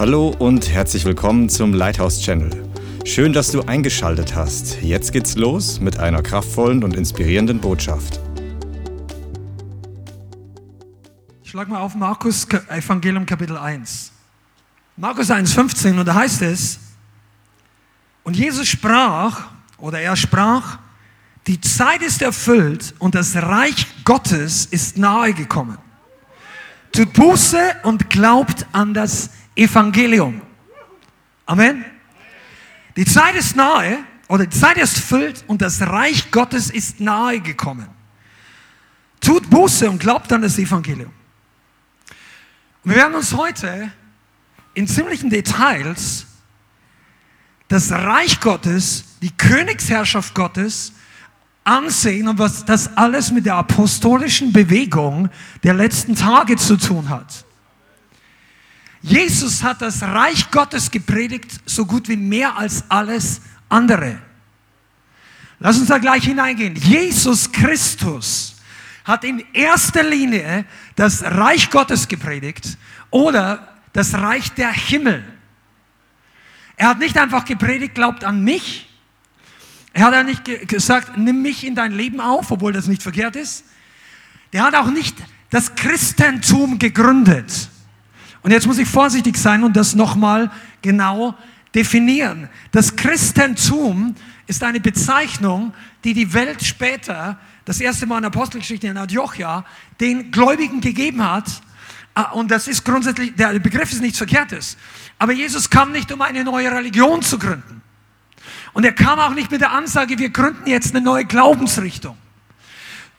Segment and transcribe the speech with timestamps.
[0.00, 2.50] Hallo und herzlich willkommen zum Lighthouse Channel.
[3.04, 4.80] Schön, dass du eingeschaltet hast.
[4.80, 8.18] Jetzt geht's los mit einer kraftvollen und inspirierenden Botschaft.
[11.42, 14.10] Schlag mal auf Markus Evangelium Kapitel 1.
[14.96, 16.80] Markus 1, 15 und da heißt es,
[18.24, 20.78] und Jesus sprach, oder er sprach,
[21.46, 25.76] die Zeit ist erfüllt und das Reich Gottes ist nahe gekommen.
[26.90, 29.28] Tut Buße und glaubt an das
[29.60, 30.40] Evangelium.
[31.44, 31.84] Amen.
[32.96, 37.40] Die Zeit ist nahe oder die Zeit ist erfüllt und das Reich Gottes ist nahe
[37.40, 37.86] gekommen.
[39.20, 41.12] Tut Buße und glaubt an das Evangelium.
[42.84, 43.92] wir werden uns heute
[44.72, 46.24] in ziemlichen Details
[47.68, 50.94] das Reich Gottes, die Königsherrschaft Gottes
[51.64, 55.28] ansehen und was das alles mit der apostolischen Bewegung
[55.62, 57.44] der letzten Tage zu tun hat.
[59.02, 64.20] Jesus hat das Reich Gottes gepredigt, so gut wie mehr als alles andere.
[65.58, 66.74] Lass uns da gleich hineingehen.
[66.74, 68.56] Jesus Christus
[69.04, 70.64] hat in erster Linie
[70.96, 72.76] das Reich Gottes gepredigt
[73.10, 75.24] oder das Reich der Himmel.
[76.76, 78.90] Er hat nicht einfach gepredigt, glaubt an mich,
[79.92, 83.36] er hat ja nicht gesagt, nimm mich in dein Leben auf, obwohl das nicht verkehrt
[83.36, 83.64] ist.
[84.52, 85.16] Der hat auch nicht
[85.50, 87.68] das Christentum gegründet.
[88.42, 90.50] Und jetzt muss ich vorsichtig sein und das nochmal
[90.82, 91.34] genau
[91.74, 92.48] definieren.
[92.72, 94.14] Das Christentum
[94.46, 95.72] ist eine Bezeichnung,
[96.04, 99.64] die die Welt später, das erste Mal in der Apostelgeschichte in Antiochia,
[100.00, 101.44] den Gläubigen gegeben hat.
[102.14, 104.76] Ah, und das ist grundsätzlich, der Begriff ist nichts Verkehrtes.
[105.18, 107.82] Aber Jesus kam nicht, um eine neue Religion zu gründen.
[108.72, 112.16] Und er kam auch nicht mit der Ansage, wir gründen jetzt eine neue Glaubensrichtung.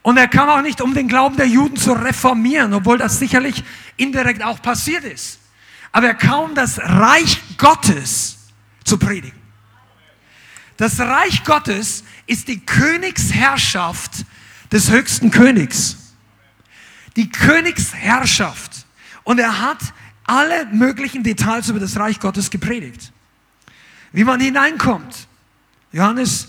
[0.01, 3.63] Und er kam auch nicht, um den Glauben der Juden zu reformieren, obwohl das sicherlich
[3.97, 5.39] indirekt auch passiert ist.
[5.91, 8.37] Aber er kam, das Reich Gottes
[8.83, 9.39] zu predigen.
[10.77, 14.25] Das Reich Gottes ist die Königsherrschaft
[14.71, 15.97] des höchsten Königs.
[17.15, 18.87] Die Königsherrschaft.
[19.23, 19.79] Und er hat
[20.23, 23.11] alle möglichen Details über das Reich Gottes gepredigt.
[24.13, 25.27] Wie man hineinkommt,
[25.91, 26.47] Johannes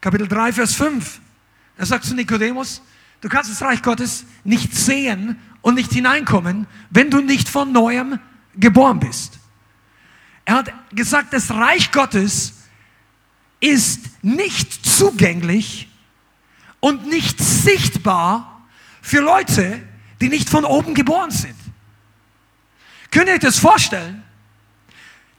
[0.00, 1.20] Kapitel 3, Vers 5.
[1.76, 2.82] Er sagt zu Nikodemus,
[3.20, 8.18] du kannst das Reich Gottes nicht sehen und nicht hineinkommen, wenn du nicht von neuem
[8.54, 9.38] geboren bist.
[10.44, 12.54] Er hat gesagt, das Reich Gottes
[13.60, 15.88] ist nicht zugänglich
[16.80, 18.66] und nicht sichtbar
[19.00, 19.80] für Leute,
[20.20, 21.54] die nicht von oben geboren sind.
[23.10, 24.24] Könnt ihr euch das vorstellen?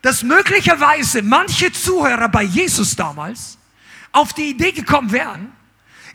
[0.04, 3.58] dass möglicherweise manche Zuhörer bei Jesus damals
[4.12, 5.54] auf die Idee gekommen wären,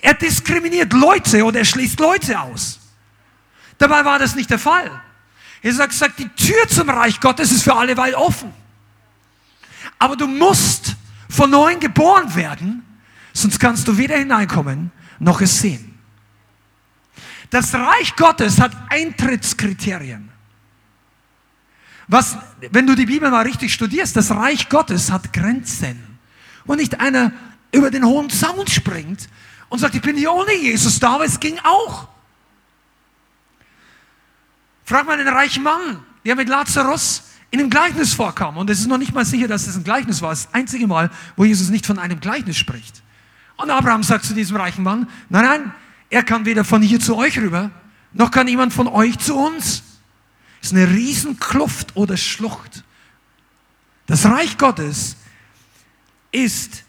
[0.00, 2.78] er diskriminiert Leute oder er schließt Leute aus.
[3.78, 4.90] Dabei war das nicht der Fall.
[5.62, 8.52] Er sagt, sagt, die Tür zum Reich Gottes ist für alle weit offen.
[9.98, 10.94] Aber du musst
[11.28, 12.84] von neuem geboren werden,
[13.32, 15.98] sonst kannst du weder hineinkommen noch es sehen.
[17.50, 20.30] Das Reich Gottes hat Eintrittskriterien.
[22.06, 22.38] Was,
[22.70, 26.18] wenn du die Bibel mal richtig studierst, das Reich Gottes hat Grenzen.
[26.66, 27.32] Und nicht einer
[27.72, 29.28] über den hohen Zaun springt
[29.68, 32.08] und sagt, ich bin hier ohne Jesus da, aber es ging auch.
[34.84, 38.56] Frag mal einen reichen Mann, der mit Lazarus in einem Gleichnis vorkam.
[38.56, 40.30] Und es ist noch nicht mal sicher, dass es ein Gleichnis war.
[40.30, 43.02] Das, das einzige Mal, wo Jesus nicht von einem Gleichnis spricht.
[43.56, 45.74] Und Abraham sagt zu diesem reichen Mann, nein, nein,
[46.10, 47.70] er kann weder von hier zu euch rüber,
[48.12, 49.82] noch kann jemand von euch zu uns.
[50.60, 52.84] Es ist eine Riesenkluft oder Schlucht.
[54.06, 55.16] Das Reich Gottes
[56.32, 56.84] ist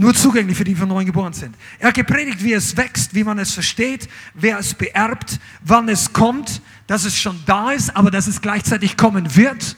[0.00, 1.54] nur zugänglich für die, die von neuem geboren sind.
[1.78, 6.14] Er hat gepredigt, wie es wächst, wie man es versteht, wer es beerbt, wann es
[6.14, 9.76] kommt, dass es schon da ist, aber dass es gleichzeitig kommen wird.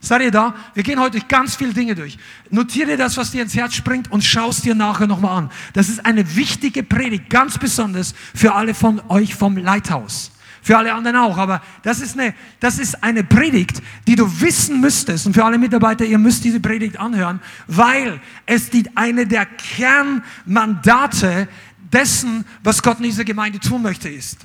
[0.00, 0.54] Seid ihr da?
[0.72, 2.16] Wir gehen heute ganz viele Dinge durch.
[2.48, 5.50] Notiere das, was dir ins Herz springt und schaust dir nachher nochmal an.
[5.74, 10.32] Das ist eine wichtige Predigt, ganz besonders für alle von euch vom Leithaus
[10.66, 11.38] für alle anderen auch.
[11.38, 15.24] Aber das ist, eine, das ist eine Predigt, die du wissen müsstest.
[15.24, 21.46] Und für alle Mitarbeiter, ihr müsst diese Predigt anhören, weil es die, eine der Kernmandate
[21.92, 24.38] dessen, was Gott in dieser Gemeinde tun möchte, ist.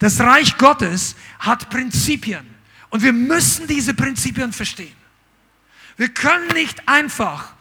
[0.00, 2.44] Das Reich Gottes hat Prinzipien.
[2.90, 4.96] Und wir müssen diese Prinzipien verstehen.
[5.96, 7.52] Wir können nicht einfach,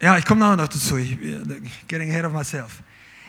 [0.00, 1.18] ja, ich komme nachher noch dazu, ich,
[1.86, 2.82] getting ahead of myself.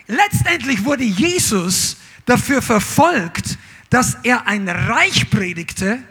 [0.08, 3.58] Letztendlich wurde Jesus dafür verfolgt,
[3.90, 6.02] dass er ein Reich predigte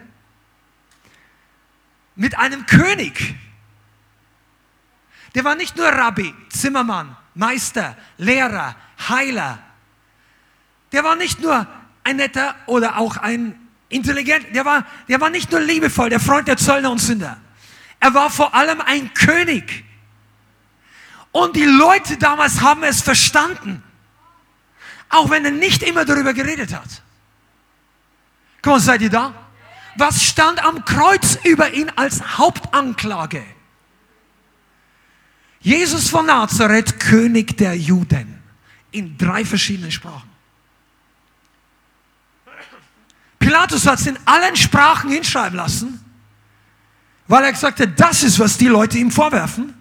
[2.14, 3.34] mit einem König.
[5.34, 8.76] Der war nicht nur Rabbi, Zimmermann, Meister, Lehrer,
[9.08, 9.58] Heiler.
[10.92, 11.66] Der war nicht nur
[12.04, 16.48] ein netter oder auch ein intelligent, der war, der war nicht nur liebevoll, der Freund
[16.48, 17.38] der Zöllner und Sünder.
[18.00, 19.84] Er war vor allem ein König.
[21.30, 23.82] Und die Leute damals haben es verstanden.
[25.12, 27.02] Auch wenn er nicht immer darüber geredet hat.
[28.62, 29.34] Komm, seid ihr da?
[29.96, 33.44] Was stand am Kreuz über ihn als Hauptanklage?
[35.60, 38.42] Jesus von Nazareth, König der Juden.
[38.90, 40.30] In drei verschiedenen Sprachen.
[43.38, 46.02] Pilatus hat es in allen Sprachen hinschreiben lassen,
[47.26, 49.74] weil er gesagt hat, das ist, was die Leute ihm vorwerfen.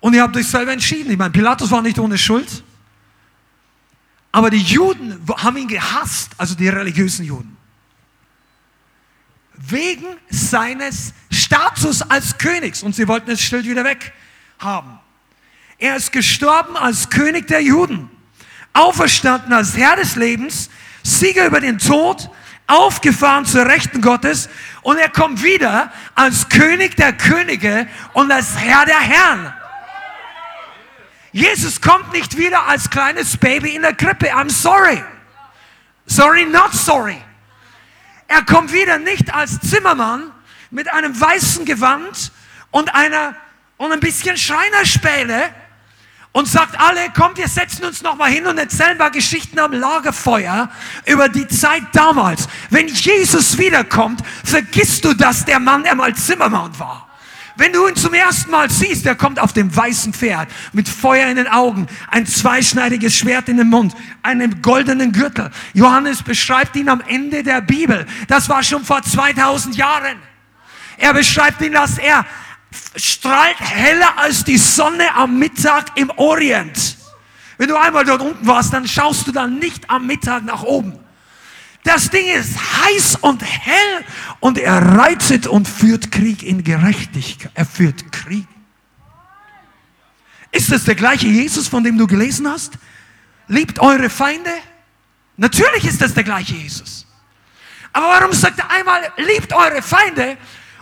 [0.00, 1.10] Und ihr habt euch selber entschieden.
[1.10, 2.62] Ich meine, Pilatus war nicht ohne Schuld.
[4.36, 7.56] Aber die Juden haben ihn gehasst, also die religiösen Juden.
[9.54, 12.82] Wegen seines Status als Königs.
[12.82, 14.12] Und sie wollten das Schild wieder weg
[14.58, 14.98] haben.
[15.78, 18.10] Er ist gestorben als König der Juden.
[18.74, 20.68] Auferstanden als Herr des Lebens.
[21.02, 22.28] Sieger über den Tod.
[22.66, 24.50] Aufgefahren zur Rechten Gottes.
[24.82, 29.54] Und er kommt wieder als König der Könige und als Herr der Herren.
[31.36, 34.32] Jesus kommt nicht wieder als kleines Baby in der Krippe.
[34.32, 35.04] I'm sorry.
[36.06, 37.18] Sorry, not sorry.
[38.26, 40.32] Er kommt wieder nicht als Zimmermann
[40.70, 42.32] mit einem weißen Gewand
[42.70, 43.36] und einer
[43.76, 45.52] und ein bisschen Schreinerspäne
[46.32, 49.74] und sagt alle, kommt, wir setzen uns noch mal hin und erzählen mal Geschichten am
[49.74, 50.70] Lagerfeuer
[51.04, 52.48] über die Zeit damals.
[52.70, 57.05] Wenn Jesus wiederkommt, vergisst du, dass der Mann einmal Zimmermann war.
[57.56, 61.28] Wenn du ihn zum ersten Mal siehst, er kommt auf dem weißen Pferd mit Feuer
[61.28, 65.50] in den Augen, ein zweischneidiges Schwert in den Mund, einen goldenen Gürtel.
[65.72, 68.06] Johannes beschreibt ihn am Ende der Bibel.
[68.28, 70.18] Das war schon vor 2000 Jahren.
[70.98, 72.26] Er beschreibt ihn, dass er
[72.94, 76.98] strahlt heller als die Sonne am Mittag im Orient.
[77.56, 81.05] Wenn du einmal dort unten warst, dann schaust du dann nicht am Mittag nach oben.
[81.86, 84.04] Das Ding ist heiß und hell
[84.40, 87.52] und er reitet und führt Krieg in Gerechtigkeit.
[87.54, 88.44] Er führt Krieg.
[90.50, 92.72] Ist das der gleiche Jesus, von dem du gelesen hast?
[93.46, 94.50] Liebt eure Feinde?
[95.36, 97.06] Natürlich ist das der gleiche Jesus.
[97.92, 100.38] Aber warum sagt er einmal, liebt eure Feinde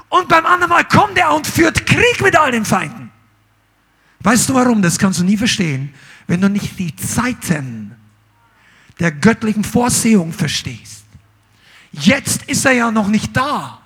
[0.08, 3.10] und beim anderen Mal kommt er und führt Krieg mit all den Feinden?
[4.20, 4.80] Weißt du warum?
[4.80, 5.92] Das kannst du nie verstehen,
[6.26, 7.94] wenn du nicht die Zeiten
[8.98, 10.93] der göttlichen Vorsehung verstehst.
[12.00, 13.80] Jetzt ist er ja noch nicht da.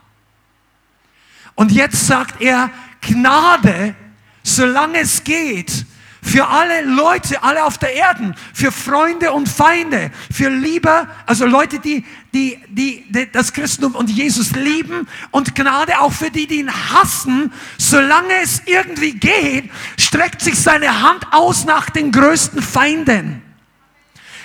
[1.55, 2.71] Und jetzt sagt er,
[3.01, 3.95] Gnade,
[4.43, 5.87] solange es geht,
[6.23, 11.79] für alle Leute, alle auf der Erde, für Freunde und Feinde, für Liebe, also Leute,
[11.79, 16.61] die, die, die, die das Christentum und Jesus lieben und Gnade auch für die, die
[16.61, 23.43] ihn hassen, solange es irgendwie geht, streckt sich seine Hand aus nach den größten Feinden.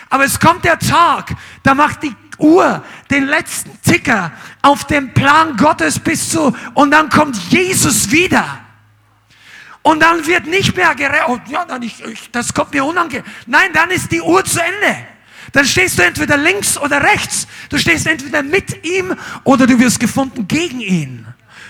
[0.10, 4.32] Aber es kommt der Tag, da macht die Uhr den letzten Ticker
[4.62, 8.60] auf dem Plan Gottes bis zu, und dann kommt Jesus wieder.
[9.82, 13.26] Und dann wird nicht mehr gerecht, oh, ja, dann ich, ich, das kommt mir unangenehm.
[13.46, 14.98] Nein, dann ist die Uhr zu Ende.
[15.52, 17.48] Dann stehst du entweder links oder rechts.
[17.70, 19.14] Du stehst entweder mit ihm
[19.44, 21.28] oder du wirst gefunden gegen ihn.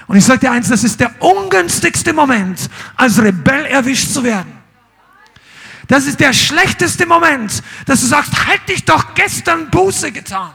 [0.07, 4.52] Und ich sage dir eins, das ist der ungünstigste Moment, als Rebell erwischt zu werden.
[5.93, 10.51] Das ist der schlechteste Moment, dass du sagst, halt dich doch gestern Buße getan.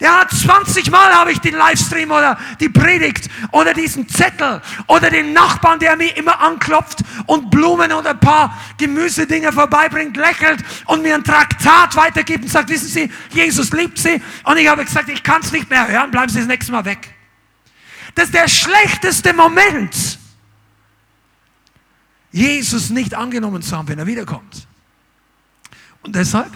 [0.00, 5.32] Hat 20 Mal habe ich den Livestream oder die Predigt oder diesen Zettel oder den
[5.32, 11.16] Nachbarn, der mir immer anklopft und Blumen und ein paar Gemüsedinger vorbeibringt, lächelt und mir
[11.16, 14.22] ein Traktat weitergibt und sagt, wissen Sie, Jesus liebt Sie.
[14.44, 16.84] Und ich habe gesagt, ich kann es nicht mehr hören, bleiben Sie das nächste Mal
[16.84, 17.12] weg.
[18.14, 20.19] Das ist der schlechteste Moment
[22.32, 24.66] Jesus nicht angenommen zu haben, wenn er wiederkommt.
[26.02, 26.52] Und deshalb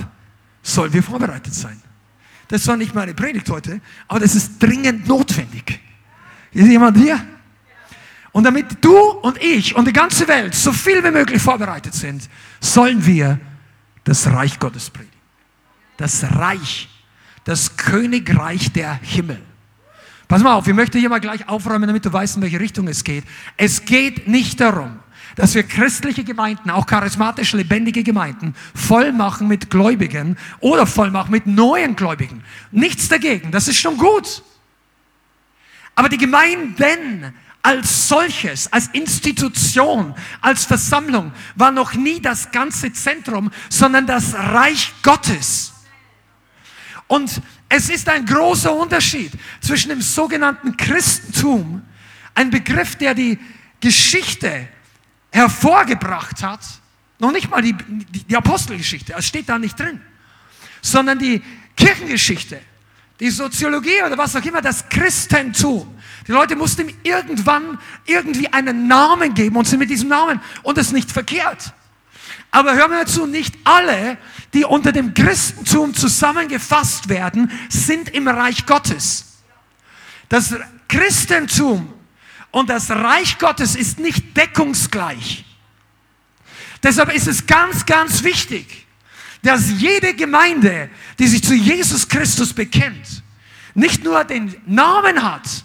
[0.62, 1.81] sollen wir vorbereitet sein.
[2.49, 5.81] Das war nicht meine Predigt heute, aber das ist dringend notwendig.
[6.52, 7.21] Ist jemand hier?
[8.33, 12.28] Und damit du und ich und die ganze Welt so viel wie möglich vorbereitet sind,
[12.61, 13.38] sollen wir
[14.04, 15.12] das Reich Gottes predigen.
[15.97, 16.88] Das Reich,
[17.45, 19.40] das Königreich der Himmel.
[20.26, 22.88] Pass mal auf, ich möchte hier mal gleich aufräumen, damit du weißt, in welche Richtung
[22.88, 23.25] es geht.
[23.57, 24.99] Es geht nicht darum,
[25.37, 31.31] dass wir christliche Gemeinden, auch charismatisch lebendige Gemeinden, voll machen mit Gläubigen oder voll machen
[31.31, 32.45] mit neuen Gläubigen.
[32.71, 34.43] Nichts dagegen, das ist schon gut.
[35.95, 43.50] Aber die Gemeinden als solches, als Institution, als Versammlung war noch nie das ganze Zentrum,
[43.71, 45.73] sondern das Reich Gottes.
[47.07, 51.83] Und es ist ein großer Unterschied zwischen dem sogenannten Christentum,
[52.35, 53.38] ein Begriff, der die
[53.81, 54.69] Geschichte
[55.35, 56.61] hervorgebracht hat,
[57.19, 60.00] noch nicht mal die, die, Apostelgeschichte, es steht da nicht drin,
[60.81, 61.43] sondern die
[61.76, 62.61] Kirchengeschichte,
[63.19, 65.93] die Soziologie oder was auch immer, das Christentum.
[66.29, 70.79] Die Leute mussten ihm irgendwann irgendwie einen Namen geben und sind mit diesem Namen und
[70.79, 71.73] das nicht verkehrt.
[72.53, 74.17] Aber hör mir zu, nicht alle,
[74.53, 79.41] die unter dem Christentum zusammengefasst werden, sind im Reich Gottes.
[80.29, 80.55] Das
[80.88, 81.93] Christentum
[82.54, 85.44] und das Reich Gottes ist nicht deckungsgleich.
[86.84, 88.87] Deshalb ist es ganz, ganz wichtig,
[89.42, 93.25] dass jede Gemeinde, die sich zu Jesus Christus bekennt,
[93.75, 95.64] nicht nur den Namen hat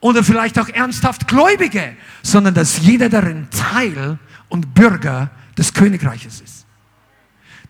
[0.00, 4.18] oder vielleicht auch ernsthaft Gläubige, sondern dass jeder darin Teil
[4.50, 6.66] und Bürger des Königreiches ist.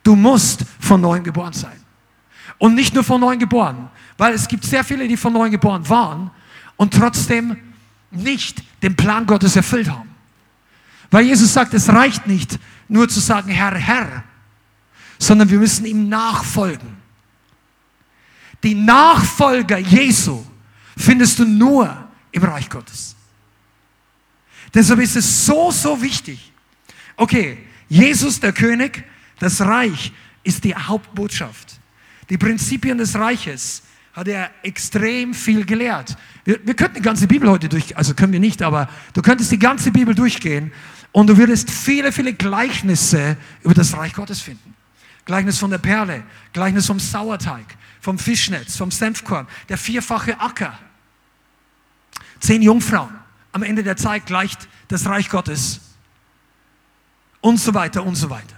[0.02, 1.80] Du musst von neuem geboren sein.
[2.58, 5.88] Und nicht nur von neuem geboren, weil es gibt sehr viele, die von neuem geboren
[5.88, 6.32] waren
[6.76, 7.56] und trotzdem
[8.10, 10.10] nicht den Plan Gottes erfüllt haben.
[11.10, 14.24] Weil Jesus sagt, es reicht nicht nur zu sagen, Herr, Herr,
[15.18, 16.96] sondern wir müssen ihm nachfolgen.
[18.62, 20.44] Die Nachfolger Jesu
[20.96, 23.14] findest du nur im Reich Gottes.
[24.74, 26.52] Deshalb ist es so, so wichtig.
[27.16, 29.04] Okay, Jesus der König,
[29.38, 30.12] das Reich
[30.42, 31.78] ist die Hauptbotschaft.
[32.28, 33.82] Die Prinzipien des Reiches
[34.18, 36.16] hat er extrem viel gelehrt.
[36.44, 39.52] Wir, wir könnten die ganze Bibel heute durch, also können wir nicht, aber du könntest
[39.52, 40.72] die ganze Bibel durchgehen
[41.12, 44.74] und du würdest viele, viele Gleichnisse über das Reich Gottes finden.
[45.24, 47.64] Gleichnis von der Perle, Gleichnis vom Sauerteig,
[48.00, 50.76] vom Fischnetz, vom Senfkorn, der vierfache Acker.
[52.40, 53.14] Zehn Jungfrauen.
[53.52, 55.80] Am Ende der Zeit gleicht das Reich Gottes.
[57.40, 58.56] Und so weiter und so weiter.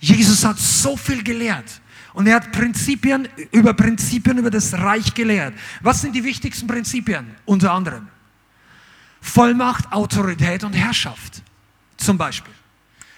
[0.00, 1.80] Jesus hat so viel gelehrt.
[2.14, 5.54] Und er hat Prinzipien über Prinzipien über das Reich gelehrt.
[5.80, 7.34] Was sind die wichtigsten Prinzipien?
[7.44, 8.08] Unter anderem
[9.22, 11.42] Vollmacht, Autorität und Herrschaft.
[11.96, 12.52] Zum Beispiel.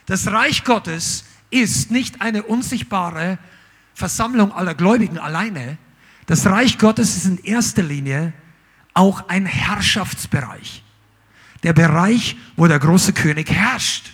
[0.06, 3.38] Das Reich Gottes ist nicht eine unsichtbare
[3.94, 5.78] Versammlung aller Gläubigen alleine.
[6.26, 8.34] Das Reich Gottes ist in erster Linie
[8.92, 10.84] auch ein Herrschaftsbereich.
[11.62, 14.12] Der Bereich, wo der große König herrscht.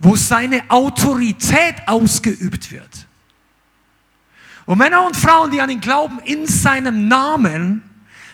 [0.00, 3.06] Wo seine Autorität ausgeübt wird.
[4.66, 7.82] Wo Männer und Frauen, die an ihn glauben, in seinem Namen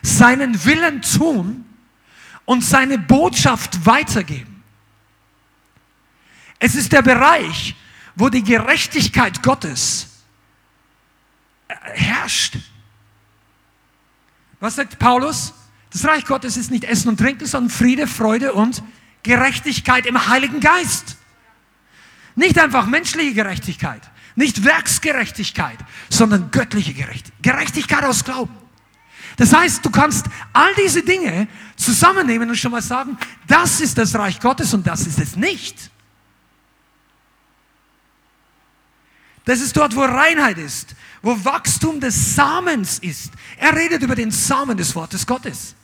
[0.01, 1.65] seinen Willen tun
[2.45, 4.63] und seine Botschaft weitergeben.
[6.61, 7.75] Es ist der Bereich,
[8.15, 10.23] wo die Gerechtigkeit Gottes
[11.69, 12.57] äh, herrscht.
[14.61, 15.53] Was sagt Paulus?
[15.91, 18.83] Das Reich Gottes ist nicht Essen und Trinken, sondern Friede, Freude und
[19.23, 21.17] Gerechtigkeit im Heiligen Geist.
[22.37, 24.02] Nicht einfach menschliche Gerechtigkeit,
[24.37, 25.78] nicht Werksgerechtigkeit,
[26.11, 27.43] sondern göttliche Gerechtigkeit.
[27.43, 28.55] Gerechtigkeit aus Glauben.
[29.37, 34.14] Das heißt, du kannst all diese Dinge zusammennehmen und schon mal sagen, das ist das
[34.14, 35.90] Reich Gottes und das ist es nicht.
[39.45, 43.33] Das ist dort, wo Reinheit ist, wo Wachstum des Samens ist.
[43.59, 45.75] Er redet über den Samen des Wortes Gottes.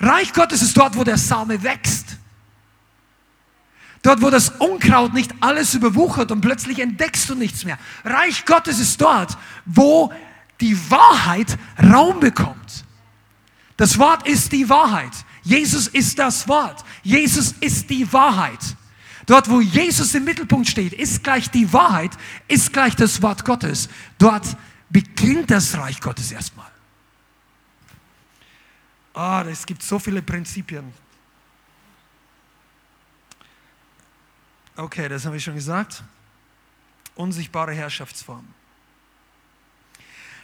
[0.00, 2.16] Reich Gottes ist dort, wo der Same wächst.
[4.04, 7.78] Dort, wo das Unkraut nicht alles überwuchert und plötzlich entdeckst du nichts mehr.
[8.04, 10.12] Reich Gottes ist dort, wo
[10.60, 12.84] die Wahrheit Raum bekommt.
[13.78, 15.12] Das Wort ist die Wahrheit.
[15.42, 16.84] Jesus ist das Wort.
[17.02, 18.76] Jesus ist die Wahrheit.
[19.24, 22.12] Dort, wo Jesus im Mittelpunkt steht, ist gleich die Wahrheit,
[22.46, 23.88] ist gleich das Wort Gottes.
[24.18, 24.54] Dort
[24.90, 26.70] beginnt das Reich Gottes erstmal.
[29.14, 30.92] Ah, oh, es gibt so viele Prinzipien.
[34.76, 36.02] Okay, das habe ich schon gesagt.
[37.14, 38.44] Unsichtbare Herrschaftsform.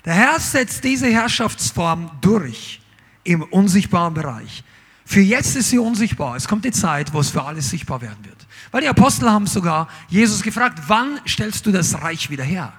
[0.04, 2.80] Der Herr setzt diese Herrschaftsform durch
[3.24, 4.64] im unsichtbaren Bereich.
[5.04, 6.36] Für jetzt ist sie unsichtbar.
[6.36, 8.46] Es kommt die Zeit, wo es für alles sichtbar werden wird.
[8.70, 12.72] Weil die Apostel haben sogar Jesus gefragt, wann stellst du das Reich wieder her?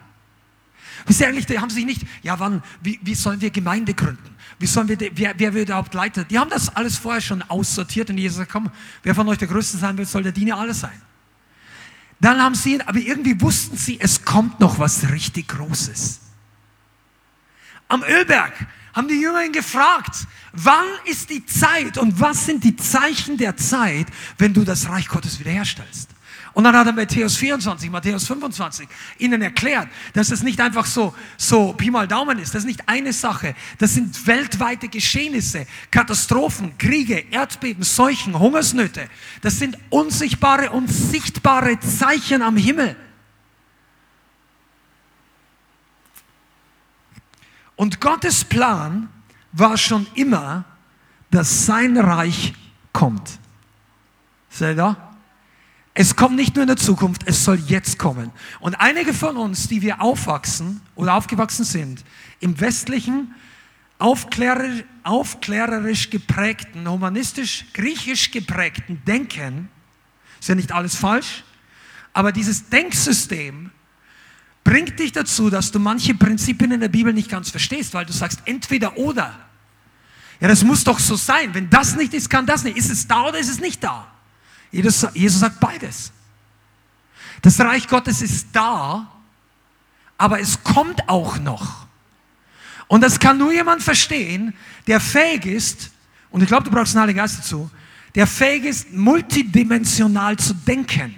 [1.06, 4.36] Wisst ihr eigentlich, die haben sich nicht, ja wann, wie, wie sollen wir Gemeinde gründen?
[4.60, 6.26] Wie sollen wir, wer, wer wird überhaupt leiten?
[6.30, 8.72] Die haben das alles vorher schon aussortiert und Jesus sagt, komm,
[9.04, 11.02] wer von euch der Größte sein will, soll der Diener alles sein.
[12.22, 16.20] Dann haben sie ihn, aber irgendwie wussten sie, es kommt noch was richtig Großes.
[17.88, 18.54] Am Ölberg
[18.94, 23.58] haben die Jünger ihn gefragt, wann ist die Zeit und was sind die Zeichen der
[23.58, 24.06] Zeit,
[24.38, 26.12] wenn du das Reich Gottes wiederherstellst?
[26.54, 28.88] Und dann hat er Matthäus 24, Matthäus 25
[29.20, 32.54] ihnen erklärt, dass es nicht einfach so, so Pi mal Daumen ist.
[32.54, 33.56] Das ist nicht eine Sache.
[33.78, 39.08] Das sind weltweite Geschehnisse, Katastrophen, Kriege, Erdbeben, Seuchen, Hungersnöte.
[39.42, 42.98] Das sind unsichtbare und sichtbare Zeichen am Himmel.
[47.78, 49.10] Und Gottes Plan
[49.54, 50.66] war schon immer,
[51.32, 52.54] dass sein Reich
[52.92, 53.40] kommt.
[54.50, 55.11] Seid ihr da?
[55.94, 58.32] Es kommt nicht nur in der Zukunft, es soll jetzt kommen.
[58.62, 62.04] Und einige von uns, die wir aufwachsen oder aufgewachsen sind,
[62.40, 63.36] im westlichen,
[64.00, 69.70] aufklärer, aufklärerisch geprägten, humanistisch, griechisch geprägten Denken,
[70.40, 71.44] ist ja nicht alles falsch,
[72.14, 73.70] aber dieses Denksystem
[74.64, 78.14] bringt dich dazu, dass du manche Prinzipien in der Bibel nicht ganz verstehst, weil du
[78.14, 79.38] sagst entweder oder.
[80.40, 81.54] Ja, das muss doch so sein.
[81.54, 82.78] Wenn das nicht ist, kann das nicht.
[82.78, 84.11] Ist es da oder ist es nicht da?
[84.72, 86.12] Jesus, Jesus sagt beides.
[87.42, 89.12] Das Reich Gottes ist da,
[90.18, 91.88] aber es kommt auch noch.
[92.88, 94.54] Und das kann nur jemand verstehen,
[94.88, 95.92] der fähig ist,
[96.30, 97.70] und ich glaube, du brauchst einen Heiligen Geist dazu,
[98.16, 101.16] der fähig ist, multidimensional zu denken.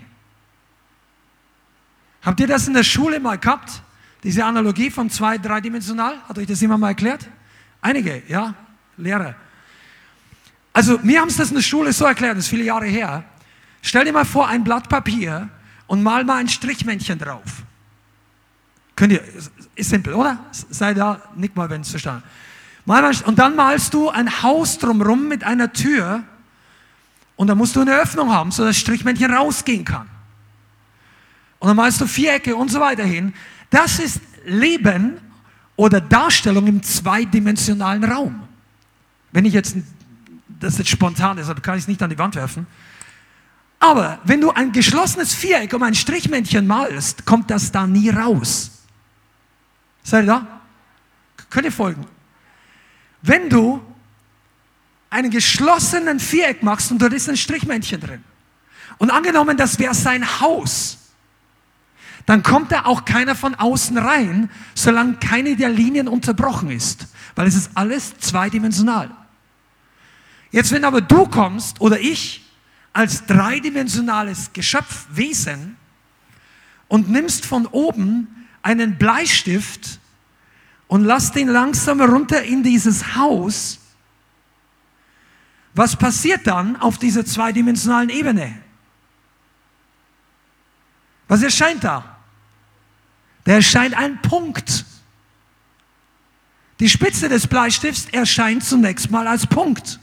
[2.22, 3.82] Habt ihr das in der Schule mal gehabt?
[4.24, 6.18] Diese Analogie von zwei, dreidimensional?
[6.28, 7.28] Hat euch das jemand mal erklärt?
[7.82, 8.56] Einige, ja,
[8.96, 9.36] Lehrer.
[10.72, 13.26] Also, mir haben es das in der Schule so erklärt, das ist viele Jahre her.
[13.84, 15.50] Stell dir mal vor, ein Blatt Papier
[15.88, 17.64] und mal mal ein Strichmännchen drauf.
[18.96, 19.22] Könnt ihr,
[19.76, 20.40] ist simpel, oder?
[20.52, 22.24] Sei da, nick mal, wenn es verstanden
[22.86, 26.24] Und dann malst du ein Haus drumherum mit einer Tür
[27.36, 30.08] und da musst du eine Öffnung haben, sodass das Strichmännchen rausgehen kann.
[31.60, 33.34] Und dann malst du Vierecke und so weiter hin.
[33.70, 35.18] Das ist Leben
[35.76, 38.44] oder Darstellung im zweidimensionalen Raum.
[39.34, 39.76] Wenn ich jetzt,
[40.48, 42.68] das jetzt spontan ist, kann ich es nicht an die Wand werfen.
[43.84, 48.72] Aber wenn du ein geschlossenes Viereck um ein Strichmännchen malst, kommt das da nie raus.
[50.04, 50.62] Seid ihr da?
[51.50, 52.06] Könnt ihr folgen?
[53.22, 53.82] Wenn du
[55.10, 58.24] einen geschlossenen Viereck machst und dort ist ein Strichmännchen drin
[59.00, 61.00] und angenommen, das wäre sein Haus,
[62.26, 67.48] dann kommt da auch keiner von außen rein, solange keine der Linien unterbrochen ist, weil
[67.48, 69.12] es ist alles zweidimensional.
[70.52, 72.43] Jetzt, wenn aber du kommst oder ich
[72.94, 75.78] als dreidimensionales Geschöpf, Wesen
[76.88, 80.00] und nimmst von oben einen Bleistift
[80.88, 83.80] und lass den langsam runter in dieses Haus,
[85.74, 88.62] was passiert dann auf dieser zweidimensionalen Ebene?
[91.28, 92.18] Was erscheint da?
[93.44, 94.86] Da erscheint ein Punkt.
[96.80, 100.00] Die Spitze des Bleistifts erscheint zunächst mal als Punkt.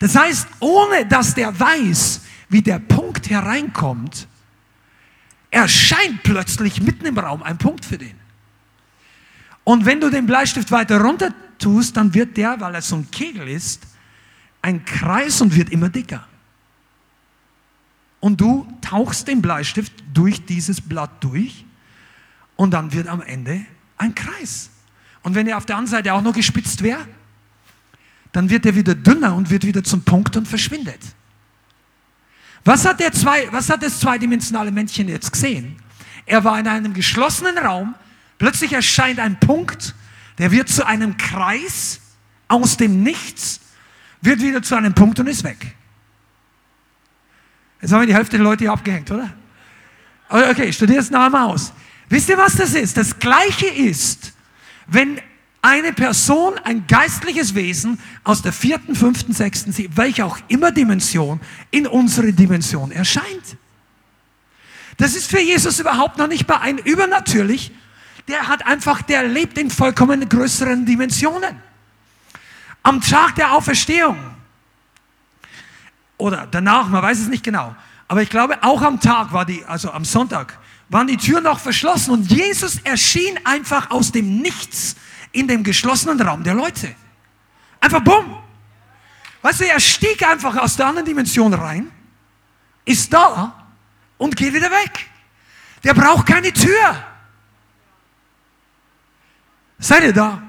[0.00, 4.26] Das heißt, ohne dass der weiß, wie der Punkt hereinkommt,
[5.50, 8.18] erscheint plötzlich mitten im Raum ein Punkt für den.
[9.62, 13.10] Und wenn du den Bleistift weiter runter tust, dann wird der, weil er so ein
[13.10, 13.86] Kegel ist,
[14.62, 16.26] ein Kreis und wird immer dicker.
[18.20, 21.66] Und du tauchst den Bleistift durch dieses Blatt durch
[22.56, 23.64] und dann wird am Ende
[23.98, 24.70] ein Kreis.
[25.22, 27.06] Und wenn er auf der anderen Seite auch noch gespitzt wäre,
[28.32, 31.00] dann wird er wieder dünner und wird wieder zum Punkt und verschwindet.
[32.64, 35.76] Was hat, der zwei, was hat das zweidimensionale Männchen jetzt gesehen?
[36.26, 37.94] Er war in einem geschlossenen Raum,
[38.38, 39.94] plötzlich erscheint ein Punkt,
[40.38, 42.00] der wird zu einem Kreis
[42.48, 43.60] aus dem Nichts,
[44.20, 45.74] wird wieder zu einem Punkt und ist weg.
[47.80, 49.30] Jetzt haben wir die Hälfte der Leute hier abgehängt, oder?
[50.28, 51.72] Okay, studier es nachher mal aus.
[52.08, 52.96] Wisst ihr, was das ist?
[52.96, 54.32] Das Gleiche ist,
[54.86, 55.20] wenn
[55.62, 61.86] eine Person, ein geistliches Wesen aus der vierten, fünften, sechsten, welche auch immer Dimension, in
[61.86, 63.56] unsere Dimension erscheint.
[64.96, 67.72] Das ist für Jesus überhaupt noch nicht mal ein übernatürlich.
[68.28, 71.56] Der hat einfach, der lebt in vollkommen größeren Dimensionen.
[72.82, 74.18] Am Tag der Auferstehung
[76.16, 77.74] oder danach, man weiß es nicht genau,
[78.08, 81.60] aber ich glaube, auch am Tag war die, also am Sonntag, waren die Türen noch
[81.60, 84.96] verschlossen und Jesus erschien einfach aus dem Nichts
[85.32, 86.94] in dem geschlossenen Raum der Leute.
[87.80, 88.36] Einfach bumm.
[89.42, 91.90] Weißt du, er stieg einfach aus der anderen Dimension rein,
[92.84, 93.66] ist da
[94.18, 95.08] und geht wieder weg.
[95.82, 97.06] Der braucht keine Tür.
[99.78, 100.42] Seid ihr da?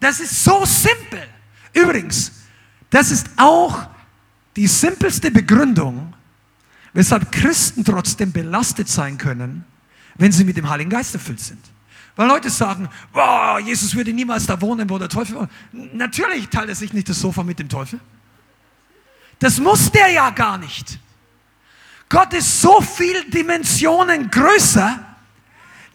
[0.00, 1.28] Das ist so simpel.
[1.72, 2.32] Übrigens,
[2.90, 3.86] das ist auch
[4.56, 6.14] die simpelste Begründung,
[6.92, 9.64] weshalb Christen trotzdem belastet sein können,
[10.16, 11.64] wenn sie mit dem Heiligen Geist erfüllt sind.
[12.18, 15.50] Weil Leute sagen, boah, Jesus würde niemals da wohnen, wo der Teufel wohnt.
[15.72, 18.00] Natürlich teilt er sich nicht das Sofa mit dem Teufel.
[19.38, 20.98] Das muss der ja gar nicht.
[22.08, 24.98] Gott ist so viel Dimensionen größer,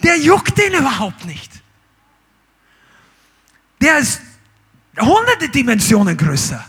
[0.01, 1.51] der juckt den überhaupt nicht.
[3.81, 4.21] Der ist
[4.97, 6.63] hunderte Dimensionen größer.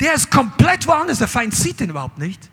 [0.00, 1.18] Der ist komplett woanders.
[1.18, 2.50] Der Feind sieht den überhaupt nicht.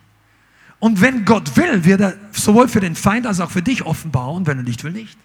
[0.78, 4.46] Und wenn Gott will, wird er sowohl für den Feind als auch für dich offenbaren.
[4.46, 5.18] Wenn er nicht will, nicht.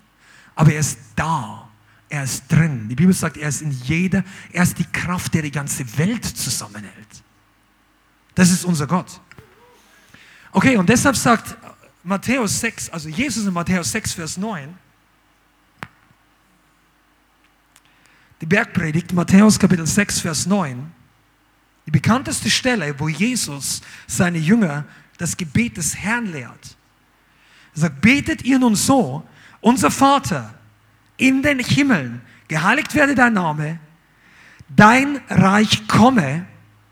[0.56, 1.68] Aber er ist da.
[2.08, 2.88] Er ist drin.
[2.88, 6.24] Die Bibel sagt, er ist in jeder, er ist die Kraft, der die ganze Welt
[6.24, 6.92] zusammenhält.
[8.34, 9.20] Das ist unser Gott.
[10.52, 11.56] Okay, und deshalb sagt
[12.02, 14.76] Matthäus 6, also Jesus in Matthäus 6, Vers 9,
[18.40, 20.92] die Bergpredigt, Matthäus Kapitel 6, Vers 9,
[21.86, 24.84] die bekannteste Stelle, wo Jesus seine Jünger
[25.18, 26.76] das Gebet des Herrn lehrt.
[27.74, 29.26] Er sagt, betet ihr nun so,
[29.66, 30.54] unser Vater
[31.16, 33.80] in den Himmeln, geheiligt werde dein Name,
[34.68, 36.46] dein Reich komme,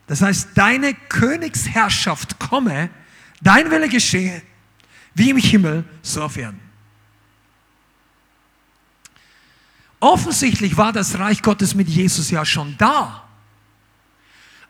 [0.08, 2.90] das heißt, deine Königsherrschaft komme,
[3.40, 4.42] dein Wille geschehe,
[5.14, 6.58] wie im Himmel, so auf Erden.
[10.00, 13.28] Offensichtlich war das Reich Gottes mit Jesus ja schon da.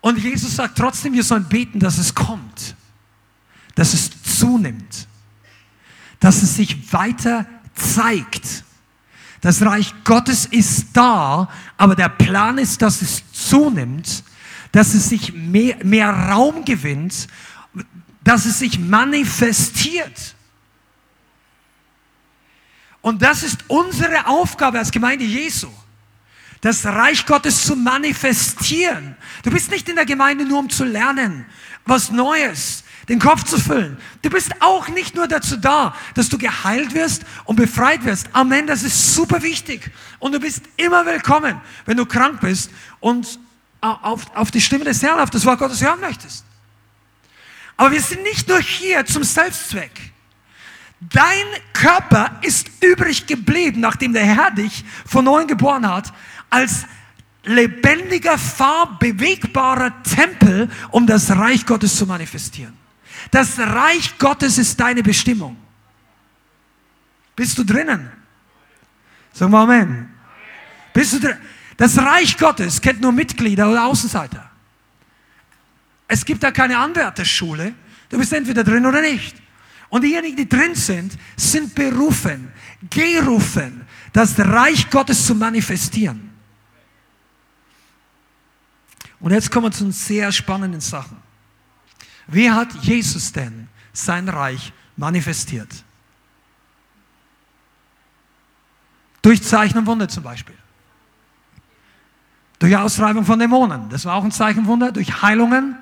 [0.02, 2.76] Und Jesus sagt trotzdem, wir sollen beten, dass es kommt,
[3.74, 5.08] dass es zunimmt,
[6.20, 8.64] dass es sich weiter zeigt.
[9.40, 14.24] Das Reich Gottes ist da, aber der Plan ist, dass es zunimmt,
[14.72, 17.28] dass es sich mehr, mehr Raum gewinnt,
[18.22, 20.34] dass es sich manifestiert.
[23.02, 25.68] Und das ist unsere Aufgabe als Gemeinde Jesu,
[26.62, 29.14] das Reich Gottes zu manifestieren.
[29.42, 31.44] Du bist nicht in der Gemeinde nur um zu lernen,
[31.84, 33.96] was Neues, den Kopf zu füllen.
[34.22, 38.28] Du bist auch nicht nur dazu da, dass du geheilt wirst und befreit wirst.
[38.32, 39.90] Amen, das ist super wichtig.
[40.18, 43.38] Und du bist immer willkommen, wenn du krank bist und
[43.80, 46.44] auf, auf die Stimme des Herrn, auf das Wort Gottes hören möchtest.
[47.76, 50.12] Aber wir sind nicht nur hier zum Selbstzweck.
[51.00, 56.12] Dein Körper ist übrig geblieben, nachdem der Herr dich von neuem geboren hat,
[56.48, 56.86] als
[57.44, 62.83] lebendiger, fahrbewegbarer Tempel, um das Reich Gottes zu manifestieren.
[63.30, 65.56] Das Reich Gottes ist deine Bestimmung.
[67.36, 68.10] Bist du drinnen?
[69.32, 70.10] Sag mal Amen.
[70.92, 71.36] Bist du drin?
[71.76, 74.50] Das Reich Gottes kennt nur Mitglieder oder Außenseiter.
[76.06, 77.74] Es gibt da keine Anwärterschule.
[78.08, 79.36] Du bist entweder drin oder nicht.
[79.88, 82.52] Und diejenigen, die drin sind, sind berufen,
[82.90, 83.82] gerufen,
[84.12, 86.30] das Reich Gottes zu manifestieren.
[89.20, 91.23] Und jetzt kommen wir zu sehr spannenden Sachen.
[92.26, 95.84] Wie hat Jesus denn sein Reich manifestiert?
[99.22, 100.56] Durch Zeichen und Wunder zum Beispiel.
[102.58, 103.88] Durch Austreibung von Dämonen.
[103.88, 104.92] Das war auch ein Zeichenwunder.
[104.92, 105.76] Durch Heilungen,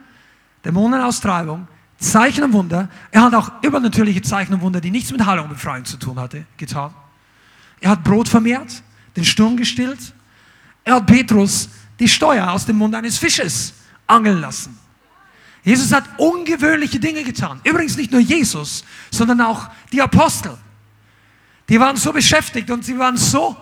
[0.64, 1.66] Dämonenaustreibung,
[1.98, 2.88] Zeichen und Wunder.
[3.10, 6.18] Er hat auch übernatürliche Zeichen und Wunder, die nichts mit Heilung und Befreiung zu tun
[6.18, 6.92] hatte, getan.
[7.80, 8.82] Er hat Brot vermehrt,
[9.16, 10.14] den Sturm gestillt.
[10.84, 13.74] Er hat Petrus die Steuer aus dem Mund eines Fisches
[14.06, 14.78] angeln lassen.
[15.64, 17.60] Jesus hat ungewöhnliche Dinge getan.
[17.64, 20.58] Übrigens nicht nur Jesus, sondern auch die Apostel.
[21.68, 23.56] Die waren so beschäftigt und sie waren so,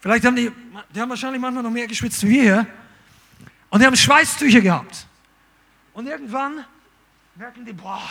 [0.00, 0.52] vielleicht haben die,
[0.94, 2.66] die haben wahrscheinlich manchmal noch mehr geschwitzt wie wir hier.
[3.68, 5.06] Und die haben Schweißtücher gehabt.
[5.92, 6.64] Und irgendwann
[7.34, 8.02] merken die, boah,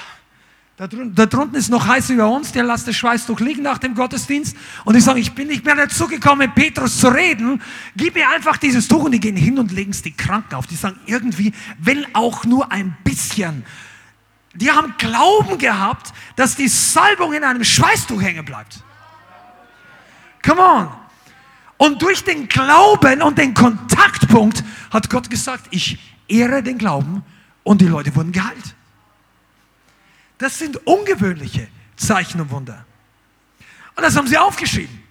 [0.81, 3.93] da, da drunten ist noch heiß über uns, der lässt das Schweißtuch liegen nach dem
[3.93, 4.57] Gottesdienst.
[4.83, 7.61] Und die sagen, ich bin nicht mehr dazu gekommen, mit Petrus zu reden.
[7.95, 9.03] Gib mir einfach dieses Tuch.
[9.03, 10.65] Und die gehen hin und legen es die Kranken auf.
[10.65, 13.63] Die sagen irgendwie, wenn auch nur ein bisschen.
[14.55, 18.83] Die haben Glauben gehabt, dass die Salbung in einem Schweißtuch hängen bleibt.
[20.43, 20.87] Come on.
[21.77, 27.21] Und durch den Glauben und den Kontaktpunkt hat Gott gesagt, ich ehre den Glauben
[27.61, 28.75] und die Leute wurden geheilt.
[30.41, 32.83] Das sind ungewöhnliche Zeichen und Wunder.
[33.95, 35.03] Und das haben sie aufgeschrieben.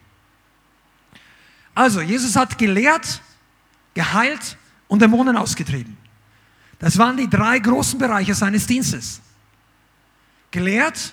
[1.73, 3.23] Also, Jesus hat gelehrt,
[3.95, 5.97] geheilt und Dämonen ausgetrieben.
[6.81, 9.21] Das waren die drei großen Bereiche seines Dienstes.
[10.51, 11.13] Gelehrt,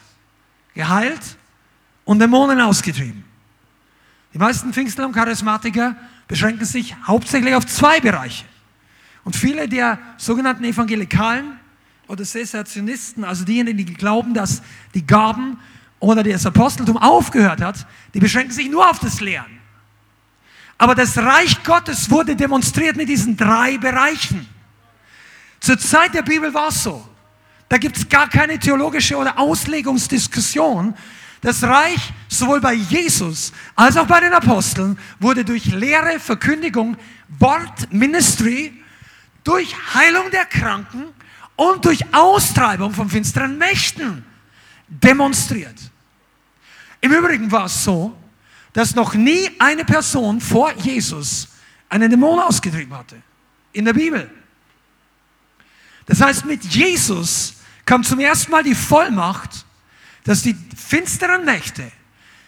[0.74, 1.38] geheilt
[2.04, 3.24] und Dämonen ausgetrieben.
[4.34, 5.96] Die meisten Pfingstler und Charismatiker
[6.28, 8.46] beschränken sich hauptsächlich auf zwei Bereiche.
[9.24, 11.60] Und viele der sogenannten Evangelikalen
[12.08, 14.62] oder Cessationisten, also diejenigen, die glauben, dass
[14.94, 15.60] die Gaben
[16.00, 19.58] oder das Aposteltum aufgehört hat, die beschränken sich nur auf das Lehren.
[20.78, 24.48] Aber das Reich Gottes wurde demonstriert mit diesen drei Bereichen.
[25.60, 27.08] Zur Zeit der Bibel war es so.
[27.68, 30.94] Da gibt es gar keine theologische oder Auslegungsdiskussion.
[31.42, 36.96] Das Reich, sowohl bei Jesus als auch bei den Aposteln, wurde durch Lehre, Verkündigung,
[37.40, 38.74] Wort, Ministry,
[39.44, 41.06] durch Heilung der Kranken
[41.58, 44.24] und durch Austreibung von finsteren Mächten
[44.88, 45.76] demonstriert.
[47.02, 48.16] Im Übrigen war es so,
[48.72, 51.50] dass noch nie eine Person vor Jesus
[51.90, 53.22] einen Dämon ausgetrieben hatte.
[53.74, 54.30] In der Bibel.
[56.06, 59.66] Das heißt, mit Jesus kam zum ersten Mal die Vollmacht,
[60.24, 61.92] dass die finsteren Mächte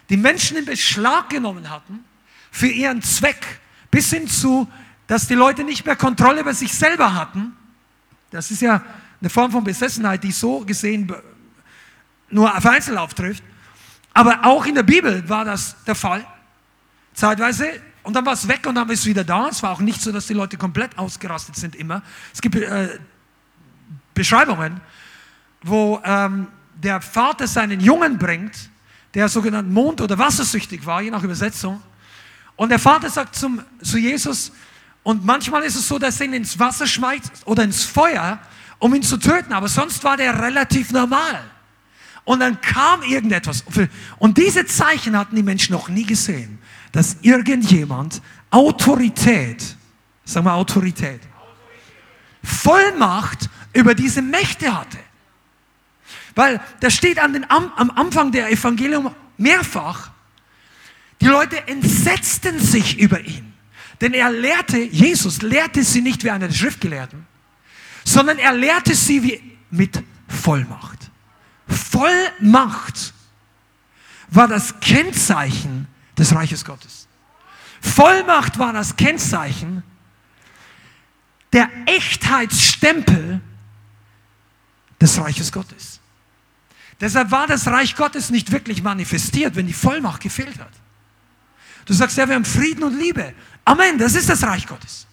[0.09, 2.03] die Menschen in Beschlag genommen hatten
[2.51, 3.59] für ihren Zweck,
[3.91, 4.67] bis hin zu,
[5.07, 7.55] dass die Leute nicht mehr Kontrolle über sich selber hatten.
[8.31, 8.83] Das ist ja
[9.19, 11.13] eine Form von Besessenheit, die so gesehen
[12.29, 13.43] nur auf Einzel auftrifft.
[14.13, 16.25] Aber auch in der Bibel war das der Fall.
[17.13, 17.69] Zeitweise.
[18.03, 19.49] Und dann war es weg und dann ist es wieder da.
[19.49, 22.01] Es war auch nicht so, dass die Leute komplett ausgerastet sind immer.
[22.33, 22.99] Es gibt äh,
[24.13, 24.79] Beschreibungen,
[25.61, 28.69] wo ähm, der Vater seinen Jungen bringt,
[29.13, 31.81] der sogenannt Mond- oder wassersüchtig war, je nach Übersetzung.
[32.55, 34.51] Und der Vater sagt zum, zu Jesus,
[35.03, 38.39] und manchmal ist es so, dass er ihn ins Wasser schmeißt oder ins Feuer,
[38.79, 39.53] um ihn zu töten.
[39.53, 41.43] Aber sonst war der relativ normal.
[42.25, 43.63] Und dann kam irgendetwas.
[44.19, 46.59] Und diese Zeichen hatten die Menschen noch nie gesehen,
[46.91, 49.75] dass irgendjemand Autorität,
[50.25, 51.21] sagen wir Autorität,
[52.43, 54.99] Vollmacht über diese Mächte hatte.
[56.35, 60.11] Weil da steht an den, am, am Anfang der Evangelium mehrfach,
[61.21, 63.48] die Leute entsetzten sich über ihn.
[64.01, 67.25] Denn er lehrte, Jesus lehrte sie nicht wie einer der Schriftgelehrten,
[68.05, 71.11] sondern er lehrte sie wie mit Vollmacht.
[71.67, 73.13] Vollmacht
[74.29, 77.07] war das Kennzeichen des Reiches Gottes.
[77.81, 79.83] Vollmacht war das Kennzeichen
[81.53, 83.41] der Echtheitsstempel
[85.01, 85.99] des Reiches Gottes.
[87.01, 90.73] Deshalb war das Reich Gottes nicht wirklich manifestiert, wenn die Vollmacht gefehlt hat.
[91.89, 93.33] Du sagst, ja, wir haben Frieden und Liebe.
[93.65, 95.07] Amen, das ist das Reich Gottes.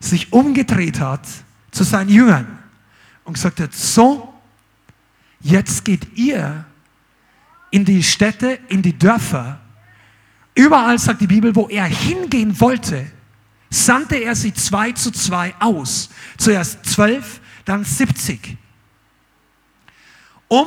[0.00, 1.26] sich umgedreht hat
[1.70, 2.58] zu seinen Jüngern
[3.24, 4.32] und gesagt hat, so,
[5.40, 6.64] jetzt geht ihr
[7.70, 9.60] in die Städte, in die Dörfer.
[10.54, 13.06] Überall sagt die Bibel, wo er hingehen wollte,
[13.70, 16.10] sandte er sie zwei zu zwei aus.
[16.36, 18.56] Zuerst zwölf, dann siebzig
[20.48, 20.66] um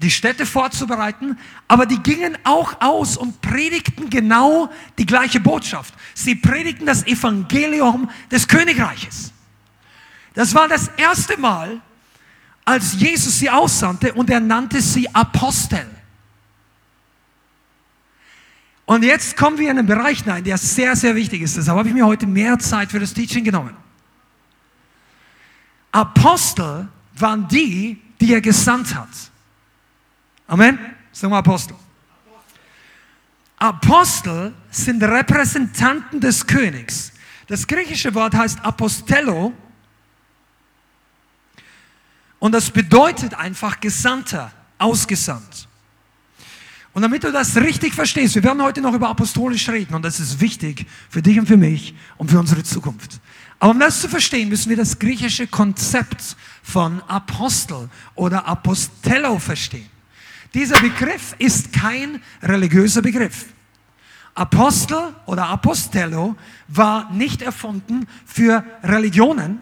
[0.00, 5.92] die Städte vorzubereiten, aber die gingen auch aus und predigten genau die gleiche Botschaft.
[6.14, 9.32] Sie predigten das Evangelium des Königreiches.
[10.34, 11.80] Das war das erste Mal,
[12.64, 15.84] als Jesus sie aussandte und er nannte sie Apostel.
[18.88, 21.58] Und jetzt kommen wir in einen Bereich hinein, der sehr, sehr wichtig ist.
[21.58, 23.76] Deshalb habe ich mir heute mehr Zeit für das Teaching genommen.
[25.92, 29.10] Apostel waren die, die er gesandt hat.
[30.46, 30.78] Amen?
[31.12, 31.76] Sagen wir Apostel.
[33.58, 37.12] Apostel sind Repräsentanten des Königs.
[37.46, 39.52] Das griechische Wort heißt Apostello
[42.38, 45.67] und das bedeutet einfach Gesandter, ausgesandt.
[46.98, 50.18] Und damit du das richtig verstehst, wir werden heute noch über apostolisch reden und das
[50.18, 53.20] ist wichtig für dich und für mich und für unsere Zukunft.
[53.60, 59.86] Aber um das zu verstehen, müssen wir das griechische Konzept von Apostel oder Apostello verstehen.
[60.54, 63.44] Dieser Begriff ist kein religiöser Begriff.
[64.34, 66.34] Apostel oder Apostello
[66.66, 69.60] war nicht erfunden für Religionen.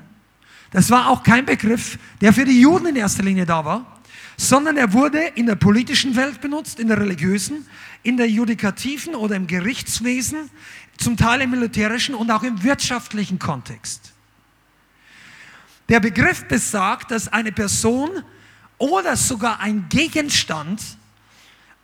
[0.71, 3.96] Das war auch kein Begriff, der für die Juden in erster Linie da war,
[4.37, 7.67] sondern er wurde in der politischen Welt benutzt, in der religiösen,
[8.03, 10.51] in der judikativen oder im Gerichtswesen,
[10.99, 14.13] zum Teil im militärischen und auch im wirtschaftlichen Kontext.
[15.89, 18.11] Der Begriff besagt, dass eine Person
[18.79, 20.81] oder sogar ein Gegenstand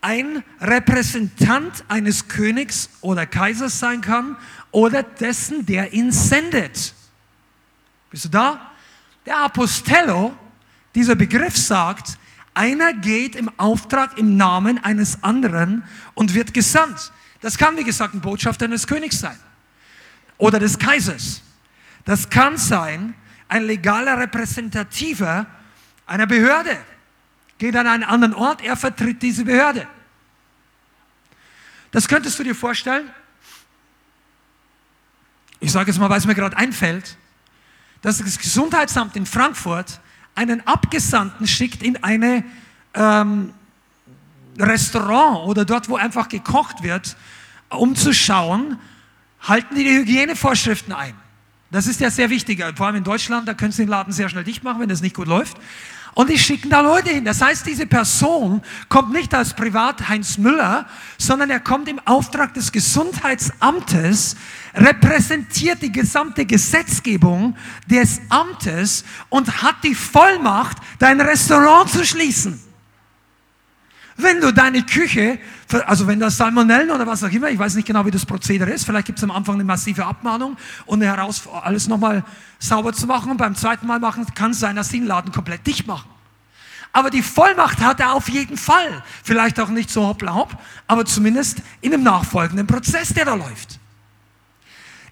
[0.03, 4.37] ein Repräsentant eines Königs oder Kaisers sein kann
[4.73, 6.93] oder dessen, der ihn sendet.
[8.11, 8.73] Bist du da?
[9.25, 10.37] Der Apostello,
[10.95, 12.19] dieser Begriff sagt,
[12.55, 17.13] einer geht im Auftrag im Namen eines anderen und wird gesandt.
[17.41, 19.39] Das kann, wie gesagt, ein Botschafter eines Königs sein
[20.39, 21.43] oder des Kaisers.
[22.05, 23.15] Das kann sein
[23.49, 25.47] ein legaler Repräsentativer
[26.07, 26.77] einer Behörde.
[27.59, 29.87] Geht an einen anderen Ort, er vertritt diese Behörde.
[31.91, 33.11] Das könntest du dir vorstellen?
[35.61, 37.17] Ich sage jetzt mal, weil es mir gerade einfällt,
[38.01, 40.01] dass das Gesundheitsamt in Frankfurt
[40.35, 42.45] einen Abgesandten schickt in eine
[42.95, 43.53] ähm,
[44.59, 47.17] Restaurant oder dort, wo einfach gekocht wird,
[47.71, 48.79] um zu schauen,
[49.41, 51.15] halten die die Hygienevorschriften ein.
[51.71, 54.29] Das ist ja sehr wichtig, vor allem in Deutschland, da können sie den Laden sehr
[54.29, 55.57] schnell dicht machen, wenn das nicht gut läuft.
[56.15, 57.25] Und die schicken da Leute hin.
[57.25, 62.53] Das heißt, diese Person kommt nicht als Privat Heinz Müller, sondern er kommt im Auftrag
[62.53, 64.37] des Gesundheitsamtes,
[64.75, 72.61] repräsentiert die gesamte Gesetzgebung des Amtes und hat die Vollmacht, dein Restaurant zu schließen.
[74.19, 75.39] Wenn du deine Küche,
[75.87, 78.71] also wenn das Salmonellen oder was auch immer, ich weiß nicht genau, wie das Prozedere
[78.71, 82.25] ist, vielleicht gibt es am Anfang eine massive Abmahnung und Herausforderung, alles nochmal
[82.59, 85.33] sauber zu machen und beim zweiten Mal machen kann es sein, dass sie den Laden
[85.33, 86.09] komplett dicht machen.
[86.93, 89.03] Aber die Vollmacht hat er auf jeden Fall.
[89.25, 93.79] Vielleicht auch nicht so hoppla hopp, aber zumindest in einem nachfolgenden Prozess, der da läuft.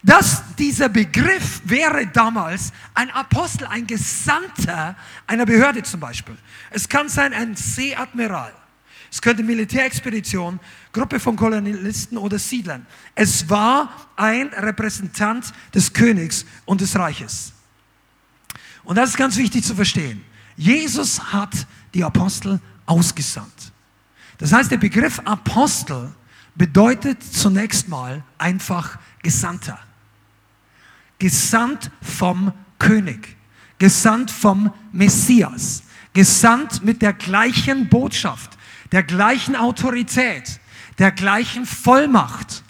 [0.03, 6.37] Dass dieser Begriff wäre damals ein Apostel, ein Gesandter einer Behörde zum Beispiel.
[6.71, 8.53] Es kann sein ein Seeadmiral.
[9.11, 10.61] Es könnte Militärexpedition,
[10.93, 12.87] Gruppe von Kolonialisten oder Siedlern.
[13.15, 17.53] Es war ein Repräsentant des Königs und des Reiches.
[18.85, 20.25] Und das ist ganz wichtig zu verstehen.
[20.57, 23.73] Jesus hat die Apostel ausgesandt.
[24.39, 26.13] Das heißt, der Begriff Apostel
[26.55, 29.79] bedeutet zunächst mal einfach Gesandter.
[31.19, 33.37] Gesandt vom König,
[33.79, 38.57] gesandt vom Messias, gesandt mit der gleichen Botschaft,
[38.93, 40.61] der gleichen Autorität,
[40.99, 42.63] der gleichen Vollmacht,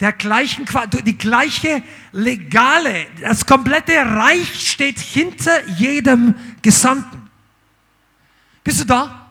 [0.00, 0.66] der gleichen,
[1.04, 7.28] die gleiche legale, das komplette Reich steht hinter jedem Gesandten.
[8.62, 9.30] Bist du da?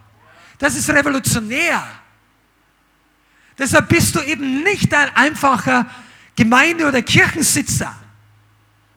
[0.58, 1.84] Das ist revolutionär.
[3.58, 5.88] Deshalb bist du eben nicht ein einfacher
[6.36, 7.96] Gemeinde- oder Kirchensitzer,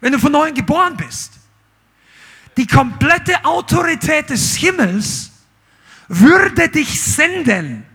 [0.01, 1.35] wenn du von neuem geboren bist.
[2.57, 5.30] Die komplette Autorität des Himmels
[6.11, 7.87] würde dich senden.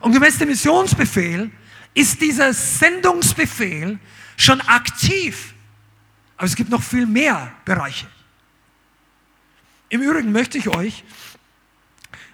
[0.00, 1.50] Und gemäß dem Missionsbefehl
[1.94, 3.98] ist dieser Sendungsbefehl
[4.36, 5.54] schon aktiv.
[6.36, 8.08] Aber es gibt noch viel mehr Bereiche.
[9.88, 11.04] Im Übrigen möchte ich euch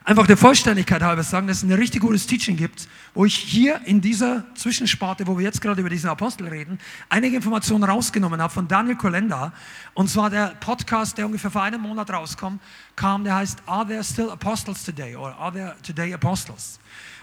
[0.04, 3.80] einfach der Vollständigkeit halber sagen, dass es ein richtig gutes Teaching gibt, wo ich hier
[3.84, 8.52] in dieser Zwischensparte, wo wir jetzt gerade über diesen Apostel reden, einige Informationen rausgenommen habe
[8.52, 9.52] von Daniel Kolenda.
[9.94, 12.60] Und zwar der Podcast, der ungefähr vor einem Monat rauskommt,
[12.96, 15.16] kam, der heißt Are There Still Apostles Today?
[15.16, 16.78] oder Are There Today Apostles?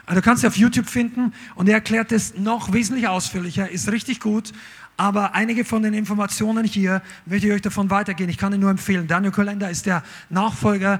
[0.05, 3.91] Also du kannst ihn auf YouTube finden und er erklärt es noch wesentlich ausführlicher, ist
[3.91, 4.53] richtig gut.
[4.97, 8.29] Aber einige von den Informationen hier möchte ich euch davon weitergehen.
[8.29, 9.07] Ich kann ihn nur empfehlen.
[9.07, 10.99] Daniel Kolenda ist der Nachfolger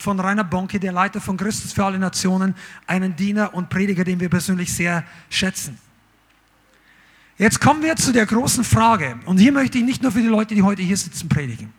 [0.00, 2.54] von Rainer Bonke, der Leiter von Christus für alle Nationen,
[2.86, 5.78] einen Diener und Prediger, den wir persönlich sehr schätzen.
[7.36, 9.18] Jetzt kommen wir zu der großen Frage.
[9.26, 11.72] Und hier möchte ich nicht nur für die Leute, die heute hier sitzen, predigen,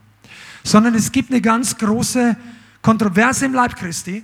[0.64, 2.38] sondern es gibt eine ganz große
[2.84, 4.24] Kontroverse im Leib Christi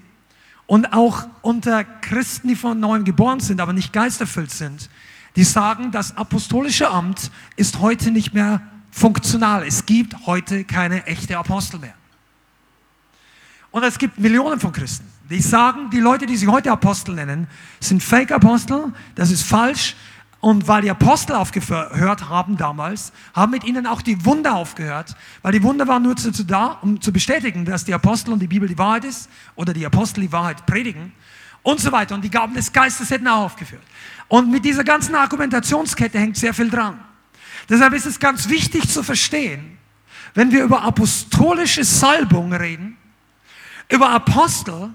[0.68, 4.92] und auch unter Christen, die von neuem geboren sind, aber nicht geisterfüllt sind,
[5.36, 9.66] die sagen, das apostolische Amt ist heute nicht mehr funktional.
[9.66, 11.97] Es gibt heute keine echte Apostel mehr.
[13.72, 17.48] Und es gibt Millionen von Christen, die sagen, die Leute, die sich heute Apostel nennen,
[17.80, 19.96] sind Fake-Apostel, das ist falsch.
[20.40, 25.52] Und weil die Apostel aufgehört haben damals, haben mit ihnen auch die Wunder aufgehört, weil
[25.52, 28.68] die Wunder waren nur dazu da, um zu bestätigen, dass die Apostel und die Bibel
[28.68, 31.12] die Wahrheit ist oder die Apostel die Wahrheit predigen
[31.64, 32.14] und so weiter.
[32.14, 33.82] Und die Gaben des Geistes hätten auch aufgeführt.
[34.28, 37.00] Und mit dieser ganzen Argumentationskette hängt sehr viel dran.
[37.70, 39.78] Deshalb ist es ganz wichtig zu verstehen,
[40.34, 42.97] wenn wir über apostolische Salbung reden,
[43.90, 44.90] über Apostel.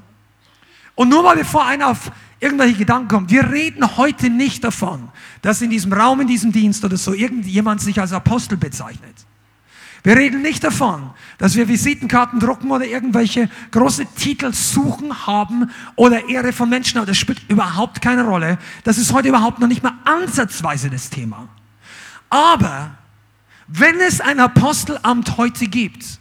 [0.95, 5.09] Und nur mal bevor einer auf irgendwelche Gedanken kommt, wir reden heute nicht davon,
[5.41, 9.15] dass in diesem Raum, in diesem Dienst oder so irgendjemand sich als Apostel bezeichnet.
[10.05, 16.29] Wir reden nicht davon, dass wir Visitenkarten drucken oder irgendwelche große Titel suchen haben oder
[16.29, 17.07] Ehre von Menschen haben.
[17.07, 18.59] Das spielt überhaupt keine Rolle.
[18.83, 21.49] Das ist heute überhaupt noch nicht mal ansatzweise das Thema.
[22.29, 22.91] Aber
[23.69, 26.19] wenn es ein Apostelamt heute gibt,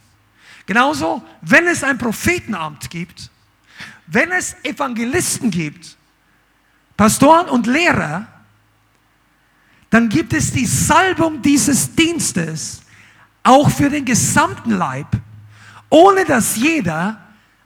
[0.72, 3.30] Genauso, wenn es ein Prophetenamt gibt,
[4.08, 5.98] wenn es Evangelisten gibt,
[6.96, 8.26] Pastoren und Lehrer,
[9.90, 12.84] dann gibt es die Salbung dieses Dienstes
[13.44, 15.08] auch für den gesamten Leib,
[15.90, 17.20] ohne dass jeder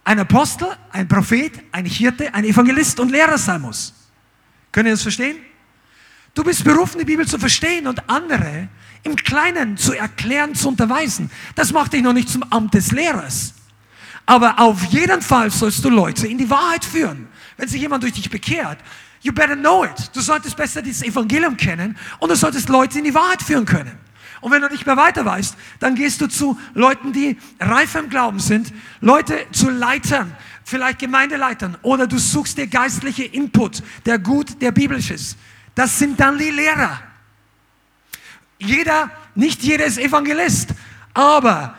[0.03, 3.93] ein Apostel, ein Prophet, ein Hirte, ein Evangelist und Lehrer sein muss.
[4.71, 5.37] Können ihr das verstehen?
[6.33, 8.67] Du bist berufen, die Bibel zu verstehen und andere
[9.05, 11.29] im Kleinen zu erklären, zu unterweisen.
[11.53, 13.53] Das macht dich noch nicht zum Amt des Lehrers.
[14.25, 17.27] Aber auf jeden Fall sollst du Leute in die Wahrheit führen.
[17.57, 18.79] Wenn sich jemand durch dich bekehrt,
[19.21, 20.09] you better know it.
[20.13, 23.91] Du solltest besser dieses Evangelium kennen und du solltest Leute in die Wahrheit führen können.
[24.41, 28.09] Und wenn du nicht mehr weiter weißt, dann gehst du zu Leuten, die reif im
[28.09, 34.61] Glauben sind, Leute zu Leitern, vielleicht Gemeindeleitern, oder du suchst dir geistliche Input, der gut,
[34.61, 35.37] der biblisch ist.
[35.75, 36.99] Das sind dann die Lehrer.
[38.57, 40.69] Jeder, nicht jeder ist Evangelist,
[41.13, 41.75] aber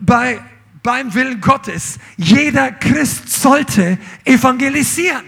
[0.00, 0.42] bei,
[0.82, 5.24] beim Willen Gottes, jeder Christ sollte evangelisieren,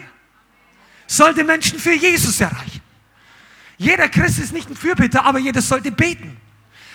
[1.07, 2.81] sollte Menschen für Jesus erreichen.
[3.77, 6.37] Jeder Christ ist nicht ein Fürbitter, aber jeder sollte beten.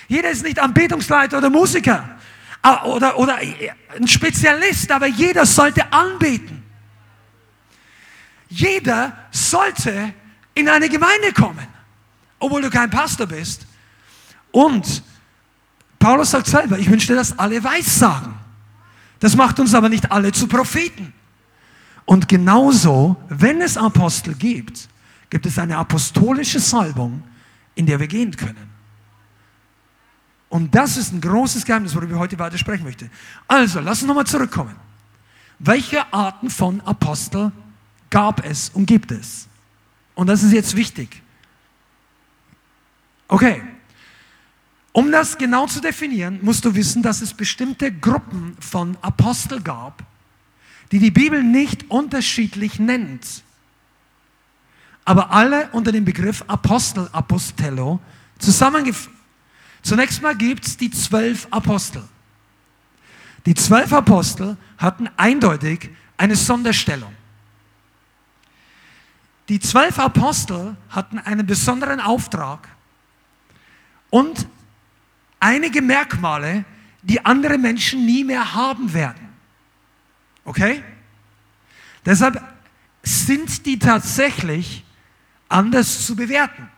[0.07, 2.17] Jeder ist nicht Anbetungsleiter oder Musiker
[2.85, 6.63] oder, oder ein Spezialist, aber jeder sollte anbeten.
[8.49, 10.13] Jeder sollte
[10.55, 11.67] in eine Gemeinde kommen,
[12.39, 13.68] obwohl du kein Pastor bist.
[14.51, 15.03] Und
[15.99, 18.33] Paulus sagt selber, ich wünschte, dass alle weiß sagen.
[19.19, 21.13] Das macht uns aber nicht alle zu Propheten.
[22.05, 24.87] Und genauso, wenn es Apostel gibt,
[25.29, 27.21] gibt es eine apostolische Salbung,
[27.75, 28.69] in der wir gehen können.
[30.47, 33.09] Und das ist ein großes Geheimnis, worüber ich heute weiter sprechen möchte.
[33.47, 34.75] Also, lass uns nochmal zurückkommen.
[35.59, 37.51] Welche Arten von Apostel
[38.09, 39.47] gab es und gibt es?
[40.15, 41.21] Und das ist jetzt wichtig.
[43.27, 43.61] Okay.
[44.99, 50.03] Um das genau zu definieren, musst du wissen, dass es bestimmte Gruppen von Apostel gab,
[50.91, 53.43] die die Bibel nicht unterschiedlich nennt,
[55.05, 58.01] aber alle unter dem Begriff Apostel, Apostello,
[58.39, 59.09] zusammengefasst
[59.83, 62.03] Zunächst mal gibt es die zwölf Apostel.
[63.45, 67.13] Die zwölf Apostel hatten eindeutig eine Sonderstellung.
[69.47, 72.67] Die zwölf Apostel hatten einen besonderen Auftrag
[74.09, 74.45] und
[75.39, 76.65] einige Merkmale,
[77.01, 79.29] die andere Menschen nie mehr haben werden.
[80.43, 80.83] Okay?
[82.05, 82.41] Deshalb
[83.03, 84.83] sind die tatsächlich
[85.47, 86.69] anders zu bewerten.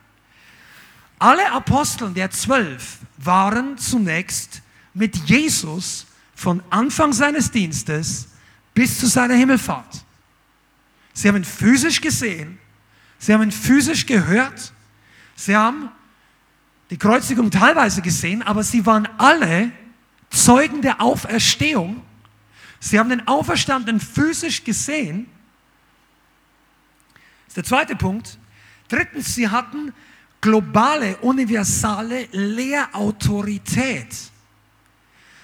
[1.19, 4.61] Alle Aposteln der zwölf waren zunächst
[4.93, 8.29] mit Jesus von Anfang seines Dienstes
[8.73, 10.03] bis zu seiner Himmelfahrt.
[11.13, 12.57] Sie haben ihn physisch gesehen,
[13.19, 14.73] sie haben ihn physisch gehört,
[15.35, 15.89] sie haben
[16.91, 19.71] die Kreuzigung teilweise gesehen, aber sie waren alle
[20.29, 22.01] Zeugen der Auferstehung.
[22.81, 25.27] Sie haben den Auferstandenen physisch gesehen.
[27.13, 28.37] Das ist der zweite Punkt.
[28.89, 29.93] Drittens, sie hatten
[30.41, 34.13] globale, universale Lehrautorität.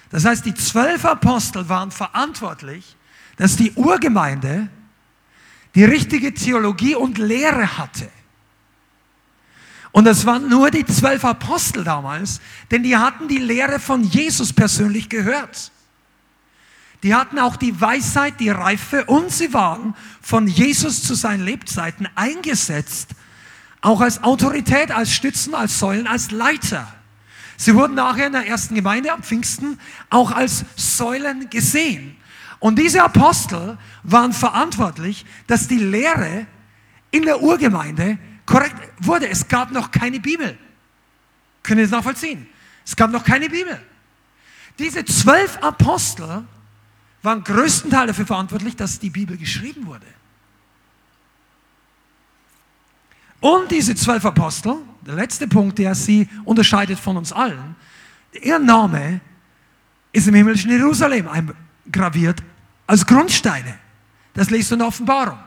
[0.09, 2.97] Das heißt, die zwölf Apostel waren verantwortlich,
[3.37, 4.67] dass die Urgemeinde
[5.75, 8.09] die richtige Theologie und Lehre hatte.
[9.97, 12.39] Und das waren nur die zwölf Apostel damals,
[12.69, 15.71] denn die hatten die Lehre von Jesus persönlich gehört.
[17.01, 22.07] Die hatten auch die Weisheit, die Reife und sie waren von Jesus zu seinen Lebzeiten
[22.13, 23.15] eingesetzt
[23.81, 26.93] auch als Autorität, als Stützen, als Säulen, als Leiter.
[27.57, 29.79] Sie wurden nachher in der ersten Gemeinde am Pfingsten
[30.11, 32.15] auch als Säulen gesehen.
[32.59, 36.45] Und diese Apostel waren verantwortlich, dass die Lehre
[37.09, 39.29] in der Urgemeinde korrekt wurde.
[39.29, 40.57] Es gab noch keine Bibel.
[41.61, 42.47] Können Sie das nachvollziehen?
[42.83, 43.79] Es gab noch keine Bibel.
[44.79, 46.43] Diese zwölf Apostel
[47.21, 50.05] waren größtenteils dafür verantwortlich, dass die Bibel geschrieben wurde.
[53.39, 57.75] Und diese zwölf Apostel, der letzte Punkt, der sie unterscheidet von uns allen,
[58.41, 59.21] ihr Name
[60.11, 62.41] ist im himmlischen Jerusalem eingraviert
[62.87, 63.77] als Grundsteine.
[64.33, 65.39] Das liest du in der Offenbarung.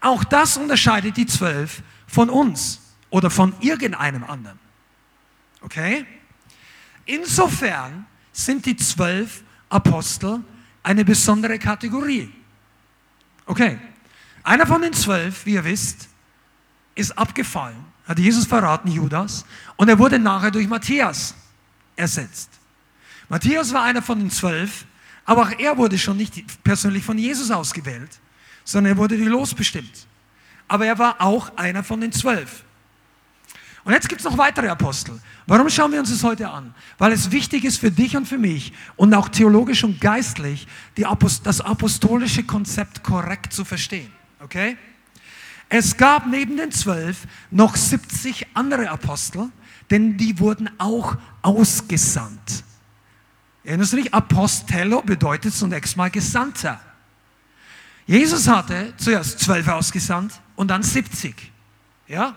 [0.00, 2.80] Auch das unterscheidet die zwölf von uns
[3.10, 4.58] oder von irgendeinem anderen.
[5.60, 6.06] Okay?
[7.04, 10.42] Insofern sind die zwölf Apostel
[10.82, 12.32] eine besondere Kategorie.
[13.46, 13.78] Okay.
[14.42, 16.08] Einer von den zwölf, wie ihr wisst,
[16.94, 19.44] ist abgefallen, hat Jesus verraten, Judas,
[19.76, 21.34] und er wurde nachher durch Matthias
[21.94, 22.50] ersetzt.
[23.28, 24.86] Matthias war einer von den zwölf,
[25.24, 28.18] aber auch er wurde schon nicht persönlich von Jesus ausgewählt,
[28.70, 30.06] sondern er wurde durch Los bestimmt.
[30.68, 32.62] Aber er war auch einer von den zwölf.
[33.82, 35.18] Und jetzt gibt es noch weitere Apostel.
[35.46, 36.72] Warum schauen wir uns das heute an?
[36.96, 40.68] Weil es wichtig ist für dich und für mich und auch theologisch und geistlich,
[41.02, 44.12] Apost das apostolische Konzept korrekt zu verstehen.
[44.38, 44.76] Okay?
[45.68, 49.48] Es gab neben den zwölf noch 70 andere Apostel,
[49.90, 52.62] denn die wurden auch ausgesandt.
[53.64, 54.14] Erinnerst du dich?
[54.14, 56.80] Apostello bedeutet zunächst mal Gesandter.
[58.10, 61.32] Jesus hatte zuerst zwölf ausgesandt und dann 70.
[62.08, 62.34] Ja?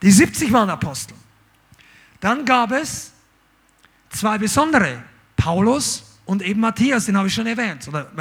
[0.00, 1.16] Die 70 waren Apostel.
[2.20, 3.10] Dann gab es
[4.10, 5.02] zwei besondere,
[5.36, 7.88] Paulus und eben Matthias, den habe ich schon erwähnt.
[7.88, 8.12] Oder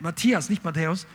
[0.00, 1.08] Matthias, nicht Matthäus.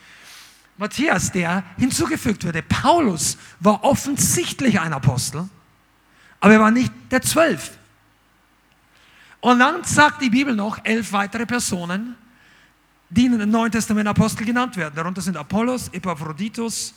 [0.75, 2.61] Matthias, der hinzugefügt wurde.
[2.61, 5.47] Paulus war offensichtlich ein Apostel,
[6.41, 7.77] aber er war nicht der Zwölf.
[9.39, 12.17] Und dann sagt die Bibel noch elf weitere Personen,
[13.09, 14.93] die im Neuen Testament Apostel genannt werden.
[14.95, 16.93] Darunter sind Apollos, Epaphroditus,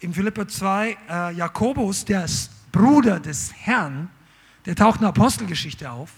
[0.00, 2.26] im Philippa 2 äh, Jakobus, der
[2.70, 4.10] Bruder des Herrn,
[4.66, 6.10] der taucht in der Apostelgeschichte auf.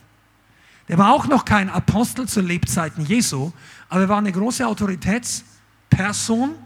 [0.88, 3.52] Der war auch noch kein Apostel zu Lebzeiten Jesu,
[3.88, 6.56] aber er war eine große Autoritätsperson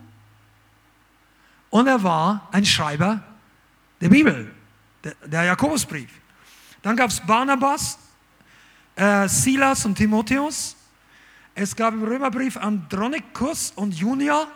[1.71, 3.23] und er war ein Schreiber
[4.01, 4.51] der Bibel,
[5.05, 6.11] der, der Jakobusbrief.
[6.83, 7.99] Dann gab es Barnabas,
[8.97, 10.77] äh, Silas und Timotheus.
[11.55, 14.47] Es gab im Römerbrief Andronicus und Junia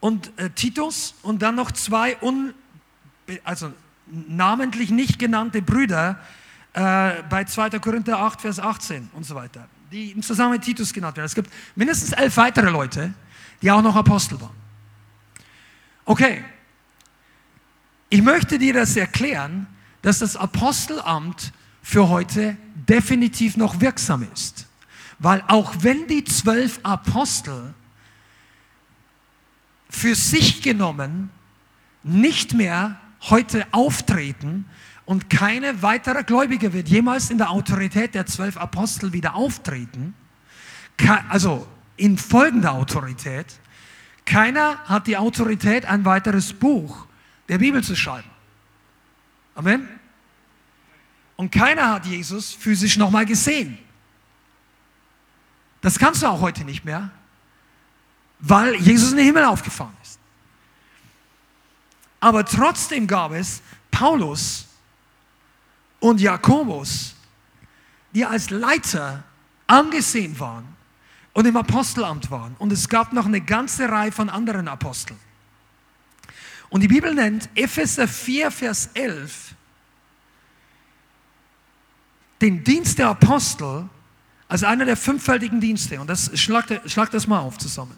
[0.00, 2.54] und äh, Titus und dann noch zwei un,
[3.42, 3.72] also
[4.06, 6.20] namentlich nicht genannte Brüder
[6.74, 7.70] äh, bei 2.
[7.80, 11.26] Korinther 8, Vers 18 und so weiter, die im Zusammenhang mit Titus genannt werden.
[11.26, 13.12] Es gibt mindestens elf weitere Leute,
[13.62, 14.54] die auch noch Apostel waren.
[16.04, 16.44] Okay,
[18.08, 19.66] ich möchte dir das erklären,
[20.02, 21.52] dass das Apostelamt
[21.82, 24.65] für heute definitiv noch wirksam ist.
[25.18, 27.74] Weil auch wenn die zwölf Apostel
[29.88, 31.30] für sich genommen
[32.02, 34.66] nicht mehr heute auftreten
[35.04, 40.14] und keine weitere Gläubige wird jemals in der Autorität der zwölf Apostel wieder auftreten,
[41.28, 43.46] also in folgender Autorität,
[44.24, 47.06] keiner hat die Autorität, ein weiteres Buch
[47.48, 48.28] der Bibel zu schreiben.
[49.54, 49.88] Amen.
[51.36, 53.78] Und keiner hat Jesus physisch nochmal gesehen.
[55.86, 57.12] Das kannst du auch heute nicht mehr,
[58.40, 60.18] weil Jesus in den Himmel aufgefahren ist.
[62.18, 63.62] Aber trotzdem gab es
[63.92, 64.66] Paulus
[66.00, 67.14] und Jakobus,
[68.12, 69.22] die als Leiter
[69.68, 70.66] angesehen waren
[71.34, 72.56] und im Apostelamt waren.
[72.58, 75.20] Und es gab noch eine ganze Reihe von anderen Aposteln.
[76.68, 79.54] Und die Bibel nennt Epheser 4, Vers 11
[82.40, 83.88] den Dienst der Apostel
[84.48, 86.00] als einer der fünffältigen Dienste.
[86.00, 87.96] Und das schlag, schlag das mal auf zusammen.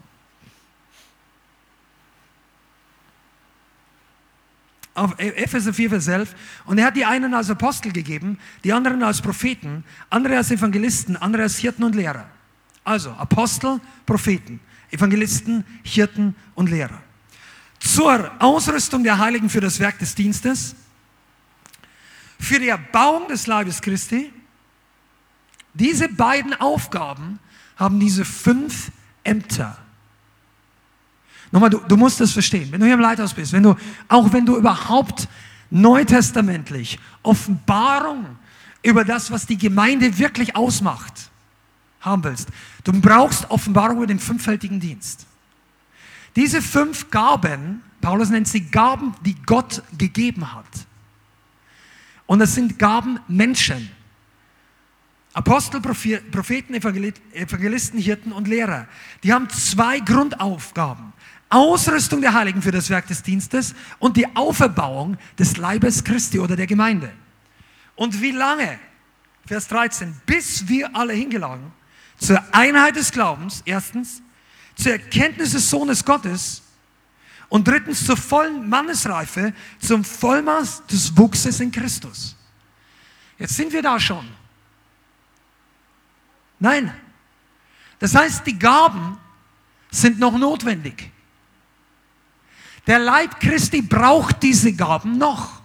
[4.99, 6.35] auf Epheser 4, Vers 11.
[6.65, 11.17] Und er hat die einen als Apostel gegeben, die anderen als Propheten, andere als Evangelisten,
[11.17, 12.27] andere als Hirten und Lehrer.
[12.85, 17.01] Also Apostel, Propheten, Evangelisten, Hirten und Lehrer.
[17.79, 20.75] Zur Ausrüstung der Heiligen für das Werk des Dienstes,
[22.41, 24.33] für die Erbauung des Leibes Christi.
[25.79, 27.39] Diese beiden Aufgaben
[27.76, 28.91] haben diese fünf
[29.22, 29.76] Ämter.
[31.51, 32.70] Nochmal, du, du musst das verstehen.
[32.70, 33.76] Wenn du hier im Leithaus bist, wenn du,
[34.09, 35.29] auch wenn du überhaupt
[35.70, 38.26] neutestamentlich Offenbarung
[38.83, 41.31] über das, was die Gemeinde wirklich ausmacht,
[42.01, 42.49] haben willst.
[42.85, 45.26] Du brauchst Offenbarung über den fünffältigen Dienst.
[46.37, 50.87] Diese fünf Gaben, Paulus nennt sie Gaben, die Gott gegeben hat.
[52.26, 53.91] Und das sind Gaben Menschen.
[55.39, 58.89] Apostel, Propheten, Evangelisten, Hirten und Lehrer.
[59.22, 61.12] Die haben zwei Grundaufgaben.
[61.49, 66.57] Ausrüstung der Heiligen für das Werk des Dienstes und die Auferbauung des Leibes Christi oder
[66.57, 67.12] der Gemeinde.
[67.95, 68.80] Und wie lange?
[69.47, 70.20] Vers 13.
[70.26, 71.70] Bis wir alle hingelagen
[72.18, 74.20] zur Einheit des Glaubens, erstens,
[74.74, 76.62] zur Erkenntnis des Sohnes Gottes
[77.49, 82.34] und drittens zur vollen Mannesreife, zum Vollmaß des Wuchses in Christus.
[83.39, 84.28] Jetzt sind wir da schon.
[86.59, 86.93] Nein.
[87.99, 89.19] Das heißt, die Gaben
[89.91, 91.11] sind noch notwendig.
[92.87, 95.61] Der Leib Christi braucht diese Gaben noch.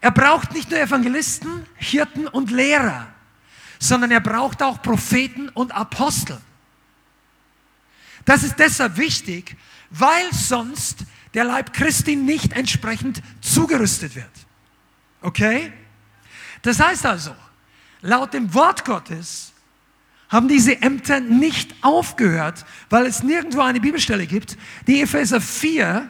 [0.00, 3.08] Er braucht nicht nur Evangelisten, Hirten und Lehrer
[3.78, 6.38] sondern er braucht auch Propheten und Apostel.
[8.24, 9.56] Das ist deshalb wichtig,
[9.90, 11.04] weil sonst
[11.34, 14.30] der Leib Christi nicht entsprechend zugerüstet wird.
[15.22, 15.72] Okay?
[16.62, 17.34] Das heißt also,
[18.00, 19.47] laut dem Wort Gottes
[20.28, 24.56] haben diese Ämter nicht aufgehört, weil es nirgendwo eine Bibelstelle gibt,
[24.86, 26.08] die Epheser 4,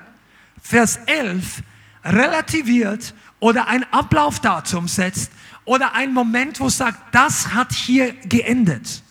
[0.61, 1.63] Vers 11
[2.05, 5.31] relativiert oder ein Ablaufdatum setzt,
[5.69, 9.03] oder ein Moment, wo sagt, das hat hier geendet.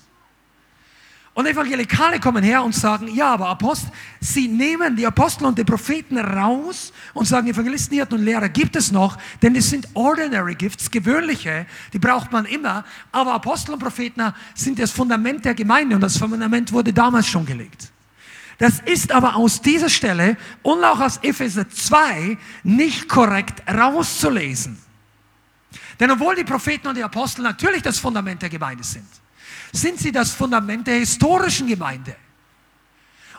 [1.37, 5.63] Und Evangelikale kommen her und sagen, ja, aber Apostel, sie nehmen die Apostel und die
[5.63, 10.55] Propheten raus und sagen, Evangelisten, Hirten und Lehrer gibt es noch, denn es sind ordinary
[10.55, 12.83] gifts, gewöhnliche, die braucht man immer.
[13.11, 17.45] Aber Apostel und Propheten sind das Fundament der Gemeinde und das Fundament wurde damals schon
[17.45, 17.91] gelegt.
[18.57, 24.79] Das ist aber aus dieser Stelle und auch aus Epheser 2 nicht korrekt rauszulesen.
[25.99, 29.05] Denn obwohl die Propheten und die Apostel natürlich das Fundament der Gemeinde sind,
[29.71, 32.15] sind sie das Fundament der historischen Gemeinde.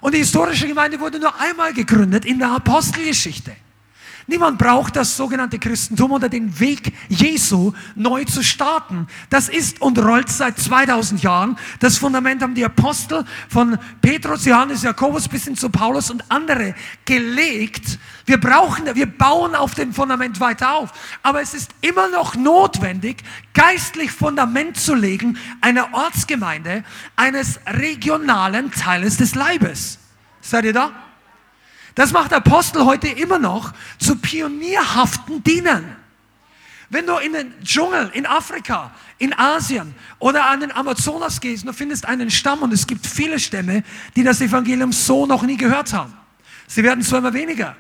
[0.01, 3.57] Und die historische Gemeinde wurde nur einmal gegründet in der Apostelgeschichte.
[4.31, 9.07] Niemand braucht das sogenannte Christentum oder den Weg Jesu neu zu starten.
[9.31, 11.59] Das ist und rollt seit 2000 Jahren.
[11.81, 16.74] Das Fundament haben die Apostel von Petrus, Johannes, Jakobus bis hin zu Paulus und andere
[17.07, 17.99] gelegt.
[18.26, 20.91] Wir brauchen, wir bauen auf dem Fundament weiter auf.
[21.22, 23.24] Aber es ist immer noch notwendig,
[23.55, 26.85] geistlich Fundament zu legen einer Ortsgemeinde,
[27.16, 29.99] eines regionalen Teiles des Leibes.
[30.43, 31.08] Seid ihr da?
[31.99, 35.96] Das macht Apostel heute immer noch zu pionierhaften Dienern.
[36.90, 41.72] Wenn du in den Dschungel in Afrika, in Asien oder an den Amazonas gehst, du
[41.72, 43.82] findest einen Stamm und es gibt viele Stämme,
[44.14, 46.14] die das Evangelium so noch nie gehört haben.
[46.68, 47.74] Sie werden zwar immer weniger,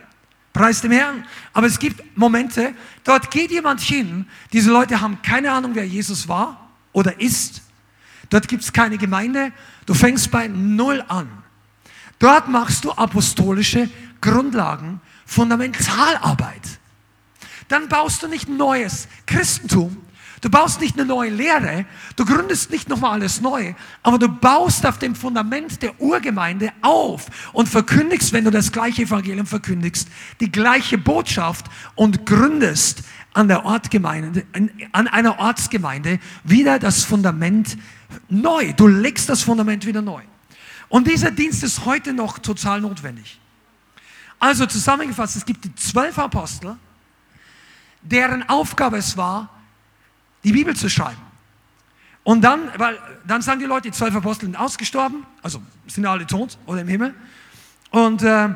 [0.52, 5.52] preis dem Herrn, aber es gibt Momente, dort geht jemand hin, diese Leute haben keine
[5.52, 7.62] Ahnung, wer Jesus war oder ist.
[8.30, 9.52] Dort gibt es keine Gemeinde,
[9.86, 11.28] du fängst bei Null an.
[12.18, 13.88] Dort machst du apostolische
[14.20, 16.78] Grundlagen, Fundamentalarbeit.
[17.68, 19.96] Dann baust du nicht ein neues Christentum,
[20.40, 21.84] du baust nicht eine neue Lehre,
[22.16, 27.26] du gründest nicht nochmal alles neu, aber du baust auf dem Fundament der Urgemeinde auf
[27.52, 30.08] und verkündigst, wenn du das gleiche Evangelium verkündigst,
[30.40, 33.02] die gleiche Botschaft und gründest
[33.34, 34.44] an, der Ortgemeinde,
[34.92, 37.76] an einer Ortsgemeinde wieder das Fundament
[38.28, 38.72] neu.
[38.72, 40.22] Du legst das Fundament wieder neu.
[40.88, 43.38] Und dieser Dienst ist heute noch total notwendig.
[44.38, 46.76] Also zusammengefasst, es gibt die zwölf Apostel,
[48.02, 49.48] deren Aufgabe es war,
[50.44, 51.20] die Bibel zu schreiben.
[52.22, 56.26] Und dann, weil dann sagen die Leute, die zwölf Apostel sind ausgestorben, also sind alle
[56.26, 57.14] tot oder im Himmel.
[57.90, 58.50] Und äh,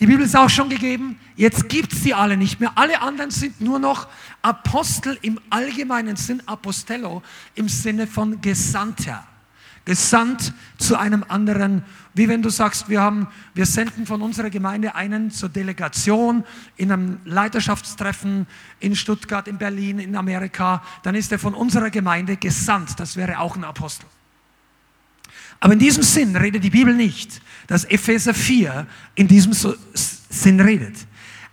[0.00, 2.72] die Bibel ist auch schon gegeben, jetzt gibt es die alle nicht mehr.
[2.74, 4.08] Alle anderen sind nur noch
[4.40, 7.22] Apostel im allgemeinen Sinn, Apostello,
[7.54, 9.26] im Sinne von Gesandter
[9.90, 11.82] gesandt zu einem anderen,
[12.14, 16.44] wie wenn du sagst, wir, haben, wir senden von unserer Gemeinde einen zur Delegation
[16.76, 18.46] in einem Leiterschaftstreffen
[18.78, 23.00] in Stuttgart, in Berlin, in Amerika, dann ist er von unserer Gemeinde gesandt.
[23.00, 24.06] Das wäre auch ein Apostel.
[25.58, 28.86] Aber in diesem Sinn redet die Bibel nicht, dass Epheser 4
[29.16, 29.52] in diesem
[29.92, 30.94] Sinn redet.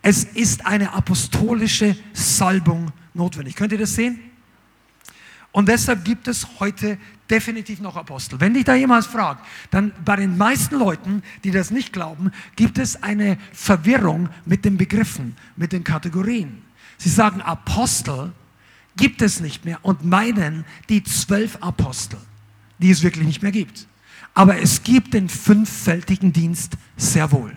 [0.03, 3.55] Es ist eine apostolische Salbung notwendig.
[3.55, 4.19] Könnt ihr das sehen?
[5.51, 6.99] Und deshalb gibt es heute
[7.30, 8.39] definitiv noch Apostel.
[8.39, 12.78] Wenn dich da jemals fragt, dann bei den meisten Leuten, die das nicht glauben, gibt
[12.78, 16.61] es eine Verwirrung mit den Begriffen, mit den Kategorien.
[16.97, 18.32] Sie sagen, Apostel
[18.95, 22.19] gibt es nicht mehr und meinen die zwölf Apostel,
[22.80, 23.88] die es wirklich nicht mehr gibt.
[24.34, 27.55] Aber es gibt den fünffältigen Dienst sehr wohl.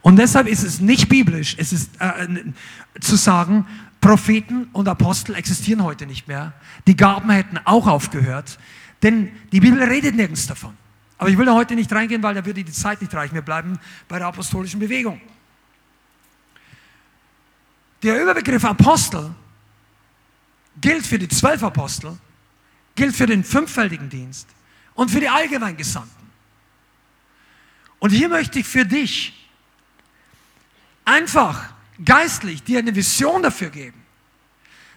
[0.00, 2.26] Und deshalb ist es nicht biblisch, es ist äh,
[3.00, 3.66] zu sagen,
[4.02, 6.52] Propheten und Apostel existieren heute nicht mehr.
[6.88, 8.58] Die Gaben hätten auch aufgehört.
[9.00, 10.76] Denn die Bibel redet nirgends davon.
[11.18, 13.34] Aber ich will da heute nicht reingehen, weil da würde die Zeit nicht reichen.
[13.34, 13.78] Wir bleiben
[14.08, 15.20] bei der apostolischen Bewegung.
[18.02, 19.32] Der Überbegriff Apostel
[20.80, 22.18] gilt für die zwölf Apostel,
[22.96, 24.48] gilt für den fünffältigen Dienst
[24.94, 26.10] und für die allgemein Gesandten.
[28.00, 29.48] Und hier möchte ich für dich
[31.04, 31.71] einfach
[32.04, 34.00] geistlich dir eine Vision dafür geben,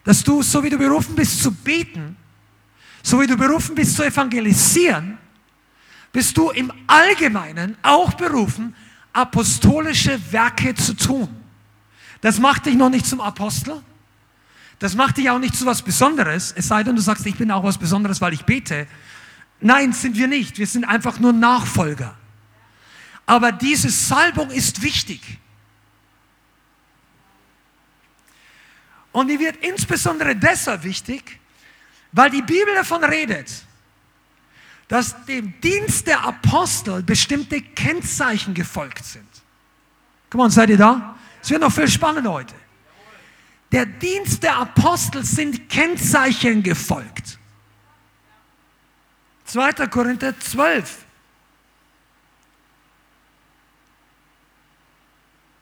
[0.04, 2.16] dass du, so wie du berufen bist zu beten,
[3.04, 5.18] so wie du berufen bist zu evangelisieren,
[6.12, 8.76] bist du im Allgemeinen auch berufen,
[9.14, 11.30] apostolische Werke zu tun.
[12.22, 13.82] Das macht dich noch nicht zum Apostel.
[14.80, 17.52] Das macht dich auch nicht zu was Besonderes, es sei denn, du sagst, ich bin
[17.52, 18.88] auch was Besonderes, weil ich bete.
[19.62, 20.58] Nein, sind wir nicht.
[20.58, 22.16] Wir sind einfach nur Nachfolger.
[23.26, 25.40] Aber diese Salbung ist wichtig.
[29.16, 31.40] Und die wird insbesondere deshalb wichtig,
[32.12, 33.50] weil die Bibel davon redet,
[34.90, 39.30] dass dem Dienst der Apostel bestimmte Kennzeichen gefolgt sind.
[40.30, 41.16] Komm on, seid ihr da?
[41.42, 42.56] Es wird noch viel spannender heute.
[43.72, 47.40] Der Dienst der Apostel sind Kennzeichen gefolgt.
[49.46, 49.88] 2.
[49.88, 51.06] Korinther 12.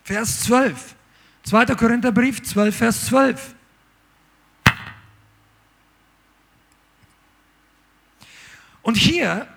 [0.06, 0.96] Vers 12.
[1.44, 1.66] 2.
[1.76, 3.56] Korintherbrief 12, Vers 12.
[8.82, 9.48] Und hier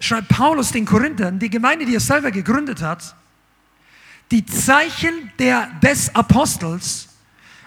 [0.00, 3.14] schreibt Paulus den Korinthern, die Gemeinde, die er selber gegründet hat,
[4.30, 7.08] die Zeichen der, des Apostels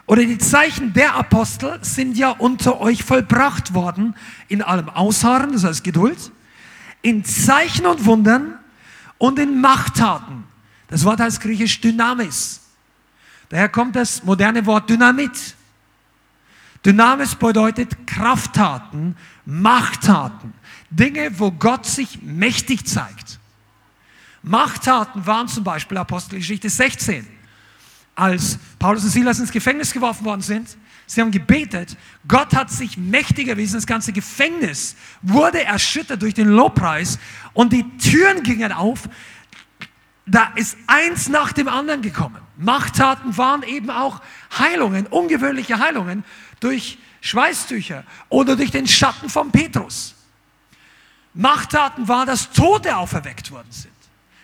[0.05, 4.15] oder die Zeichen der Apostel sind ja unter euch vollbracht worden
[4.47, 6.31] in allem Ausharren, das heißt Geduld,
[7.01, 8.57] in Zeichen und Wundern
[9.17, 10.45] und in Machttaten.
[10.87, 12.66] Das Wort heißt griechisch Dynamis.
[13.49, 15.55] Daher kommt das moderne Wort Dynamit.
[16.85, 20.53] Dynamis bedeutet Krafttaten, Machttaten,
[20.89, 23.39] Dinge, wo Gott sich mächtig zeigt.
[24.43, 27.27] Machttaten waren zum Beispiel Apostelgeschichte 16.
[28.15, 32.97] Als Paulus und Silas ins Gefängnis geworfen worden sind, sie haben gebetet, Gott hat sich
[32.97, 37.19] mächtig erwiesen, das ganze Gefängnis wurde erschüttert durch den Lobpreis
[37.53, 39.09] und die Türen gingen auf,
[40.27, 42.41] da ist eins nach dem anderen gekommen.
[42.57, 44.21] Machttaten waren eben auch
[44.57, 46.23] Heilungen, ungewöhnliche Heilungen
[46.59, 50.15] durch Schweißtücher oder durch den Schatten von Petrus.
[51.33, 53.93] Machttaten war, dass Tote auferweckt worden sind.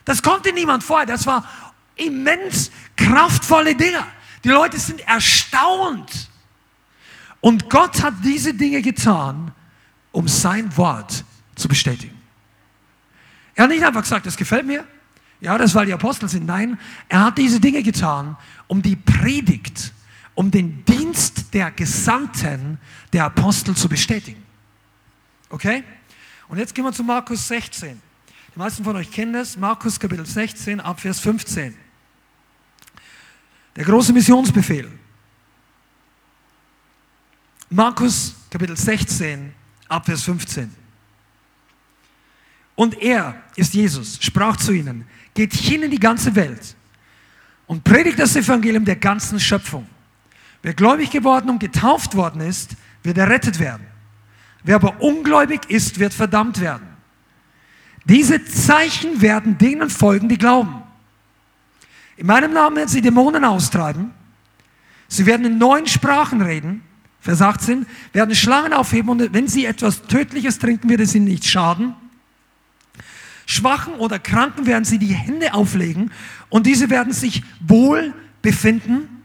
[0.06, 1.06] Das konnte niemand vorher.
[1.06, 1.48] Das war
[1.96, 4.06] immens kraftvolle Dinge.
[4.44, 6.30] Die Leute sind erstaunt.
[7.42, 9.52] Und Gott hat diese Dinge getan,
[10.12, 11.26] um sein Wort
[11.56, 12.22] zu bestätigen.
[13.56, 14.86] Er hat nicht einfach gesagt, das gefällt mir.
[15.44, 16.46] Ja, das weil die Apostel sind.
[16.46, 16.80] Nein,
[17.10, 18.38] er hat diese Dinge getan,
[18.68, 19.92] um die Predigt,
[20.36, 22.80] um den Dienst der Gesandten
[23.12, 24.42] der Apostel zu bestätigen.
[25.50, 25.84] Okay?
[26.48, 28.02] Und jetzt gehen wir zu Markus 16.
[28.56, 29.58] Die meisten von euch kennen das.
[29.58, 31.76] Markus Kapitel 16 ab Vers 15.
[33.76, 34.90] Der große Missionsbefehl.
[37.70, 39.54] Markus Kapitel 16
[39.90, 40.74] ab Vers 15.
[42.76, 46.76] Und er ist Jesus, sprach zu ihnen, geht hin in die ganze Welt
[47.68, 49.88] und predigt das Evangelium der ganzen Schöpfung.
[50.62, 53.86] Wer gläubig geworden und getauft worden ist, wird errettet werden.
[54.64, 56.88] Wer aber ungläubig ist, wird verdammt werden.
[58.06, 60.84] Diese Zeichen werden denen folgen, die glauben.
[62.16, 64.12] In meinem Namen werden sie Dämonen austreiben.
[65.08, 66.82] Sie werden in neuen Sprachen reden.
[67.20, 67.86] Vers 18.
[68.12, 71.96] Werden Schlangen aufheben und wenn sie etwas Tödliches trinken, wird es ihnen nicht schaden.
[73.46, 76.12] Schwachen oder Kranken werden sie die Hände auflegen
[76.50, 79.24] und diese werden sich wohl befinden.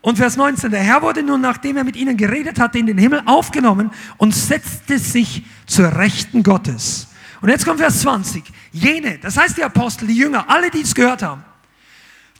[0.00, 2.98] Und Vers 19, der Herr wurde nun, nachdem er mit ihnen geredet hatte, in den
[2.98, 7.08] Himmel aufgenommen und setzte sich zur Rechten Gottes.
[7.40, 8.42] Und jetzt kommt Vers 20.
[8.72, 11.44] Jene, das heißt die Apostel, die Jünger, alle, die es gehört haben,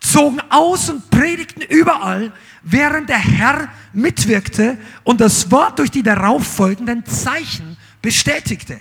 [0.01, 2.33] zogen aus und predigten überall,
[2.63, 8.81] während der Herr mitwirkte und das Wort durch die darauffolgenden Zeichen bestätigte.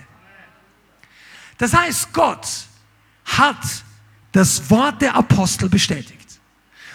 [1.62, 2.44] Das heißt, Gott
[3.24, 3.84] hat
[4.32, 6.40] das Wort der Apostel bestätigt.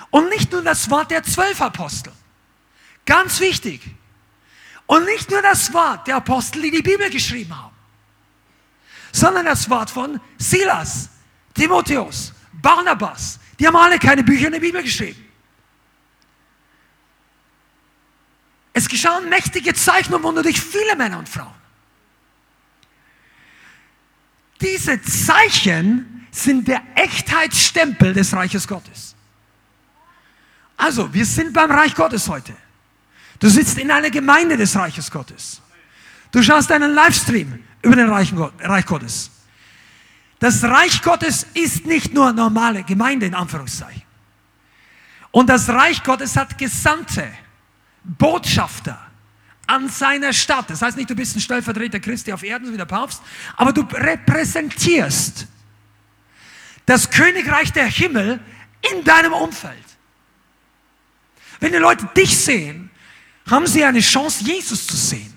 [0.09, 2.11] Und nicht nur das Wort der zwölf Apostel.
[3.05, 3.79] Ganz wichtig.
[4.85, 7.73] Und nicht nur das Wort der Apostel, die die Bibel geschrieben haben,
[9.13, 11.11] sondern das Wort von Silas,
[11.53, 13.39] Timotheus, Barnabas.
[13.57, 15.25] Die haben alle keine Bücher in der Bibel geschrieben.
[18.73, 21.55] Es geschahen mächtige Zeichen und Wunder durch viele Männer und Frauen.
[24.61, 29.15] Diese Zeichen sind der Echtheitsstempel des Reiches Gottes.
[30.75, 32.55] Also, wir sind beim Reich Gottes heute.
[33.39, 35.61] Du sitzt in einer Gemeinde des Reiches Gottes.
[36.31, 39.31] Du schaust einen Livestream über den Reich Gottes.
[40.39, 44.03] Das Reich Gottes ist nicht nur normale Gemeinde in Anführungszeichen.
[45.31, 47.27] Und das Reich Gottes hat Gesandte,
[48.03, 49.06] Botschafter,
[49.67, 50.69] an seiner Stadt.
[50.69, 53.21] Das heißt nicht, du bist ein Stellvertreter Christi auf Erden, so wie der Papst,
[53.55, 55.47] aber du repräsentierst
[56.85, 58.39] das Königreich der Himmel
[58.93, 59.75] in deinem Umfeld.
[61.59, 62.89] Wenn die Leute dich sehen,
[63.49, 65.33] haben sie eine Chance, Jesus zu sehen.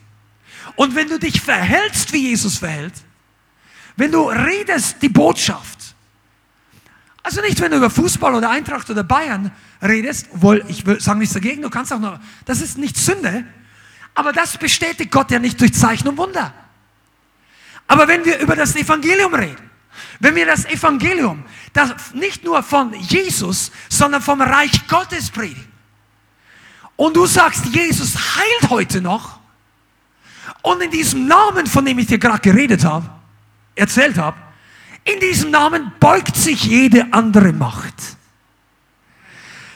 [0.76, 2.94] Und wenn du dich verhältst, wie Jesus verhält,
[3.96, 5.94] wenn du redest die Botschaft,
[7.22, 9.50] also nicht, wenn du über Fußball oder Eintracht oder Bayern
[9.82, 13.44] redest, obwohl ich sagen nichts dagegen, du kannst auch noch, das ist nicht Sünde,
[14.20, 16.52] aber das bestätigt Gott ja nicht durch Zeichen und Wunder.
[17.86, 19.70] Aber wenn wir über das Evangelium reden,
[20.18, 21.42] wenn wir das Evangelium,
[21.72, 25.72] das nicht nur von Jesus, sondern vom Reich Gottes predigen,
[26.96, 29.40] und du sagst, Jesus heilt heute noch,
[30.60, 33.08] und in diesem Namen, von dem ich dir gerade geredet habe,
[33.74, 34.36] erzählt habe,
[35.02, 37.94] in diesem Namen beugt sich jede andere Macht.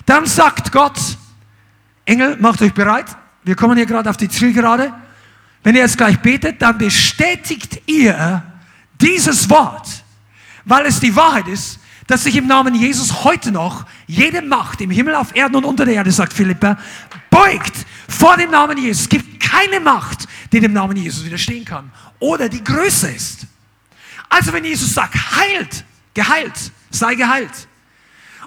[0.04, 1.00] Dann sagt Gott,
[2.04, 3.06] Engel, macht euch bereit,
[3.44, 4.92] wir kommen hier gerade auf die Zielgerade.
[5.62, 8.42] Wenn ihr jetzt gleich betet, dann bestätigt ihr
[9.00, 9.86] dieses Wort,
[10.64, 14.90] weil es die Wahrheit ist, dass sich im Namen Jesus heute noch jede Macht im
[14.90, 16.76] Himmel, auf Erden und unter der Erde, sagt Philippa,
[17.30, 17.72] beugt
[18.08, 19.02] vor dem Namen Jesus.
[19.02, 23.46] Es gibt keine Macht, die dem Namen Jesus widerstehen kann oder die größer ist.
[24.28, 27.68] Also wenn Jesus sagt, heilt, geheilt, sei geheilt.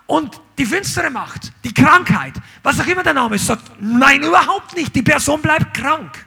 [0.07, 2.33] Und die finstere Macht, die Krankheit,
[2.63, 6.25] was auch immer der Name ist, sagt, nein, überhaupt nicht, die Person bleibt krank.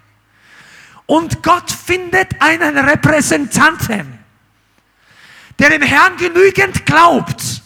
[1.06, 4.18] Und Gott findet einen Repräsentanten,
[5.58, 7.62] der dem Herrn genügend glaubt,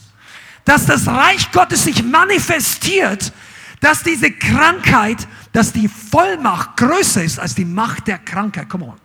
[0.65, 3.33] dass das Reich Gottes sich manifestiert,
[3.81, 8.69] dass diese Krankheit, dass die Vollmacht größer ist als die Macht der Krankheit.
[8.71, 9.01] Come on.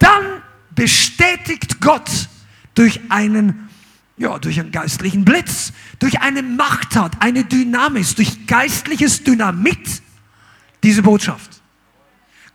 [0.00, 0.42] Dann
[0.74, 2.10] bestätigt Gott
[2.74, 3.68] durch einen,
[4.16, 10.02] ja, durch einen geistlichen Blitz, durch eine Machttat, eine Dynamis, durch geistliches Dynamit
[10.82, 11.62] diese Botschaft.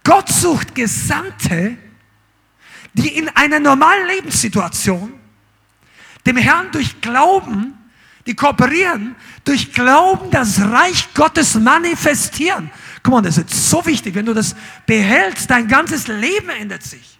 [0.03, 1.77] Gott sucht Gesandte,
[2.93, 5.13] die in einer normalen Lebenssituation
[6.25, 7.77] dem Herrn durch Glauben
[8.25, 12.71] die kooperieren, durch Glauben das Reich Gottes manifestieren.
[13.03, 14.15] Guck mal, das ist so wichtig.
[14.15, 17.14] Wenn du das behältst, dein ganzes Leben ändert sich.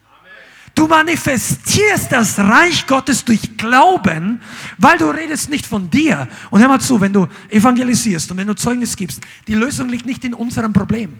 [0.76, 4.42] Du manifestierst das Reich Gottes durch Glauben,
[4.78, 6.28] weil du redest nicht von dir.
[6.52, 10.06] Und hör mal zu, wenn du evangelisierst und wenn du Zeugnis gibst, die Lösung liegt
[10.06, 11.14] nicht in unserem Problem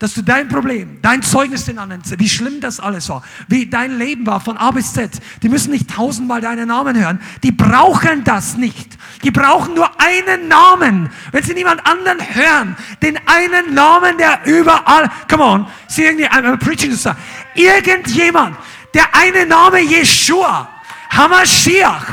[0.00, 3.98] dass du dein Problem, dein Zeugnis den anderen, wie schlimm das alles war, wie dein
[3.98, 5.10] Leben war von A bis Z.
[5.42, 7.20] Die müssen nicht tausendmal deinen Namen hören.
[7.42, 8.96] Die brauchen das nicht.
[9.22, 11.10] Die brauchen nur einen Namen.
[11.32, 16.56] Wenn sie niemand anderen hören, den einen Namen, der überall, come on, see irgendwie, I'm
[16.56, 17.06] preaching this.
[17.54, 18.56] Irgendjemand,
[18.94, 20.66] der eine Name Yeshua,
[21.10, 22.06] Hamashiach,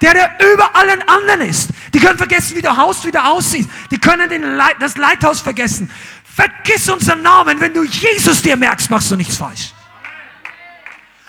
[0.00, 1.70] der, der über allen anderen ist.
[1.94, 3.68] Die können vergessen, wie der Haus wieder aussieht.
[3.90, 5.90] Die können Leit, das Leithaus vergessen.
[6.34, 7.60] Vergiss unseren Namen.
[7.60, 9.72] Wenn du Jesus dir merkst, machst du nichts falsch.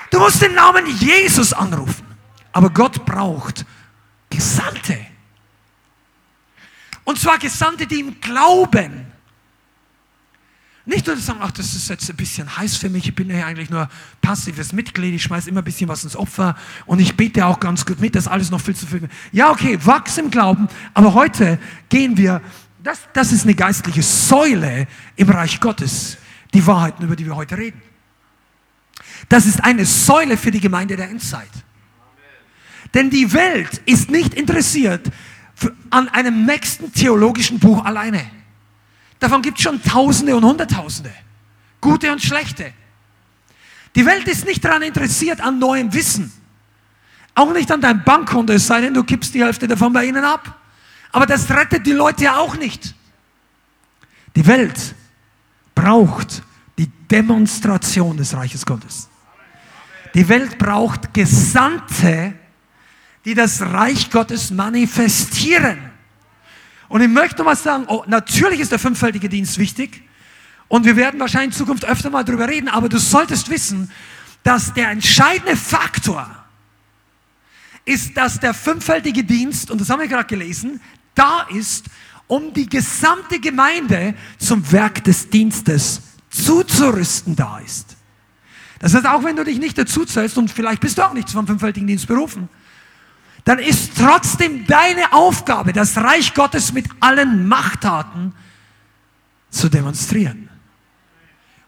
[0.09, 2.05] Du musst den Namen Jesus anrufen.
[2.53, 3.65] Aber Gott braucht
[4.29, 4.97] Gesandte.
[7.03, 9.07] Und zwar Gesandte, die ihm glauben.
[10.85, 13.45] Nicht nur sagen, ach, das ist jetzt ein bisschen heiß für mich, ich bin ja
[13.45, 13.87] eigentlich nur
[14.21, 17.85] passives Mitglied, ich schmeiße immer ein bisschen was ins Opfer und ich bete auch ganz
[17.85, 19.07] gut mit, das alles noch viel zu viel.
[19.31, 22.41] Ja, okay, wachs im Glauben, aber heute gehen wir
[22.83, 26.17] das, das ist eine geistliche Säule im Reich Gottes,
[26.53, 27.81] die Wahrheiten, über die wir heute reden.
[29.29, 31.49] Das ist eine Säule für die Gemeinde der Endzeit.
[32.93, 35.09] Denn die Welt ist nicht interessiert
[35.89, 38.29] an einem nächsten theologischen Buch alleine.
[39.19, 41.11] Davon gibt es schon Tausende und Hunderttausende.
[41.79, 42.73] Gute und schlechte.
[43.95, 46.31] Die Welt ist nicht daran interessiert an neuem Wissen.
[47.33, 50.25] Auch nicht an deinem Bankkonto, es sei denn, du gibst die Hälfte davon bei ihnen
[50.25, 50.59] ab.
[51.13, 52.95] Aber das rettet die Leute ja auch nicht.
[54.35, 54.95] Die Welt
[55.75, 56.41] braucht
[56.77, 59.07] die Demonstration des Reiches Gottes.
[60.15, 62.33] Die Welt braucht Gesandte,
[63.25, 65.77] die das Reich Gottes manifestieren.
[66.89, 70.03] Und ich möchte mal sagen, oh, natürlich ist der fünffältige Dienst wichtig.
[70.67, 73.91] Und wir werden wahrscheinlich in Zukunft öfter mal darüber reden, aber du solltest wissen,
[74.41, 76.27] dass der entscheidende Faktor
[77.85, 80.81] ist, dass der fünffältige Dienst, und das haben wir gerade gelesen,
[81.15, 81.85] da ist,
[82.27, 87.95] um die gesamte Gemeinde zum Werk des Dienstes zuzurüsten da ist.
[88.79, 91.29] Das heißt, auch wenn du dich nicht dazu zählst und vielleicht bist du auch nicht
[91.29, 92.49] zum fünffältigen Dienst berufen,
[93.45, 98.33] dann ist trotzdem deine Aufgabe, das Reich Gottes mit allen Machttaten
[99.49, 100.49] zu demonstrieren.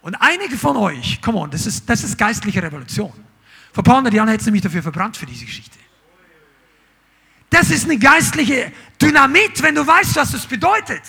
[0.01, 3.13] Und einige von euch, come on, das ist, das ist geistliche Revolution.
[3.73, 5.77] Vor paar hundert Jahren hättest du mich dafür verbrannt für diese Geschichte.
[7.55, 8.69] Das ist eine geistliche
[9.01, 11.01] Dynamit, wenn du weißt, was das bedeutet.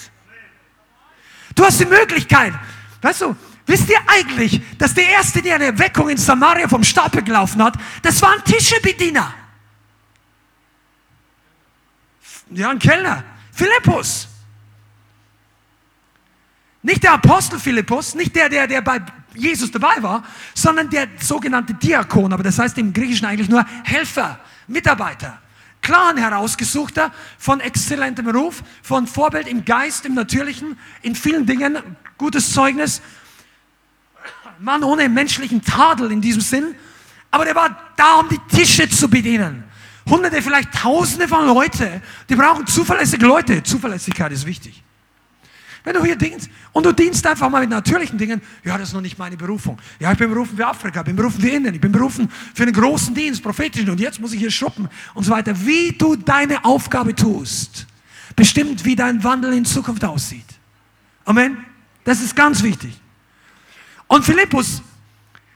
[1.57, 2.55] Du hast die Möglichkeit,
[3.03, 3.37] weißt du,
[3.67, 7.75] wisst ihr eigentlich, dass der Erste, der eine Erweckung in Samaria vom Stapel gelaufen hat,
[8.01, 9.35] das war ein Tischebediener.
[12.51, 13.25] Ja, ein Kellner.
[13.51, 14.29] Philippus.
[16.81, 19.01] Nicht der Apostel Philippus, nicht der, der, der bei
[19.35, 20.23] Jesus dabei war,
[20.55, 24.39] sondern der sogenannte Diakon, aber das heißt im Griechischen eigentlich nur Helfer,
[24.69, 25.41] Mitarbeiter.
[25.87, 31.79] Clan herausgesuchter, von exzellentem Ruf, von Vorbild im Geist, im Natürlichen, in vielen Dingen,
[32.19, 33.01] gutes Zeugnis.
[34.59, 36.75] Mann ohne menschlichen Tadel in diesem Sinn.
[37.31, 39.63] Aber der war da, um die Tische zu bedienen.
[40.11, 43.63] Hunderte, vielleicht Tausende von Leute, die brauchen zuverlässige Leute.
[43.63, 44.83] Zuverlässigkeit ist wichtig.
[45.87, 48.95] Wenn du hier dienst und du dienst einfach mal mit natürlichen Dingen, ja, das ist
[48.95, 49.79] noch nicht meine Berufung.
[50.01, 52.65] Ja, ich bin berufen für Afrika, ich bin berufen für Indien, ich bin berufen für
[52.65, 55.55] einen großen Dienst, prophetischen und jetzt muss ich hier schuppen und so weiter.
[55.65, 57.87] Wie du deine Aufgabe tust,
[58.35, 60.45] bestimmt, wie dein Wandel in Zukunft aussieht.
[61.25, 61.65] Amen.
[62.03, 63.01] Das ist ganz wichtig.
[64.09, 64.83] Und Philippus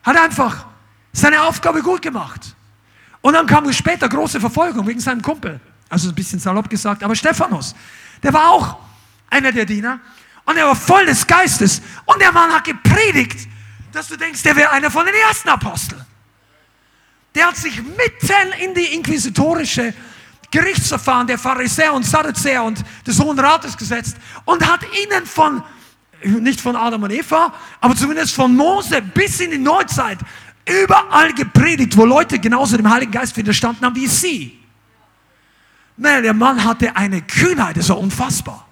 [0.04, 0.64] hat einfach
[1.12, 2.54] seine Aufgabe gut gemacht.
[3.20, 5.58] Und dann kam später große Verfolgung wegen seinem Kumpel.
[5.88, 7.74] Also ein bisschen salopp gesagt, aber Stephanus,
[8.22, 8.78] der war auch
[9.30, 10.00] einer der Diener.
[10.50, 11.80] Und er war voll des Geistes.
[12.06, 13.48] Und der Mann hat gepredigt,
[13.92, 16.04] dass du denkst, der wäre einer von den ersten Aposteln.
[17.36, 19.94] Der hat sich mitten in die inquisitorische
[20.50, 25.62] Gerichtsverfahren der Pharisäer und Sadduzäer und des Hohen Rates gesetzt und hat ihnen von,
[26.24, 30.18] nicht von Adam und Eva, aber zumindest von Mose bis in die Neuzeit
[30.66, 34.58] überall gepredigt, wo Leute genauso dem Heiligen Geist widerstanden haben wie sie.
[35.96, 38.66] Nein, der Mann hatte eine Kühnheit, das war unfassbar.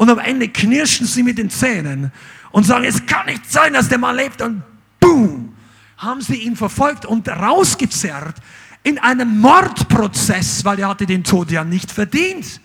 [0.00, 2.10] Und am Ende knirschen sie mit den Zähnen
[2.52, 4.40] und sagen, es kann nicht sein, dass der Mann lebt.
[4.40, 4.62] Und
[4.98, 5.54] boom,
[5.98, 8.34] haben sie ihn verfolgt und rausgezerrt
[8.82, 12.62] in einem Mordprozess, weil er hatte den Tod ja nicht verdient.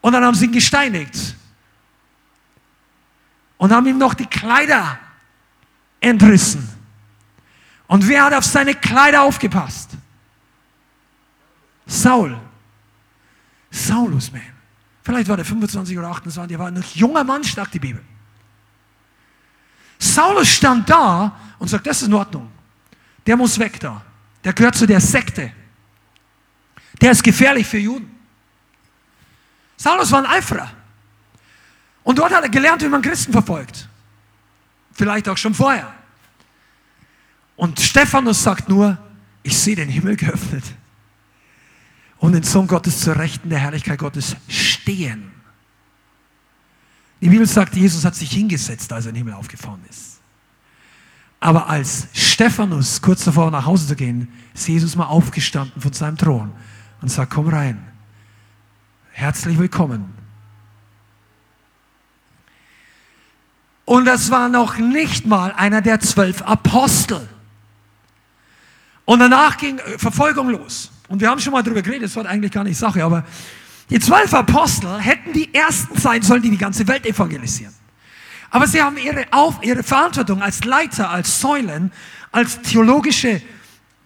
[0.00, 1.34] Und dann haben sie ihn gesteinigt.
[3.56, 5.00] Und haben ihm noch die Kleider
[5.98, 6.68] entrissen.
[7.88, 9.90] Und wer hat auf seine Kleider aufgepasst?
[11.86, 12.38] Saul.
[13.68, 14.61] Saulus, man.
[15.02, 18.02] Vielleicht war der 25 oder 28, er war ein junger Mann, sagt die Bibel.
[19.98, 22.50] Saulus stand da und sagt, das ist in Ordnung.
[23.26, 24.02] Der muss weg da.
[24.44, 25.52] Der gehört zu der Sekte.
[27.00, 28.10] Der ist gefährlich für Juden.
[29.76, 30.70] Saulus war ein Eiferer.
[32.04, 33.88] Und dort hat er gelernt, wie man Christen verfolgt.
[34.92, 35.92] Vielleicht auch schon vorher.
[37.56, 38.98] Und Stephanus sagt nur,
[39.42, 40.64] ich sehe den Himmel geöffnet
[42.22, 45.32] und den Sohn Gottes zur Rechten der Herrlichkeit Gottes stehen.
[47.20, 50.20] Die Bibel sagt, Jesus hat sich hingesetzt, als er in den Himmel aufgefahren ist.
[51.40, 56.16] Aber als Stephanus kurz davor nach Hause zu gehen, ist Jesus mal aufgestanden von seinem
[56.16, 56.52] Thron
[57.00, 57.84] und sagt, komm rein.
[59.10, 60.14] Herzlich willkommen.
[63.84, 67.28] Und das war noch nicht mal einer der zwölf Apostel.
[69.06, 70.91] Und danach ging Verfolgung los.
[71.12, 73.26] Und wir haben schon mal darüber geredet, das war eigentlich gar nicht Sache, aber
[73.90, 77.74] die zwölf Apostel hätten die ersten sein sollen, die die ganze Welt evangelisieren.
[78.48, 81.92] Aber sie haben ihre, Auf, ihre Verantwortung als Leiter, als Säulen,
[82.30, 83.42] als theologische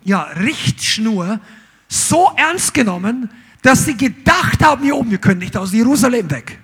[0.02, 1.38] ja, Richtschnur
[1.86, 3.30] so ernst genommen,
[3.62, 6.58] dass sie gedacht haben, hier oben, wir können nicht aus Jerusalem weg.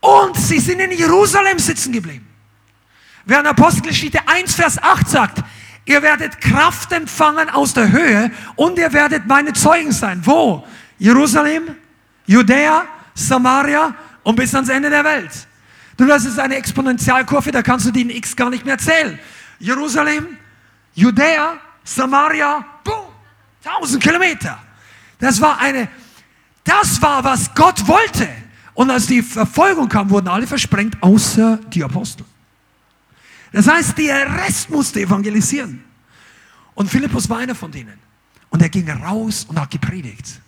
[0.00, 2.26] Und sie sind in Jerusalem sitzen geblieben.
[3.24, 5.42] Während Apostelgeschichte 1, Vers 8 sagt,
[5.86, 10.20] ihr werdet Kraft empfangen aus der Höhe und ihr werdet meine Zeugen sein.
[10.24, 10.66] Wo?
[10.98, 11.76] Jerusalem,
[12.26, 12.84] Judäa,
[13.14, 15.30] Samaria und bis ans Ende der Welt.
[15.96, 19.18] Du, das ist eine Exponentialkurve, da kannst du den X gar nicht mehr zählen.
[19.58, 20.36] Jerusalem,
[20.94, 23.06] Judäa, Samaria, boom,
[23.64, 24.58] 1000 Kilometer.
[25.18, 25.88] Das war eine,
[26.64, 28.28] das war, was Gott wollte.
[28.74, 32.26] Und als die Verfolgung kam, wurden alle versprengt, außer die Apostel.
[33.52, 35.84] Das heißt, der Rest musste evangelisieren.
[36.74, 37.98] Und Philippus war einer von denen.
[38.50, 40.40] Und er ging raus und hat gepredigt.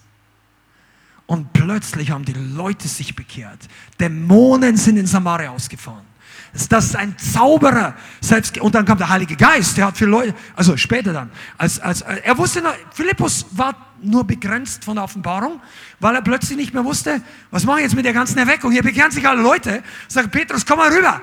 [1.26, 3.61] Und plötzlich haben die Leute sich bekehrt.
[4.01, 6.07] Dämonen sind in Samaria ausgefahren.
[6.70, 7.94] Das ist ein Zauberer.
[8.20, 11.78] Selbst, und dann kam der Heilige Geist, der hat viele Leute, also später dann, als,
[11.80, 15.61] als, er wusste, noch, Philippus war nur begrenzt von der Offenbarung,
[16.01, 17.20] weil er plötzlich nicht mehr wusste,
[17.51, 18.72] was mache ich jetzt mit der ganzen Erweckung?
[18.72, 19.82] Hier bekehren sich alle Leute.
[20.09, 21.20] Sagt Petrus, komm mal rüber.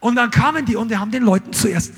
[0.00, 1.92] Und dann kamen die und die haben den Leuten zuerst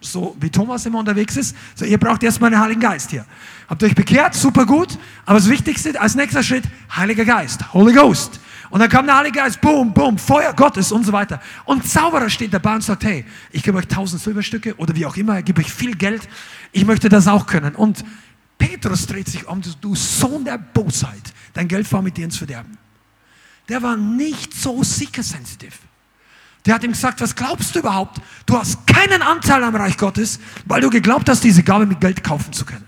[0.00, 3.24] so wie Thomas immer unterwegs ist, so ihr braucht erstmal den Heiligen Geist hier.
[3.68, 6.64] Habt euch bekehrt, super gut, aber das Wichtigste als nächster Schritt,
[6.94, 8.40] Heiliger Geist, Holy Ghost.
[8.70, 11.40] Und dann kam der Heilige Geist, boom, boom, Feuer Gottes und so weiter.
[11.64, 15.16] Und Zauberer steht dabei und sagt, hey, ich gebe euch tausend Silberstücke oder wie auch
[15.16, 16.28] immer, ich gebe euch viel Geld,
[16.72, 17.74] ich möchte das auch können.
[17.74, 18.04] Und
[18.58, 22.76] Petrus dreht sich um, du Sohn der Bosheit, dein Geld war mit dir ins Verderben.
[23.68, 25.87] Der war nicht so seeker-sensitive.
[26.68, 28.20] Der hat ihm gesagt, was glaubst du überhaupt?
[28.44, 32.22] Du hast keinen Anteil am Reich Gottes, weil du geglaubt hast, diese Gabe mit Geld
[32.22, 32.86] kaufen zu können.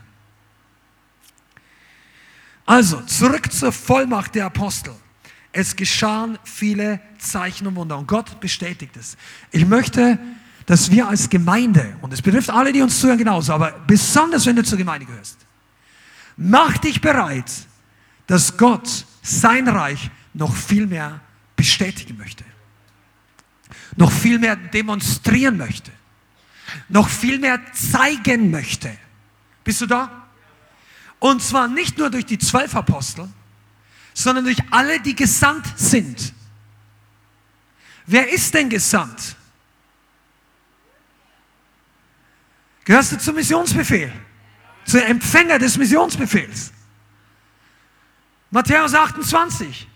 [2.67, 4.93] Also, zurück zur Vollmacht der Apostel.
[5.51, 9.17] Es geschahen viele Zeichen und Wunder und Gott bestätigt es.
[9.51, 10.19] Ich möchte,
[10.67, 14.57] dass wir als Gemeinde, und es betrifft alle, die uns zuhören genauso, aber besonders wenn
[14.57, 15.39] du zur Gemeinde gehörst,
[16.37, 17.51] mach dich bereit,
[18.27, 21.21] dass Gott sein Reich noch viel mehr
[21.57, 22.45] bestätigen möchte
[23.97, 25.91] noch viel mehr demonstrieren möchte,
[26.89, 28.97] noch viel mehr zeigen möchte.
[29.65, 30.29] Bist du da?
[31.19, 33.29] Und zwar nicht nur durch die zwölf Apostel,
[34.15, 36.33] sondern durch alle, die gesandt sind.
[38.07, 39.37] Wer ist denn gesandt?
[42.85, 44.13] Gehörst du zum Missionsbefehl?
[44.85, 46.73] Zu Empfänger des Missionsbefehls?
[48.51, 49.87] Matthäus 28.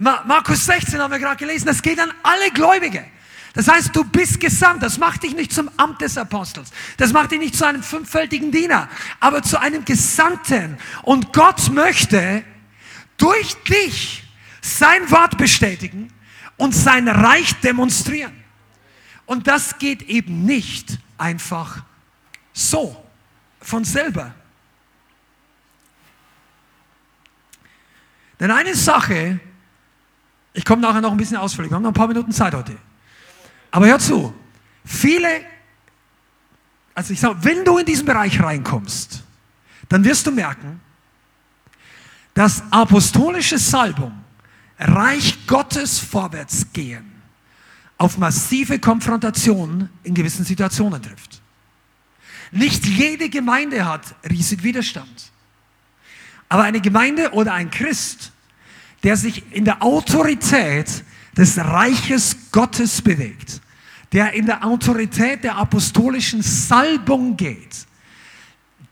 [0.00, 3.04] Markus 16 haben wir gerade gelesen, das geht an alle Gläubige.
[3.52, 4.82] Das heißt, du bist gesandt.
[4.82, 6.70] Das macht dich nicht zum Amt des Apostels.
[6.96, 8.88] Das macht dich nicht zu einem fünffältigen Diener,
[9.18, 10.78] aber zu einem Gesandten.
[11.02, 12.42] Und Gott möchte
[13.18, 14.24] durch dich
[14.62, 16.10] sein Wort bestätigen
[16.56, 18.32] und sein Reich demonstrieren.
[19.26, 21.82] Und das geht eben nicht einfach
[22.54, 23.04] So,
[23.60, 24.34] von selber.
[28.38, 29.40] Denn eine Sache,
[30.52, 32.76] ich komme nachher noch ein bisschen ausführlich, wir haben noch ein paar Minuten Zeit heute.
[33.70, 34.34] Aber hör zu,
[34.84, 35.28] viele,
[36.94, 39.22] also ich sage, wenn du in diesen Bereich reinkommst,
[39.88, 40.80] dann wirst du merken,
[42.34, 44.12] dass apostolische Salbung,
[44.78, 47.10] Reich Gottes Vorwärtsgehen,
[47.98, 51.42] auf massive Konfrontationen in gewissen Situationen trifft.
[52.50, 55.30] Nicht jede Gemeinde hat riesig Widerstand.
[56.48, 58.32] Aber eine Gemeinde oder ein Christ,
[59.02, 61.04] der sich in der Autorität
[61.36, 63.60] des Reiches Gottes bewegt,
[64.12, 67.86] der in der Autorität der apostolischen Salbung geht,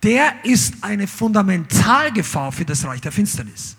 [0.02, 3.76] der ist eine Fundamentalgefahr für das Reich der Finsternis.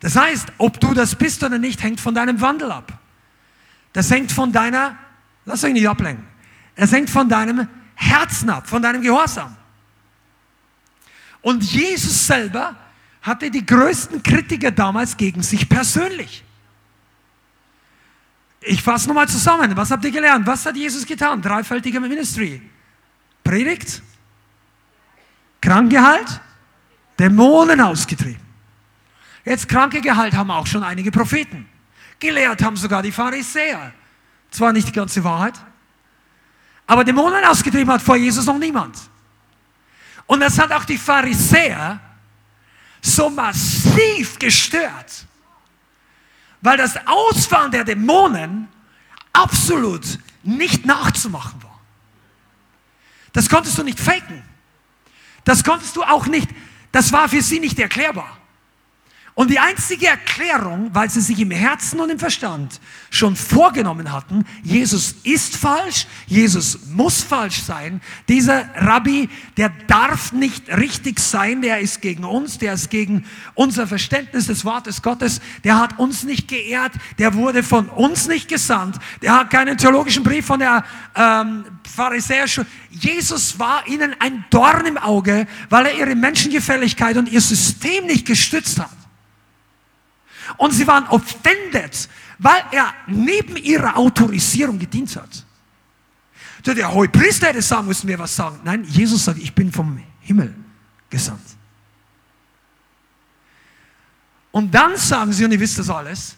[0.00, 2.98] Das heißt, ob du das bist oder nicht, hängt von deinem Wandel ab.
[3.92, 4.96] Das hängt von deiner,
[5.44, 6.26] lass euch nicht ablenken,
[6.74, 9.56] es hängt von deinem Herzen ab, von deinem Gehorsam.
[11.42, 12.76] Und Jesus selber
[13.22, 16.44] hatte die größten Kritiker damals gegen sich persönlich.
[18.60, 19.76] Ich fasse nochmal zusammen.
[19.76, 20.46] Was habt ihr gelernt?
[20.46, 21.40] Was hat Jesus getan?
[21.40, 22.62] Dreifältiger Ministry.
[23.42, 24.02] Predigt,
[25.60, 26.40] Krankengehalt,
[27.18, 28.40] Dämonen ausgetrieben.
[29.44, 31.68] Jetzt Krankengehalt haben auch schon einige Propheten.
[32.20, 33.92] Gelehrt haben sogar die Pharisäer.
[34.50, 35.54] Zwar nicht die ganze Wahrheit,
[36.86, 38.96] aber Dämonen ausgetrieben hat vor Jesus noch niemand.
[40.26, 42.00] Und das hat auch die Pharisäer
[43.02, 45.26] so massiv gestört,
[46.62, 48.68] weil das Ausfahren der Dämonen
[49.32, 51.80] absolut nicht nachzumachen war.
[53.32, 54.42] Das konntest du nicht faken.
[55.44, 56.48] Das konntest du auch nicht,
[56.92, 58.38] das war für sie nicht erklärbar.
[59.34, 64.44] Und die einzige Erklärung, weil sie sich im Herzen und im Verstand schon vorgenommen hatten,
[64.62, 71.80] Jesus ist falsch, Jesus muss falsch sein, dieser Rabbi, der darf nicht richtig sein, der
[71.80, 73.24] ist gegen uns, der ist gegen
[73.54, 78.48] unser Verständnis des Wortes Gottes, der hat uns nicht geehrt, der wurde von uns nicht
[78.48, 80.84] gesandt, der hat keinen theologischen Brief von der
[81.16, 82.44] ähm, Pharisäer.
[82.90, 88.26] Jesus war ihnen ein Dorn im Auge, weil er ihre Menschengefälligkeit und ihr System nicht
[88.26, 89.01] gestützt hat.
[90.56, 95.44] Und sie waren offended, weil er neben ihrer Autorisierung gedient hat.
[96.64, 98.60] Der Hohepriester hätte sagen müssen, wir was sagen.
[98.64, 100.54] Nein, Jesus sagt, ich bin vom Himmel
[101.10, 101.42] gesandt.
[104.52, 106.36] Und dann sagen sie, und ihr wisst das alles,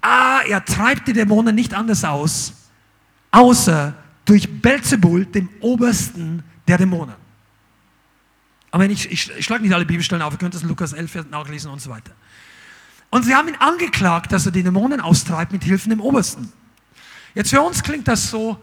[0.00, 2.52] ah, er treibt die Dämonen nicht anders aus,
[3.30, 3.94] außer
[4.24, 7.14] durch Belzebul, dem Obersten der Dämonen.
[8.70, 11.30] Aber ich, ich, ich schlage nicht alle Bibelstellen auf, ihr könnt das in Lukas 11
[11.30, 12.12] nachlesen und so weiter.
[13.10, 16.52] Und sie haben ihn angeklagt, dass er die Dämonen austreibt mit Hilfen dem Obersten.
[17.34, 18.58] Jetzt für uns klingt das so,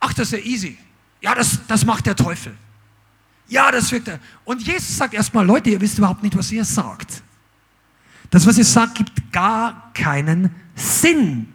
[0.00, 0.78] ach, das ist ja easy.
[1.20, 2.54] Ja, das, das macht der Teufel.
[3.48, 4.20] Ja, das wirkt er.
[4.44, 7.22] Und Jesus sagt erstmal, Leute, ihr wisst überhaupt nicht, was ihr sagt.
[8.30, 11.52] Das, was ihr sagt, gibt gar keinen Sinn.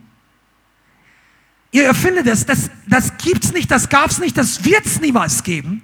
[1.72, 5.84] Ihr erfindet es, das, das gibt's nicht, das gab's nicht, das wird's niemals geben.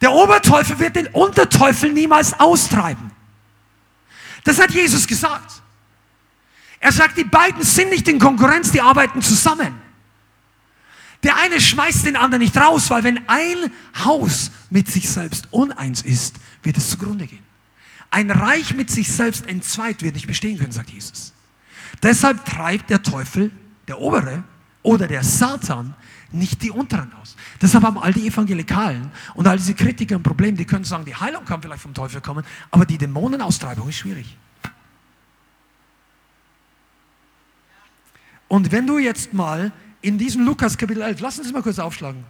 [0.00, 3.10] Der Oberteufel wird den Unterteufel niemals austreiben.
[4.46, 5.60] Das hat Jesus gesagt.
[6.78, 9.74] Er sagt, die beiden sind nicht in Konkurrenz, die arbeiten zusammen.
[11.24, 13.72] Der eine schmeißt den anderen nicht raus, weil wenn ein
[14.04, 17.42] Haus mit sich selbst uneins ist, wird es zugrunde gehen.
[18.10, 21.32] Ein Reich mit sich selbst entzweit wird nicht bestehen können, sagt Jesus.
[22.04, 23.50] Deshalb treibt der Teufel,
[23.88, 24.44] der obere
[24.82, 25.96] oder der Satan,
[26.36, 27.36] nicht die unteren aus.
[27.60, 31.14] Deshalb haben all die Evangelikalen und all diese Kritiker ein Problem, die können sagen, die
[31.14, 34.36] Heilung kann vielleicht vom Teufel kommen, aber die Dämonenaustreibung ist schwierig.
[38.48, 39.72] Und wenn du jetzt mal
[40.02, 42.24] in diesem Lukas Kapitel 11, lass uns mal kurz aufschlagen.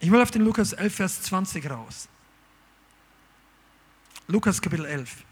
[0.00, 2.08] Ich will auf den Lukas 11, Vers 20 raus.
[4.28, 5.25] Lukas Kapitel 11.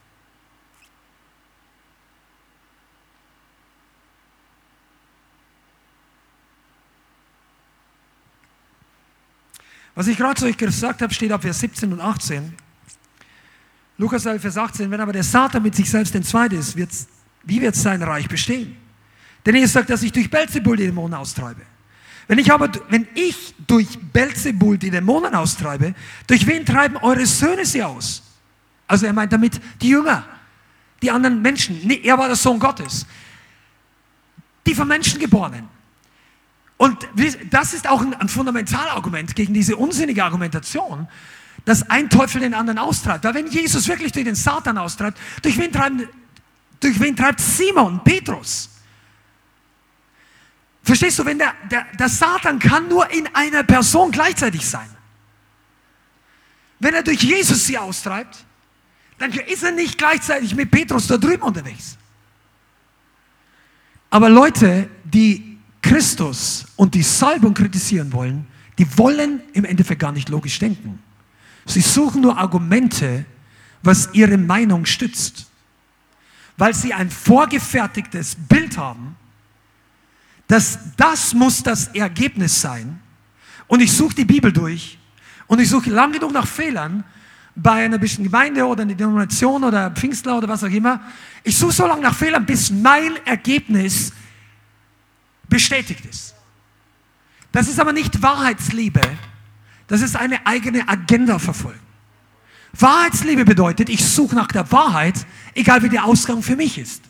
[9.94, 12.54] Was ich gerade zu euch gesagt habe, steht ab Vers 17 und 18.
[13.96, 14.90] Lukas 11, Vers 18.
[14.90, 17.06] Wenn aber der Satan mit sich selbst entzweit ist, wird's,
[17.44, 18.76] wie wird sein Reich bestehen?
[19.46, 21.62] Denn ihr sagt, dass ich durch Belzebul die Dämonen austreibe.
[22.26, 25.94] Wenn ich aber, wenn ich durch Belzebul die Dämonen austreibe,
[26.26, 28.22] durch wen treiben eure Söhne sie aus?
[28.86, 30.24] Also er meint damit die Jünger,
[31.02, 31.80] die anderen Menschen.
[31.84, 33.06] Nee, er war der Sohn Gottes.
[34.66, 35.68] Die von Menschen geborenen.
[36.76, 37.06] Und
[37.50, 41.08] das ist auch ein, Fundamentalargument gegen diese unsinnige Argumentation,
[41.64, 43.24] dass ein Teufel den anderen austreibt.
[43.24, 46.08] Weil wenn Jesus wirklich durch den Satan austreibt, durch wen, treiben,
[46.80, 48.70] durch wen treibt Simon, Petrus?
[50.82, 54.88] Verstehst du, wenn der, der, der Satan kann nur in einer Person gleichzeitig sein.
[56.80, 58.44] Wenn er durch Jesus sie austreibt,
[59.18, 61.96] dann ist er nicht gleichzeitig mit Petrus da drüben unterwegs.
[64.10, 65.53] Aber Leute, die
[65.84, 68.46] Christus und die Salbung kritisieren wollen,
[68.78, 70.98] die wollen im Endeffekt gar nicht logisch denken.
[71.66, 73.26] Sie suchen nur Argumente,
[73.82, 75.46] was ihre Meinung stützt.
[76.56, 79.16] Weil sie ein vorgefertigtes Bild haben,
[80.48, 82.98] dass das muss das Ergebnis sein.
[83.66, 84.98] Und ich suche die Bibel durch
[85.48, 87.04] und ich suche lange genug nach Fehlern
[87.56, 91.00] bei einer bestimmten Gemeinde oder einer Denomination oder Pfingstler oder was auch immer.
[91.42, 94.12] Ich suche so lange nach Fehlern, bis mein Ergebnis
[95.48, 96.34] bestätigt ist.
[97.52, 99.00] Das ist aber nicht Wahrheitsliebe,
[99.86, 101.80] das ist eine eigene Agenda verfolgen.
[102.72, 105.14] Wahrheitsliebe bedeutet, ich suche nach der Wahrheit,
[105.54, 107.02] egal wie der Ausgang für mich ist.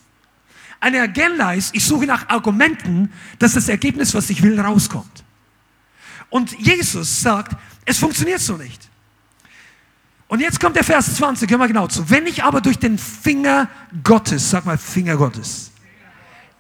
[0.80, 5.24] Eine Agenda ist, ich suche nach Argumenten, dass das Ergebnis, was ich will, rauskommt.
[6.28, 7.56] Und Jesus sagt,
[7.86, 8.90] es funktioniert so nicht.
[10.26, 12.10] Und jetzt kommt der Vers 20, hör mal genau zu.
[12.10, 13.68] Wenn ich aber durch den Finger
[14.02, 15.70] Gottes, sag mal Finger Gottes,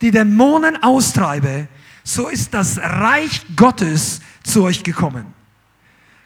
[0.04, 1.66] die Dämonen austreibe,
[2.02, 5.32] so ist das Reich Gottes zu euch gekommen.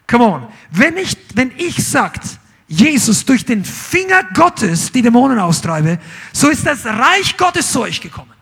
[0.05, 0.47] Come on.
[0.69, 2.23] Wenn ich, wenn ich sagt,
[2.67, 5.97] Jesus durch den Finger Gottes die Dämonen austreibe,
[6.33, 8.33] so ist das Reich Gottes zu euch gekommen.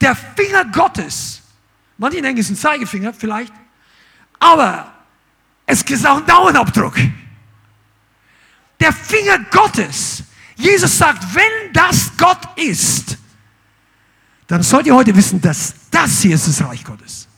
[0.00, 1.42] Der Finger Gottes,
[1.98, 3.52] manche denken, es ist ein Zeigefinger, vielleicht,
[4.38, 4.92] aber
[5.66, 6.94] es ist auch ein Daumenabdruck.
[8.78, 10.22] Der Finger Gottes.
[10.54, 13.18] Jesus sagt, wenn das Gott ist,
[14.46, 17.28] dann sollt ihr heute wissen, dass das hier ist das Reich Gottes.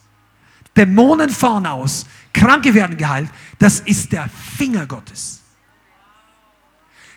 [0.75, 3.29] Dämonen fahren aus, Kranke werden geheilt.
[3.57, 5.41] Das ist der Finger Gottes.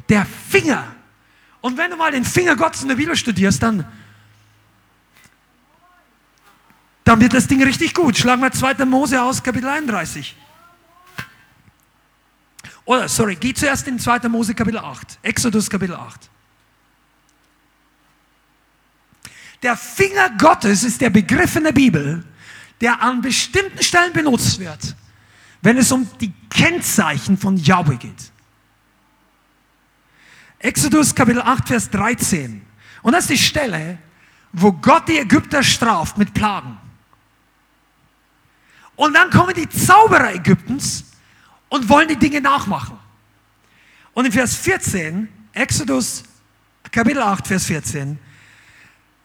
[0.08, 0.84] Der Finger.
[1.60, 3.84] Und wenn du mal den Finger Gottes in der Bibel studierst, dann,
[7.04, 8.16] dann wird das Ding richtig gut.
[8.16, 8.84] Schlagen wir 2.
[8.86, 10.36] Mose aus, Kapitel 31.
[12.86, 14.28] Oder, sorry, geh zuerst in 2.
[14.28, 15.18] Mose, Kapitel 8.
[15.22, 16.30] Exodus, Kapitel 8.
[19.62, 22.24] Der Finger Gottes ist der Begriff in der Bibel,
[22.80, 24.96] der an bestimmten Stellen benutzt wird,
[25.60, 28.32] wenn es um die Kennzeichen von Yahweh geht.
[30.58, 32.62] Exodus Kapitel 8, Vers 13.
[33.02, 33.98] Und das ist die Stelle,
[34.52, 36.78] wo Gott die Ägypter straft mit Plagen.
[38.96, 41.04] Und dann kommen die Zauberer Ägyptens
[41.68, 42.98] und wollen die Dinge nachmachen.
[44.12, 46.22] Und in Vers 14, Exodus
[46.90, 48.18] Kapitel 8, Vers 14,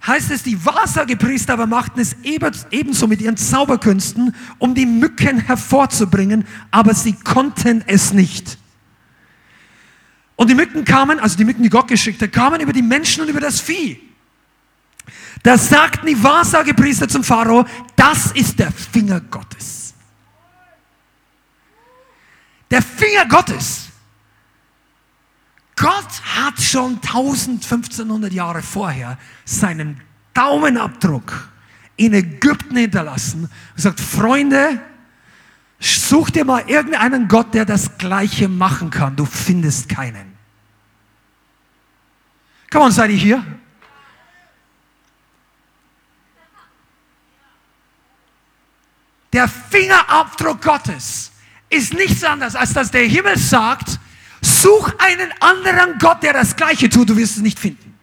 [0.05, 6.45] heißt es, die Wahrsagepriester aber machten es ebenso mit ihren Zauberkünsten, um die Mücken hervorzubringen,
[6.71, 8.57] aber sie konnten es nicht.
[10.35, 13.23] Und die Mücken kamen, also die Mücken, die Gott geschickt hat, kamen über die Menschen
[13.23, 13.99] und über das Vieh.
[15.43, 17.65] Da sagten die Wahrsagepriester zum Pharao,
[17.95, 19.93] das ist der Finger Gottes.
[22.69, 23.84] Der Finger Gottes.
[25.75, 30.01] Gott hat schon 1500 Jahre vorher seinen
[30.33, 31.49] Daumenabdruck
[31.97, 34.81] in Ägypten hinterlassen und gesagt, Freunde,
[35.79, 39.15] such dir mal irgendeinen Gott, der das Gleiche machen kann.
[39.15, 40.35] Du findest keinen.
[42.71, 43.45] Komm on, seid ihr hier?
[49.33, 51.31] Der Fingerabdruck Gottes
[51.69, 53.99] ist nichts anderes, als dass der Himmel sagt,
[54.45, 57.95] Such einen anderen Gott, der das Gleiche tut, du wirst es nicht finden.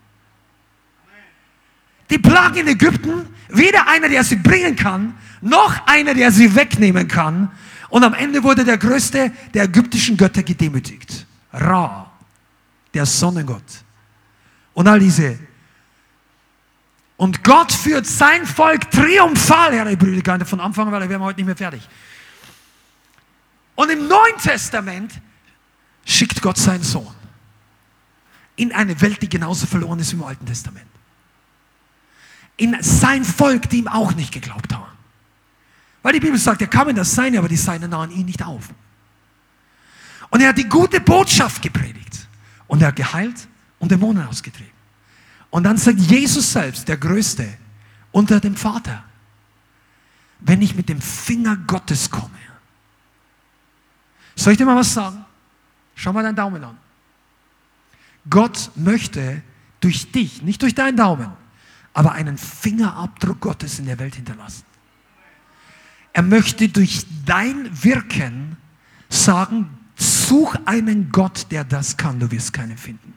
[2.11, 7.07] Die Plagen in Ägypten, weder einer, der sie bringen kann, noch einer, der sie wegnehmen
[7.07, 7.53] kann.
[7.91, 11.27] Und am Ende wurde der größte der ägyptischen Götter gedemütigt.
[11.53, 12.11] Ra,
[12.93, 13.63] der Sonnengott.
[14.75, 15.39] Und all diese.
[17.19, 21.47] Und Gott führt sein Volk triumphal, Herr Brüder, von Anfang, weil wir werden heute nicht
[21.47, 21.89] mehr fertig.
[23.77, 25.13] Und im Neuen Testament
[26.05, 27.15] schickt Gott seinen Sohn
[28.57, 30.87] in eine Welt, die genauso verloren ist wie im Alten Testament.
[32.57, 34.93] In sein Volk, die ihm auch nicht geglaubt haben.
[36.03, 38.43] Weil die Bibel sagt, er kam in das Seine, aber die Seine nahmen ihn nicht
[38.43, 38.69] auf.
[40.31, 42.27] Und er hat die gute Botschaft gepredigt.
[42.67, 43.49] Und er hat geheilt
[43.79, 44.73] und Dämonen ausgetrieben.
[45.51, 47.47] Und dann sagt Jesus selbst, der Größte,
[48.11, 49.05] unter dem Vater,
[50.41, 52.31] wenn ich mit dem Finger Gottes komme.
[54.35, 55.25] Soll ich dir mal was sagen?
[56.03, 56.77] Schau mal deinen Daumen an.
[58.29, 59.41] Gott möchte
[59.79, 61.31] durch dich, nicht durch deinen Daumen,
[61.95, 64.65] aber einen Fingerabdruck Gottes in der Welt hinterlassen.
[66.13, 68.57] Er möchte durch dein Wirken
[69.09, 73.15] sagen, such einen Gott, der das kann, du wirst keinen finden.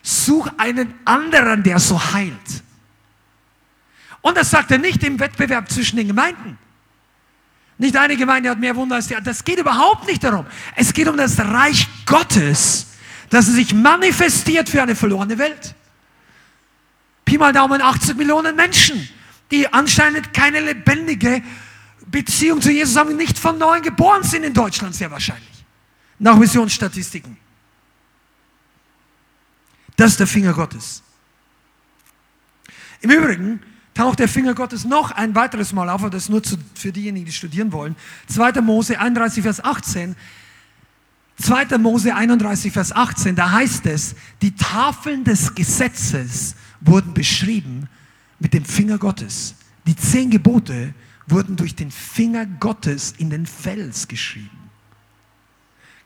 [0.00, 2.62] Such einen anderen, der so heilt.
[4.22, 6.56] Und das sagt er nicht im Wettbewerb zwischen den Gemeinden.
[7.78, 9.32] Nicht eine Gemeinde hat mehr Wunder als die andere.
[9.32, 10.44] Das geht überhaupt nicht darum.
[10.74, 12.88] Es geht um das Reich Gottes,
[13.30, 15.74] das sich manifestiert für eine verlorene Welt.
[17.24, 19.08] Pi mal Daumen 80 Millionen Menschen,
[19.50, 21.42] die anscheinend keine lebendige
[22.06, 25.64] Beziehung zu Jesus haben, nicht von neuem geboren sind in Deutschland sehr wahrscheinlich.
[26.18, 27.36] Nach Missionsstatistiken.
[29.94, 31.02] Das ist der Finger Gottes.
[33.00, 33.62] Im Übrigen
[33.98, 37.26] taucht der Finger Gottes noch ein weiteres Mal auf, aber das nur zu, für diejenigen,
[37.26, 37.96] die studieren wollen.
[38.28, 38.60] 2.
[38.60, 40.14] Mose 31, Vers 18.
[41.42, 41.78] 2.
[41.78, 47.88] Mose 31, Vers 18, da heißt es, die Tafeln des Gesetzes wurden beschrieben
[48.38, 49.56] mit dem Finger Gottes.
[49.84, 50.94] Die zehn Gebote
[51.26, 54.70] wurden durch den Finger Gottes in den Fels geschrieben.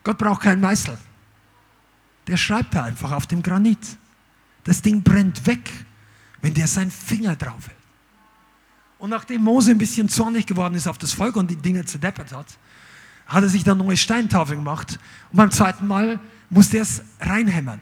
[0.03, 0.97] Gott braucht keinen Meißel.
[2.25, 3.97] Der schreibt da einfach auf dem Granit.
[4.63, 5.69] Das Ding brennt weg,
[6.41, 7.82] wenn der seinen Finger drauf hält.
[9.03, 12.31] Und nachdem Mose ein bisschen zornig geworden ist auf das Volk und die Dinge zerdeppert
[12.31, 12.47] hat,
[13.27, 14.97] hat er sich dann neue Steintafeln gemacht
[15.29, 17.81] und beim zweiten Mal musste er es reinhämmern.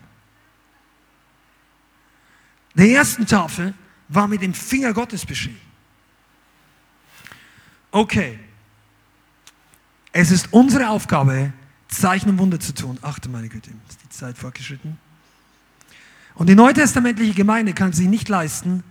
[2.73, 3.75] Der ersten Tafel
[4.07, 5.61] war mit dem Finger Gottes beschrieben.
[7.91, 8.39] Okay.
[10.13, 11.53] Es ist unsere Aufgabe,
[11.87, 12.97] Zeichen und Wunder zu tun.
[13.03, 14.97] Achte meine Güte, ist die Zeit fortgeschritten.
[16.33, 18.83] Und die neutestamentliche Gemeinde kann sich nicht leisten,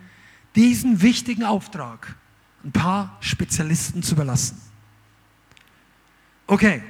[0.55, 2.15] diesen wichtigen Auftrag
[2.65, 4.61] ein paar Spezialisten zu überlassen.
[6.47, 6.82] Okay.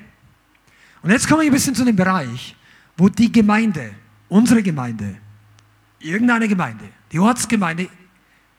[1.02, 2.56] Und jetzt komme ich ein bisschen zu dem Bereich,
[2.96, 3.94] wo die Gemeinde,
[4.28, 5.16] unsere Gemeinde,
[5.98, 7.88] irgendeine Gemeinde, die Ortsgemeinde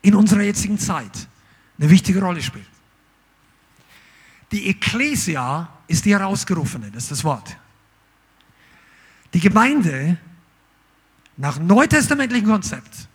[0.01, 1.27] in unserer jetzigen Zeit
[1.79, 2.67] eine wichtige Rolle spielt.
[4.51, 7.55] Die Ecclesia ist die Herausgerufene, das ist das Wort.
[9.33, 10.17] Die Gemeinde
[11.37, 13.07] nach neutestamentlichem Konzept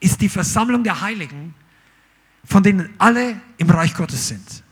[0.00, 1.54] ist die Versammlung der Heiligen,
[2.46, 4.62] von denen alle im Reich Gottes sind.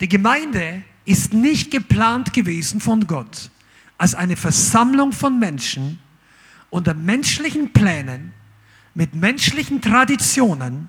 [0.00, 3.50] Die Gemeinde ist nicht geplant gewesen von Gott
[3.98, 5.98] als eine Versammlung von Menschen
[6.70, 8.32] unter menschlichen Plänen,
[8.94, 10.88] mit menschlichen Traditionen,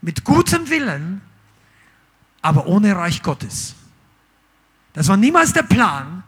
[0.00, 1.22] mit gutem Willen,
[2.42, 3.74] aber ohne Reich Gottes.
[4.92, 6.24] Das war niemals der Plan,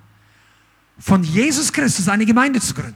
[0.99, 2.95] von Jesus Christus eine Gemeinde zu gründen.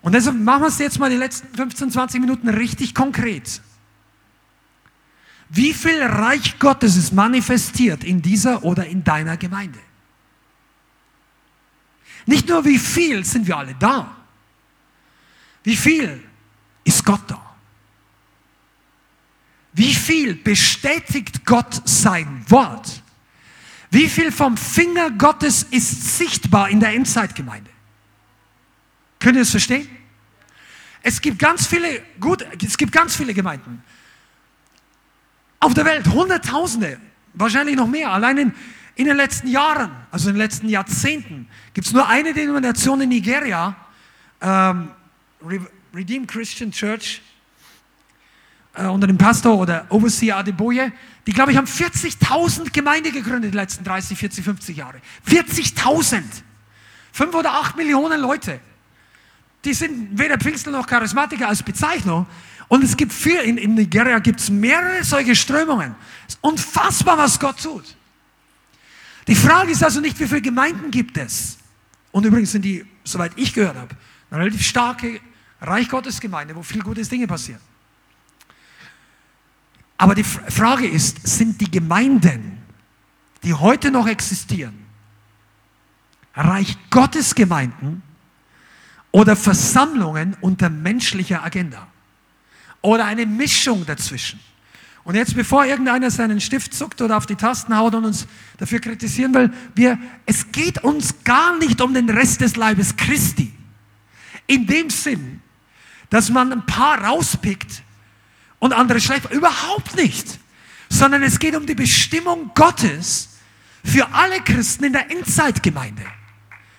[0.00, 3.60] Und deshalb machen wir es jetzt mal die letzten 15, 20 Minuten richtig konkret.
[5.50, 9.78] Wie viel Reich Gottes ist manifestiert in dieser oder in deiner Gemeinde?
[12.26, 14.14] Nicht nur wie viel sind wir alle da.
[15.64, 16.22] Wie viel
[16.84, 17.56] ist Gott da?
[19.72, 23.02] Wie viel bestätigt Gott sein Wort?
[23.90, 27.70] Wie viel vom Finger Gottes ist sichtbar in der Endzeitgemeinde?
[29.18, 29.88] Könnt ihr es verstehen?
[31.02, 33.82] Es gibt ganz viele, gut, es gibt ganz viele Gemeinden
[35.60, 36.98] auf der Welt, Hunderttausende,
[37.34, 38.10] wahrscheinlich noch mehr.
[38.10, 38.54] Allein in,
[38.94, 43.08] in den letzten Jahren, also in den letzten Jahrzehnten, gibt es nur eine Denomination in
[43.08, 43.76] Nigeria,
[44.40, 44.90] ähm,
[45.94, 47.22] Redeemed Christian Church,
[48.74, 50.92] äh, unter dem Pastor oder Overseer Adeboye,
[51.26, 55.00] die, glaube ich, haben 40.000 Gemeinden gegründet in den letzten 30, 40, 50 Jahre.
[55.28, 56.22] 40.000!
[57.12, 58.60] Fünf oder acht Millionen Leute.
[59.64, 62.26] Die sind weder Pfingstler noch Charismatiker als Bezeichnung,
[62.68, 65.94] und es gibt viel, in, in Nigeria gibt es mehrere solche Strömungen.
[66.26, 67.96] Es ist unfassbar, was Gott tut.
[69.26, 71.58] Die Frage ist also nicht, wie viele Gemeinden gibt es.
[72.12, 73.94] Und übrigens sind die, soweit ich gehört habe,
[74.30, 75.20] eine relativ starke
[75.60, 77.60] Reich Gottes Gemeinde, wo viel gute Dinge passieren.
[79.96, 82.58] Aber die Frage ist, sind die Gemeinden,
[83.42, 84.86] die heute noch existieren,
[86.34, 88.02] Reich Gottes Gemeinden
[89.10, 91.88] oder Versammlungen unter menschlicher Agenda?
[92.82, 94.40] Oder eine Mischung dazwischen.
[95.04, 98.26] Und jetzt, bevor irgendeiner seinen Stift zuckt oder auf die Tasten haut und uns
[98.58, 103.52] dafür kritisieren will, wir, es geht uns gar nicht um den Rest des Leibes Christi.
[104.46, 105.40] In dem Sinn,
[106.10, 107.82] dass man ein paar rauspickt
[108.58, 109.30] und andere schlecht.
[109.30, 110.38] Überhaupt nicht.
[110.90, 113.38] Sondern es geht um die Bestimmung Gottes
[113.84, 116.02] für alle Christen in der Endzeitgemeinde.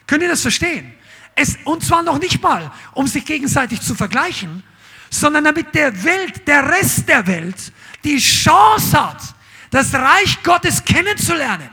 [0.07, 0.91] Könnt ihr das verstehen?
[1.35, 4.63] Es, und zwar noch nicht mal, um sich gegenseitig zu vergleichen,
[5.09, 7.71] sondern damit der Welt, der Rest der Welt,
[8.03, 9.21] die Chance hat,
[9.71, 11.69] das Reich Gottes kennenzulernen.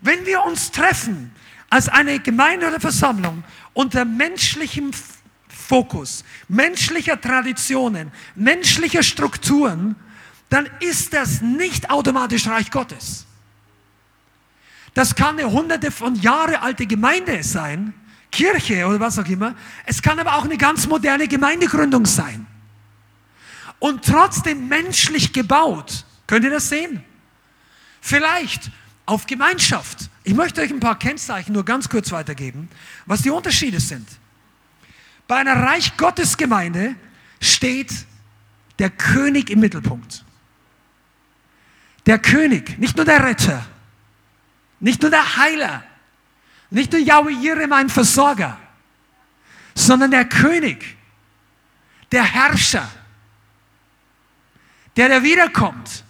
[0.00, 1.32] Wenn wir uns treffen
[1.68, 4.90] als eine Gemeinde oder Versammlung unter menschlichem
[5.48, 9.96] Fokus, menschlicher Traditionen, menschlicher Strukturen,
[10.48, 13.26] dann ist das nicht automatisch Reich Gottes.
[14.94, 17.94] Das kann eine hunderte von Jahre alte Gemeinde sein,
[18.30, 19.54] Kirche oder was auch immer.
[19.86, 22.46] Es kann aber auch eine ganz moderne Gemeindegründung sein.
[23.80, 26.04] und trotzdem menschlich gebaut.
[26.26, 27.02] Könnt ihr das sehen?
[28.00, 28.70] Vielleicht
[29.06, 30.10] auf Gemeinschaft.
[30.22, 32.68] Ich möchte euch ein paar Kennzeichen nur ganz kurz weitergeben,
[33.06, 34.06] was die Unterschiede sind.
[35.26, 36.94] Bei einer Reich Gottes Gemeinde
[37.40, 37.90] steht
[38.78, 40.24] der König im Mittelpunkt.
[42.06, 43.66] Der König, nicht nur der Retter,
[44.78, 45.84] nicht nur der Heiler,
[46.70, 48.56] nicht nur Yahweh Jireh, mein Versorger,
[49.74, 50.96] sondern der König,
[52.12, 52.88] der Herrscher,
[54.96, 56.04] der, der wiederkommt.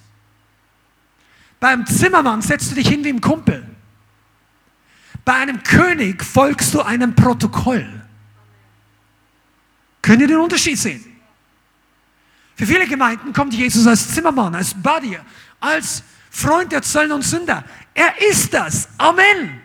[1.59, 3.66] Beim Zimmermann setzt du dich hin wie ein Kumpel.
[5.24, 7.87] Bei einem König folgst du einem Protokoll.
[10.03, 11.05] Könnt ihr den Unterschied sehen?
[12.57, 15.19] Für viele Gemeinden kommt Jesus als Zimmermann, als Buddy,
[15.61, 17.65] als Freund der Zöllen und Sünder.
[17.95, 18.89] Er ist das.
[18.99, 19.60] Amen.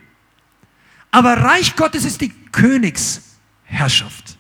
[1.16, 4.38] Aber Reich Gottes ist die Königsherrschaft.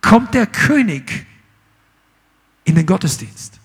[0.00, 1.24] Kommt der König
[2.64, 3.60] in den Gottesdienst?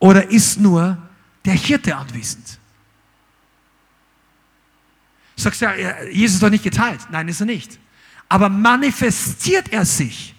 [0.00, 0.98] Oder ist nur
[1.44, 2.58] der Hirte anwesend?
[5.36, 7.02] Sagst du, ja, Jesus ist doch nicht geteilt.
[7.12, 7.78] Nein, ist er nicht.
[8.28, 10.34] Aber manifestiert er sich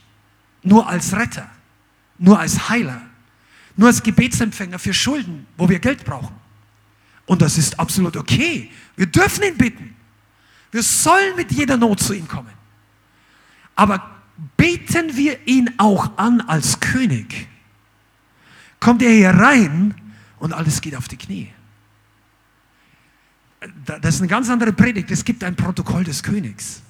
[0.62, 1.50] nur als Retter,
[2.18, 3.02] nur als Heiler,
[3.78, 6.36] nur als Gebetsempfänger für Schulden, wo wir Geld brauchen.
[7.28, 8.70] Und das ist absolut okay.
[8.98, 9.93] Wir dürfen ihn bitten.
[10.74, 12.52] Wir sollen mit jeder Not zu ihm kommen.
[13.76, 14.10] Aber
[14.58, 17.48] beten wir ihn auch an als König,
[18.80, 19.94] kommt er hier rein
[20.40, 21.54] und alles geht auf die Knie.
[23.86, 25.12] Das ist eine ganz andere Predigt.
[25.12, 26.82] Es gibt ein Protokoll des Königs.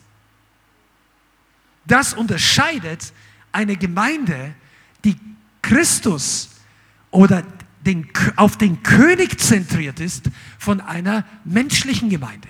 [1.86, 3.12] Das unterscheidet
[3.52, 4.56] eine Gemeinde,
[5.04, 5.18] die
[5.62, 6.52] Christus
[7.12, 7.44] oder
[7.82, 12.48] den, auf den König zentriert ist, von einer menschlichen Gemeinde.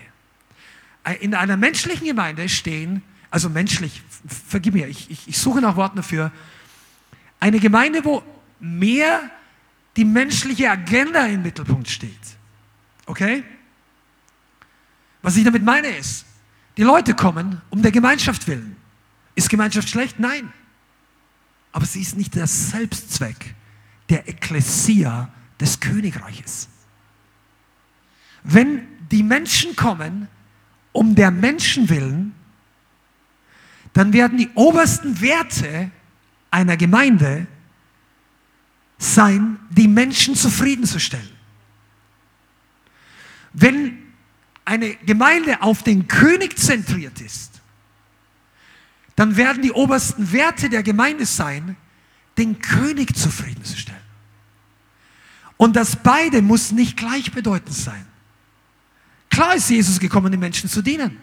[1.19, 4.01] In einer menschlichen Gemeinde stehen, also menschlich,
[4.47, 6.31] vergib mir, ich, ich, ich suche nach Worten dafür,
[7.39, 8.23] eine Gemeinde, wo
[8.59, 9.30] mehr
[9.97, 12.11] die menschliche Agenda im Mittelpunkt steht.
[13.05, 13.43] Okay?
[15.21, 16.25] Was ich damit meine ist,
[16.77, 18.77] die Leute kommen um der Gemeinschaft willen.
[19.35, 20.19] Ist Gemeinschaft schlecht?
[20.19, 20.51] Nein.
[21.71, 23.55] Aber sie ist nicht der Selbstzweck
[24.09, 26.69] der Ekklesia des Königreiches.
[28.43, 30.27] Wenn die Menschen kommen
[30.94, 32.34] um der Menschen willen,
[33.91, 35.91] dann werden die obersten Werte
[36.49, 37.48] einer Gemeinde
[38.98, 41.30] sein, die Menschen zufriedenzustellen.
[43.52, 43.98] Wenn
[44.65, 47.61] eine Gemeinde auf den König zentriert ist,
[49.15, 51.76] dann werden die obersten Werte der Gemeinde sein,
[52.38, 54.02] den König zufriedenzustellen.
[55.57, 58.06] Und das beide muss nicht gleichbedeutend sein.
[59.34, 61.18] Klar ist Jesus gekommen, den Menschen zu dienen.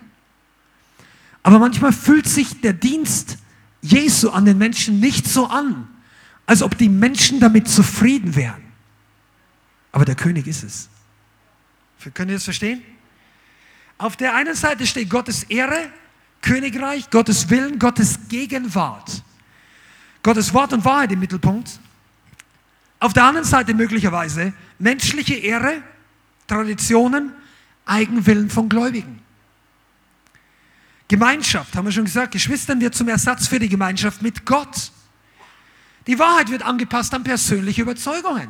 [1.45, 3.39] Aber manchmal fühlt sich der Dienst
[3.83, 5.87] Jesu an den Menschen nicht so an,
[6.45, 8.63] als ob die Menschen damit zufrieden wären.
[9.93, 10.89] Aber der König ist es.
[12.13, 12.83] Könnt ihr das verstehen?
[13.97, 15.93] Auf der einen Seite steht Gottes Ehre,
[16.43, 19.23] Königreich, Gottes Willen, Gottes Gegenwart.
[20.25, 21.79] Gottes Wort und Wahrheit im Mittelpunkt.
[22.99, 25.81] Auf der anderen Seite möglicherweise menschliche Ehre,
[26.49, 27.35] Traditionen,
[27.91, 29.21] Eigenwillen von Gläubigen.
[31.09, 34.93] Gemeinschaft, haben wir schon gesagt, Geschwistern wird zum Ersatz für die Gemeinschaft mit Gott.
[36.07, 38.49] Die Wahrheit wird angepasst an persönliche Überzeugungen.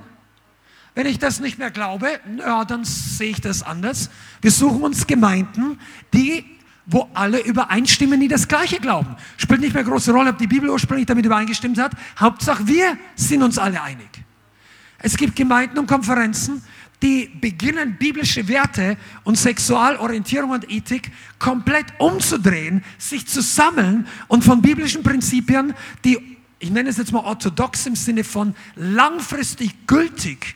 [0.94, 4.10] Wenn ich das nicht mehr glaube, ja, dann sehe ich das anders.
[4.42, 5.78] Wir suchen uns Gemeinden,
[6.12, 6.44] die,
[6.84, 9.16] wo alle übereinstimmen, die das Gleiche glauben.
[9.38, 11.92] Spielt nicht mehr große Rolle, ob die Bibel ursprünglich damit übereingestimmt hat.
[12.18, 14.08] Hauptsache, wir sind uns alle einig.
[14.98, 16.62] Es gibt Gemeinden und Konferenzen,
[17.02, 24.60] die beginnen, biblische Werte und Sexualorientierung und Ethik komplett umzudrehen, sich zu sammeln und von
[24.60, 25.74] biblischen Prinzipien,
[26.04, 30.54] die, ich nenne es jetzt mal orthodox im Sinne von langfristig gültig,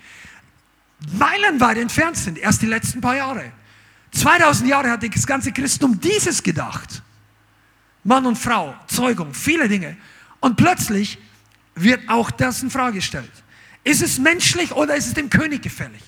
[1.19, 3.53] meilenweit entfernt sind, erst die letzten paar Jahre.
[4.13, 7.03] 2000 Jahre hat das ganze Christentum dieses gedacht.
[8.05, 9.97] Mann und Frau, Zeugung, viele Dinge.
[10.41, 11.19] Und plötzlich
[11.75, 13.33] wird auch das in Frage gestellt.
[13.83, 16.03] Ist es menschlich oder ist es dem König gefällig?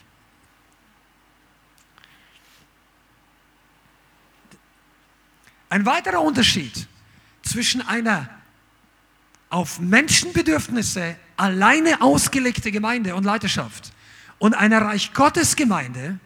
[5.77, 6.89] Ein weiterer Unterschied
[7.43, 8.31] zwischen einer
[9.51, 13.93] auf Menschenbedürfnisse alleine ausgelegte Gemeinde und Leiterschaft
[14.39, 16.19] und einer Reich Gottes Gemeinde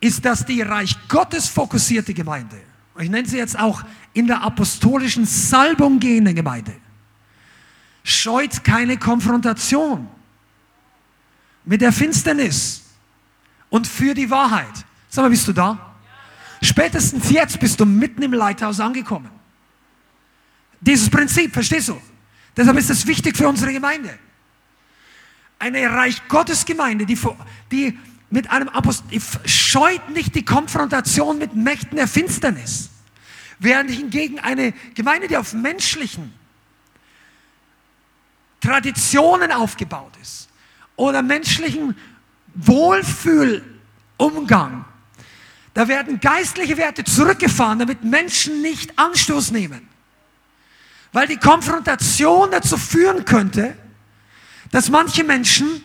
[0.00, 2.56] ist das die Reich Gottes fokussierte Gemeinde.
[2.98, 3.84] Ich nenne sie jetzt auch
[4.14, 6.74] in der apostolischen Salbung gehende Gemeinde.
[8.02, 10.08] Scheut keine Konfrontation
[11.66, 12.82] mit der Finsternis
[13.68, 14.86] und für die Wahrheit.
[15.10, 15.85] Sag mal, bist du da?
[16.62, 19.30] Spätestens jetzt bist du mitten im Leithaus angekommen.
[20.80, 22.00] Dieses Prinzip, verstehst du?
[22.56, 24.18] Deshalb ist es wichtig für unsere Gemeinde.
[25.58, 27.18] Eine Reich Gottes Gemeinde, die,
[27.70, 27.98] die
[28.30, 32.90] mit einem Apostel, scheut nicht die Konfrontation mit Mächten der Finsternis.
[33.58, 36.34] Während hingegen eine Gemeinde, die auf menschlichen
[38.60, 40.48] Traditionen aufgebaut ist
[40.96, 41.96] oder menschlichen
[42.54, 44.84] Wohlfühlumgang,
[45.76, 49.86] da werden geistliche Werte zurückgefahren, damit Menschen nicht Anstoß nehmen.
[51.12, 53.76] Weil die Konfrontation dazu führen könnte,
[54.70, 55.84] dass manche Menschen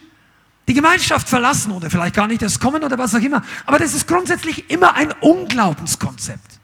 [0.70, 3.44] die Gemeinschaft verlassen oder vielleicht gar nicht erst kommen oder was auch immer.
[3.66, 6.60] Aber das ist grundsätzlich immer ein Unglaubenskonzept.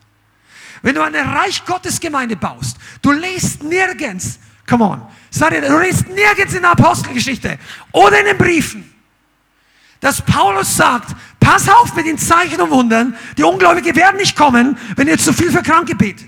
[0.82, 5.02] Wenn du eine Reich Gottes Gemeinde baust, du lest nirgends, come on,
[5.32, 7.60] sag du lest nirgends in der Apostelgeschichte
[7.91, 8.94] oder in den Briefen,
[9.99, 11.14] dass Paulus sagt,
[11.48, 15.32] pass auf mit den Zeichen und Wundern, die Ungläubige werden nicht kommen, wenn ihr zu
[15.32, 16.28] viel für Kranke betet.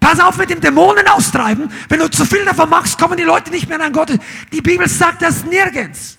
[0.00, 3.52] Pass auf mit dem Dämonen austreiben, wenn du zu viel davon machst, kommen die Leute
[3.52, 4.10] nicht mehr an Gott.
[4.52, 6.18] Die Bibel sagt das nirgends.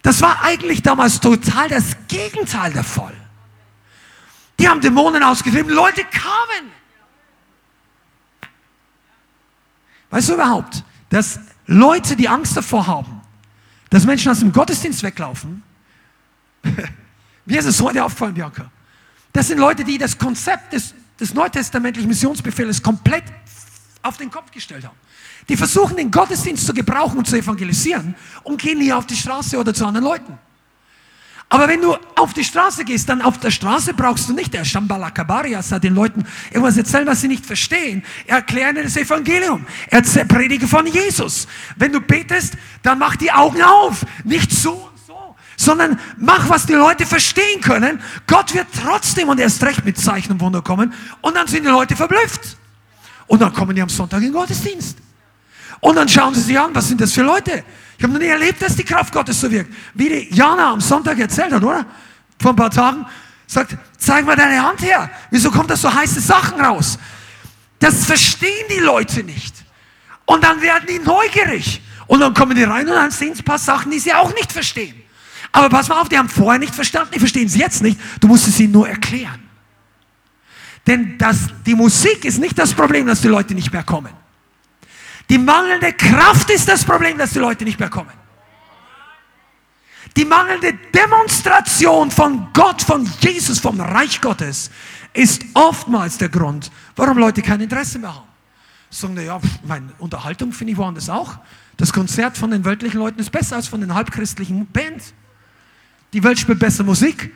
[0.00, 3.14] Das war eigentlich damals total das Gegenteil der Fall.
[4.58, 6.72] Die haben Dämonen ausgetrieben, Leute kamen.
[10.08, 13.20] Weißt du überhaupt, dass Leute, die Angst davor haben,
[13.90, 15.62] dass Menschen aus dem Gottesdienst weglaufen,
[17.46, 18.70] mir ist es heute aufgefallen, Bianca,
[19.32, 23.24] das sind Leute, die das Konzept des, des neutestamentlichen Missionsbefehls komplett
[24.02, 24.96] auf den Kopf gestellt haben.
[25.48, 29.56] Die versuchen den Gottesdienst zu gebrauchen und zu evangelisieren und gehen hier auf die Straße
[29.58, 30.38] oder zu anderen Leuten.
[31.50, 34.66] Aber wenn du auf die Straße gehst, dann auf der Straße brauchst du nicht der
[34.66, 38.04] Shambhala Kabarias, den Leuten irgendwas erzählen, was sie nicht verstehen.
[38.26, 39.66] Erklären das Evangelium.
[39.88, 41.48] Er predige von Jesus.
[41.76, 44.04] Wenn du betest, dann mach die Augen auf.
[44.24, 44.90] Nicht so,
[45.58, 48.00] sondern mach, was die Leute verstehen können.
[48.26, 50.94] Gott wird trotzdem und erst recht mit Zeichen und Wunder kommen.
[51.20, 52.56] Und dann sind die Leute verblüfft.
[53.26, 54.96] Und dann kommen die am Sonntag in den Gottesdienst.
[55.80, 57.64] Und dann schauen sie sich an, was sind das für Leute?
[57.98, 59.74] Ich habe noch nie erlebt, dass die Kraft Gottes so wirkt.
[59.94, 61.84] Wie die Jana am Sonntag erzählt hat, oder?
[62.40, 63.04] Vor ein paar Tagen.
[63.48, 65.10] Sagt, zeig mal deine Hand her.
[65.30, 66.98] Wieso kommt das so heiße Sachen raus?
[67.80, 69.56] Das verstehen die Leute nicht.
[70.24, 71.82] Und dann werden die neugierig.
[72.06, 74.32] Und dann kommen die rein und dann sehen sie ein paar Sachen, die sie auch
[74.34, 75.02] nicht verstehen.
[75.52, 77.98] Aber pass mal auf, die haben vorher nicht verstanden, die verstehen es jetzt nicht.
[78.20, 79.42] Du musst es ihnen nur erklären.
[80.86, 84.12] Denn das, die Musik ist nicht das Problem, dass die Leute nicht mehr kommen.
[85.28, 88.12] Die mangelnde Kraft ist das Problem, dass die Leute nicht mehr kommen.
[90.16, 94.70] Die mangelnde Demonstration von Gott, von Jesus, vom Reich Gottes
[95.12, 98.28] ist oftmals der Grund, warum Leute kein Interesse mehr haben.
[98.90, 101.38] Sagen, ja, meine Unterhaltung finde ich woanders auch.
[101.76, 105.12] Das Konzert von den weltlichen Leuten ist besser als von den halbchristlichen Bands.
[106.12, 107.32] Die Welt spielt besser Musik.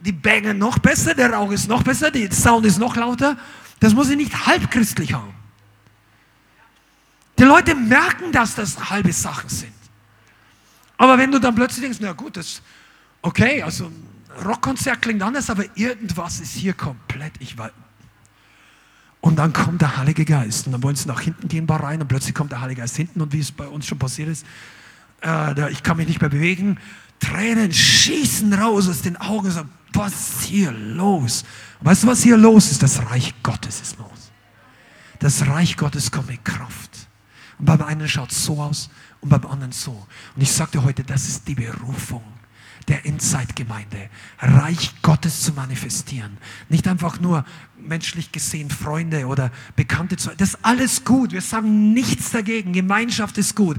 [0.00, 3.36] Die bangen noch besser, der Rauch ist noch besser, der Sound ist noch lauter.
[3.80, 5.34] Das muss ich nicht halbchristlich haben.
[7.38, 9.72] Die Leute merken, dass das halbe Sachen sind.
[10.96, 12.60] Aber wenn du dann plötzlich denkst, na gut, das
[13.22, 17.72] okay, also ein Rockkonzert klingt anders, aber irgendwas ist hier komplett, ich weiß.
[19.20, 22.00] Und dann kommt der Heilige Geist und dann wollen sie nach hinten gehen, bar rein
[22.00, 24.46] und plötzlich kommt der Heilige Geist hinten und wie es bei uns schon passiert ist,
[25.22, 26.78] äh, ich kann mich nicht mehr bewegen,
[27.20, 31.44] Tränen schießen raus aus den Augen sagen, was ist hier los?
[31.80, 32.82] weißt du, was hier los ist?
[32.82, 34.32] Das Reich Gottes ist los.
[35.18, 37.08] Das Reich Gottes kommt mit Kraft.
[37.58, 38.90] Und beim einen schaut es so aus
[39.20, 40.06] und beim anderen so.
[40.36, 42.22] Und ich sagte heute, das ist die Berufung
[42.88, 44.08] der Endzeitgemeinde,
[44.40, 46.38] Reich Gottes zu manifestieren.
[46.68, 47.44] Nicht einfach nur
[47.78, 50.30] menschlich gesehen Freunde oder Bekannte zu.
[50.36, 51.32] Das ist alles gut.
[51.32, 52.72] Wir sagen nichts dagegen.
[52.72, 53.78] Gemeinschaft ist gut.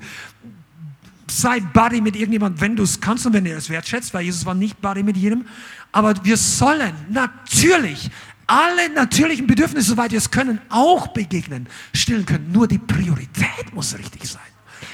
[1.30, 4.46] Sei Buddy mit irgendjemandem, wenn du es kannst und wenn du es wertschätzt, weil Jesus
[4.46, 5.46] war nicht Buddy mit jedem.
[5.92, 8.10] Aber wir sollen natürlich
[8.48, 12.52] alle natürlichen Bedürfnisse, soweit wir es können, auch begegnen, stillen können.
[12.52, 14.42] Nur die Priorität muss richtig sein.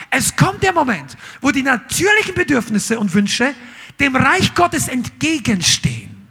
[0.09, 3.53] Es kommt der Moment, wo die natürlichen Bedürfnisse und Wünsche
[3.99, 6.27] dem Reich Gottes entgegenstehen.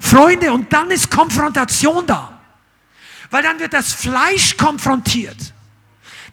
[0.00, 2.40] Freunde, und dann ist Konfrontation da.
[3.30, 5.36] Weil dann wird das Fleisch konfrontiert.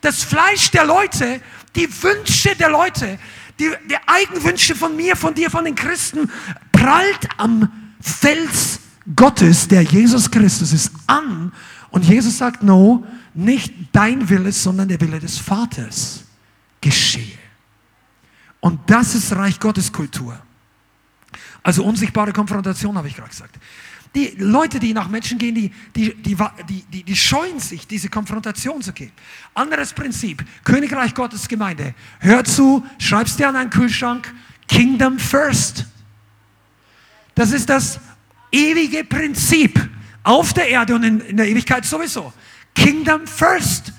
[0.01, 1.41] Das Fleisch der Leute,
[1.75, 3.19] die Wünsche der Leute,
[3.59, 6.31] die, die Eigenwünsche von mir, von dir, von den Christen,
[6.71, 7.71] prallt am
[8.01, 8.79] Fels
[9.15, 11.51] Gottes, der Jesus Christus ist, an.
[11.91, 16.23] Und Jesus sagt, no, nicht dein Wille, sondern der Wille des Vaters
[16.81, 17.37] geschehe.
[18.59, 20.39] Und das ist Reich Gottes Kultur.
[21.61, 23.55] Also unsichtbare Konfrontation, habe ich gerade gesagt.
[24.15, 26.35] Die Leute, die nach Menschen gehen, die, die, die,
[26.89, 29.11] die, die scheuen sich, diese Konfrontation zu gehen.
[29.53, 31.93] Anderes Prinzip, Königreich Gottes Gemeinde.
[32.19, 34.33] Hör zu, schreibst dir an einen Kühlschrank,
[34.67, 35.85] Kingdom First.
[37.35, 37.99] Das ist das
[38.51, 39.89] ewige Prinzip
[40.23, 42.33] auf der Erde und in, in der Ewigkeit sowieso.
[42.73, 43.93] Kingdom first,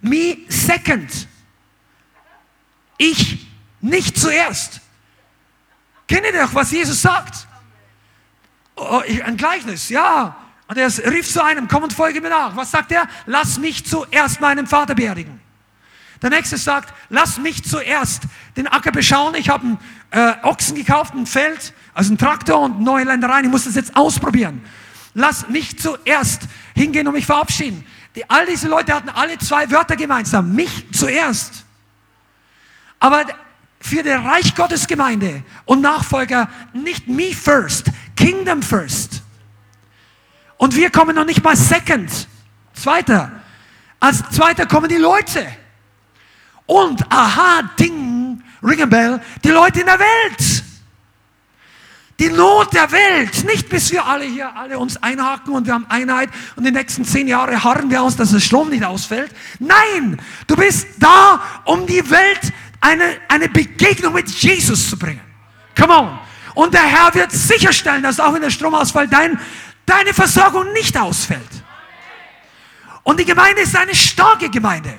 [0.00, 1.28] me second.
[2.98, 3.46] Ich
[3.80, 4.80] nicht zuerst.
[6.06, 7.46] Kennt ihr doch, was Jesus sagt?
[8.78, 10.36] Oh, ein Gleichnis, ja.
[10.68, 12.54] Und er rief zu einem, komm und folge mir nach.
[12.54, 13.08] Was sagt er?
[13.26, 15.40] Lass mich zuerst meinem Vater beerdigen.
[16.22, 18.22] Der nächste sagt, lass mich zuerst
[18.56, 19.34] den Acker beschauen.
[19.34, 19.78] Ich habe einen
[20.10, 23.44] äh, Ochsen gekauft, ein Feld, also einen Traktor und neue Ländereien.
[23.44, 24.62] Ich muss das jetzt ausprobieren.
[25.14, 26.42] Lass mich zuerst
[26.74, 27.84] hingehen und mich verabschieden.
[28.14, 30.54] Die, all diese Leute hatten alle zwei Wörter gemeinsam.
[30.54, 31.64] Mich zuerst.
[33.00, 33.24] Aber
[33.80, 37.86] für die Reich Gottes Gemeinde und Nachfolger nicht me first,
[38.18, 39.22] Kingdom first.
[40.56, 42.10] Und wir kommen noch nicht mal second.
[42.74, 43.30] Zweiter.
[44.00, 45.46] Als zweiter kommen die Leute.
[46.66, 50.64] Und aha, ding, ring a bell, die Leute in der Welt.
[52.18, 53.44] Die Not der Welt.
[53.44, 57.04] Nicht bis wir alle hier alle uns einhaken und wir haben Einheit und die nächsten
[57.04, 59.30] zehn Jahre harren wir aus, dass der Strom nicht ausfällt.
[59.60, 65.20] Nein, du bist da, um die Welt eine, eine Begegnung mit Jesus zu bringen.
[65.76, 66.27] Come on.
[66.58, 69.38] Und der Herr wird sicherstellen, dass auch wenn der Strom ausfällt, dein,
[69.86, 71.62] deine Versorgung nicht ausfällt.
[73.04, 74.92] Und die Gemeinde ist eine starke Gemeinde.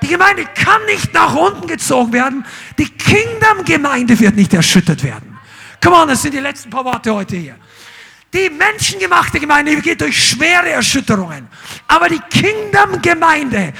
[0.00, 2.46] Die Gemeinde kann nicht nach unten gezogen werden.
[2.78, 5.38] Die Kingdom-Gemeinde wird nicht erschüttert werden.
[5.84, 7.56] Come on, das sind die letzten paar Worte heute hier.
[8.32, 11.46] Die menschengemachte Gemeinde geht durch schwere Erschütterungen.
[11.88, 13.74] Aber die Kingdom-Gemeinde,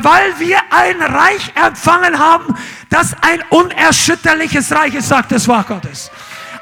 [0.00, 2.56] weil wir ein Reich empfangen haben,
[2.88, 6.10] das ein unerschütterliches Reich ist, sagt das Wort Gottes.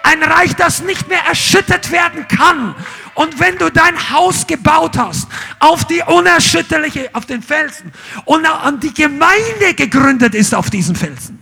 [0.04, 2.74] Ein Reich, das nicht mehr erschüttert werden kann.
[3.14, 5.28] Und wenn du dein Haus gebaut hast
[5.60, 7.90] auf die unerschütterliche, auf den Felsen
[8.26, 11.38] und an die Gemeinde gegründet ist auf diesen Felsen,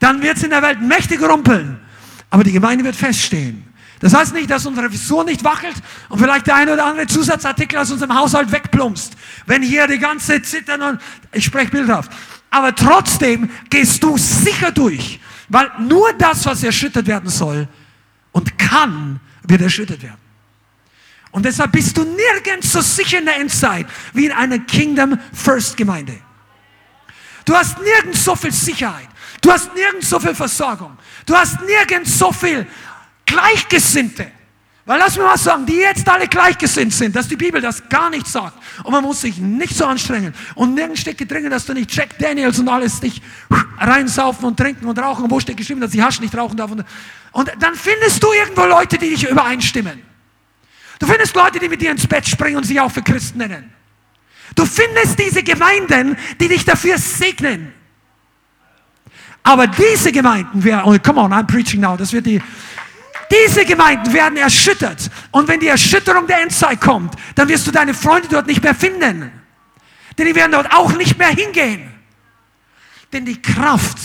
[0.00, 1.80] dann wird es in der Welt mächtig rumpeln,
[2.28, 3.64] aber die Gemeinde wird feststehen.
[4.00, 5.76] Das heißt nicht, dass unsere Vision nicht wackelt
[6.08, 9.12] und vielleicht der eine oder andere Zusatzartikel aus unserem Haushalt wegplumpst,
[9.46, 11.00] wenn hier die ganze Zittern und
[11.32, 12.10] ich spreche bildhaft.
[12.50, 17.68] Aber trotzdem gehst du sicher durch, weil nur das, was erschüttert werden soll
[18.32, 20.20] und kann, wird erschüttert werden.
[21.30, 25.76] Und deshalb bist du nirgends so sicher in der Endzeit wie in einer Kingdom First
[25.76, 26.16] Gemeinde.
[27.44, 29.08] Du hast nirgends so viel Sicherheit.
[29.40, 30.96] Du hast nirgends so viel Versorgung.
[31.26, 32.66] Du hast nirgends so viel
[33.26, 34.30] Gleichgesinnte.
[34.86, 38.10] Weil lass mir mal sagen, die jetzt alle gleichgesinnt sind, dass die Bibel das gar
[38.10, 38.58] nicht sagt.
[38.82, 40.34] Und man muss sich nicht so anstrengen.
[40.54, 43.22] Und nirgends steht gedrängt, dass du nicht Jack Daniels und alles dich
[43.78, 45.24] reinsaufen und trinken und rauchen.
[45.24, 46.70] Und wo steht geschrieben, dass die Hasch nicht rauchen darf.
[46.70, 46.84] Und,
[47.32, 50.02] und dann findest du irgendwo Leute, die dich übereinstimmen.
[50.98, 53.72] Du findest Leute, die mit dir ins Bett springen und sich auch für Christen nennen.
[54.54, 57.72] Du findest diese Gemeinden, die dich dafür segnen.
[59.42, 62.40] Aber diese Gemeinden, wer, oh, come on, I'm preaching now, das wird die,
[63.30, 65.10] diese Gemeinden werden erschüttert.
[65.30, 68.74] Und wenn die Erschütterung der Endzeit kommt, dann wirst du deine Freunde dort nicht mehr
[68.74, 69.30] finden.
[70.16, 71.92] Denn die werden dort auch nicht mehr hingehen.
[73.12, 73.98] Denn die Kraft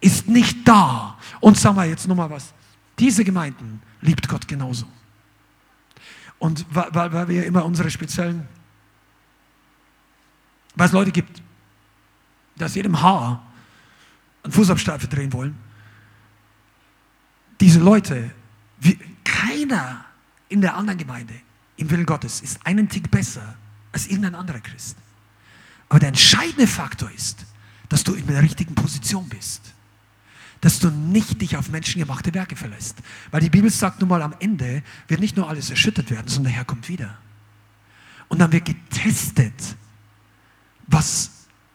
[0.00, 1.18] ist nicht da.
[1.40, 2.52] Und sagen wir jetzt nochmal was.
[2.98, 4.86] Diese Gemeinden liebt Gott genauso.
[6.38, 8.46] Und weil, weil wir immer unsere speziellen,
[10.74, 11.42] weil es Leute gibt,
[12.56, 13.44] dass jedem Haar
[14.42, 15.58] einen Fußabstreifen drehen wollen.
[17.60, 18.30] Diese Leute,
[18.86, 20.04] wie, keiner
[20.48, 21.34] in der anderen Gemeinde
[21.76, 23.56] im Willen Gottes ist einen Tick besser
[23.92, 24.96] als irgendein anderer Christ.
[25.88, 27.46] Aber der entscheidende Faktor ist,
[27.88, 29.74] dass du in der richtigen Position bist
[30.60, 32.96] dass du nicht dich auf menschengemachte Werke verlässt.
[33.30, 36.52] Weil die Bibel sagt nun mal, am Ende wird nicht nur alles erschüttert werden, sondern
[36.52, 37.16] der Herr kommt wieder.
[38.28, 39.76] Und dann wird getestet,
[40.86, 41.30] was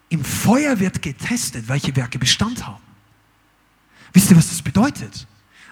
[0.10, 2.84] im Feuer wird getestet, welche Werke Bestand haben.
[4.14, 5.26] Wisst ihr, was das bedeutet?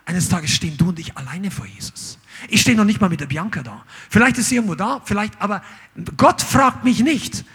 [0.09, 2.17] Eines Tages stehen du und ich alleine vor Jesus.
[2.47, 3.85] Ich stehe noch nicht mal mit der Bianca da.
[4.09, 5.61] Vielleicht ist sie irgendwo da, vielleicht, aber
[6.17, 7.45] Gott fragt mich nicht,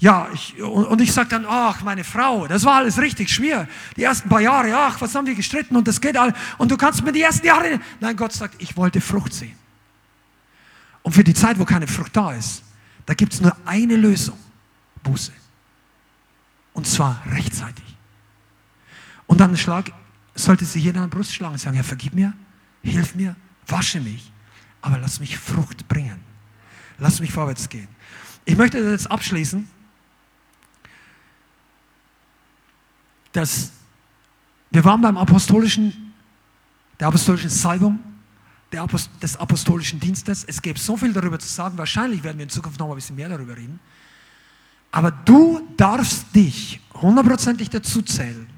[0.00, 3.68] ja, ich, und ich sage dann, ach, meine Frau, das war alles richtig schwer.
[3.96, 6.34] Die ersten paar Jahre, ach, was haben wir gestritten und das geht all.
[6.58, 7.78] Und du kannst mir die ersten Jahre.
[8.00, 9.54] Nein, Gott sagt, ich wollte Frucht sehen.
[11.02, 12.64] Und für die Zeit, wo keine Frucht da ist,
[13.06, 14.36] da gibt es nur eine Lösung:
[15.04, 15.30] Buße.
[16.72, 17.84] Und zwar rechtzeitig.
[19.28, 19.92] Und dann schlag,
[20.36, 22.32] sollte sich jeder an die Brust schlagen und sagen: Herr, vergib mir,
[22.82, 23.34] hilf mir,
[23.66, 24.30] wasche mich,
[24.80, 26.20] aber lass mich Frucht bringen.
[26.98, 27.88] Lass mich vorwärts gehen.
[28.44, 29.68] Ich möchte das jetzt abschließen
[33.36, 33.70] dass
[34.70, 36.12] wir waren beim apostolischen,
[36.98, 37.98] der apostolischen Salbung,
[38.72, 40.44] der Apost des apostolischen Dienstes.
[40.44, 41.78] Es gäbe so viel darüber zu sagen.
[41.78, 43.78] Wahrscheinlich werden wir in Zukunft noch ein bisschen mehr darüber reden.
[44.90, 48.48] Aber du darfst dich hundertprozentig dazu zählen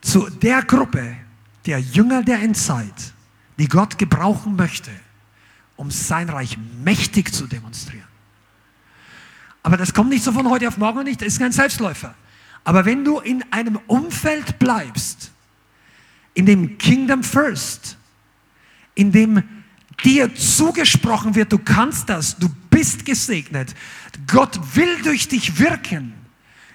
[0.00, 1.16] zu der Gruppe
[1.66, 3.12] der Jünger der Endzeit,
[3.58, 4.90] die Gott gebrauchen möchte,
[5.76, 8.06] um sein Reich mächtig zu demonstrieren.
[9.62, 12.14] Aber das kommt nicht so von heute auf morgen nicht, das ist kein Selbstläufer.
[12.64, 15.30] Aber wenn du in einem Umfeld bleibst,
[16.34, 17.96] in dem Kingdom First,
[18.94, 19.42] in dem
[20.04, 23.74] dir zugesprochen wird, du kannst das, du bist gesegnet,
[24.26, 26.14] Gott will durch dich wirken,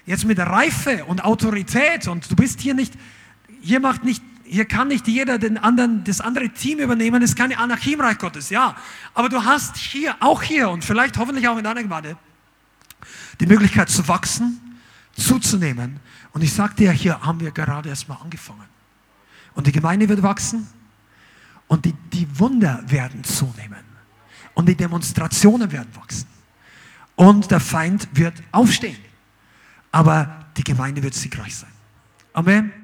[0.06, 2.94] jetzt mit Reife und Autorität und du bist hier nicht,
[3.64, 7.36] hier macht nicht, hier kann nicht jeder den anderen, das andere Team übernehmen, es ist
[7.36, 8.76] keine Anarchie im Reich Gottes, ja,
[9.14, 12.16] aber du hast hier, auch hier und vielleicht hoffentlich auch in deiner Gemeinde,
[13.40, 14.78] die Möglichkeit zu wachsen,
[15.16, 16.00] zuzunehmen
[16.32, 18.68] und ich sage dir, hier haben wir gerade erst mal angefangen
[19.54, 20.68] und die Gemeinde wird wachsen
[21.68, 23.84] und die, die Wunder werden zunehmen.
[24.54, 26.28] Und die Demonstrationen werden wachsen.
[27.16, 28.98] Und der Feind wird aufstehen.
[29.90, 31.70] Aber die Gemeinde wird siegreich sein.
[32.32, 32.83] Amen.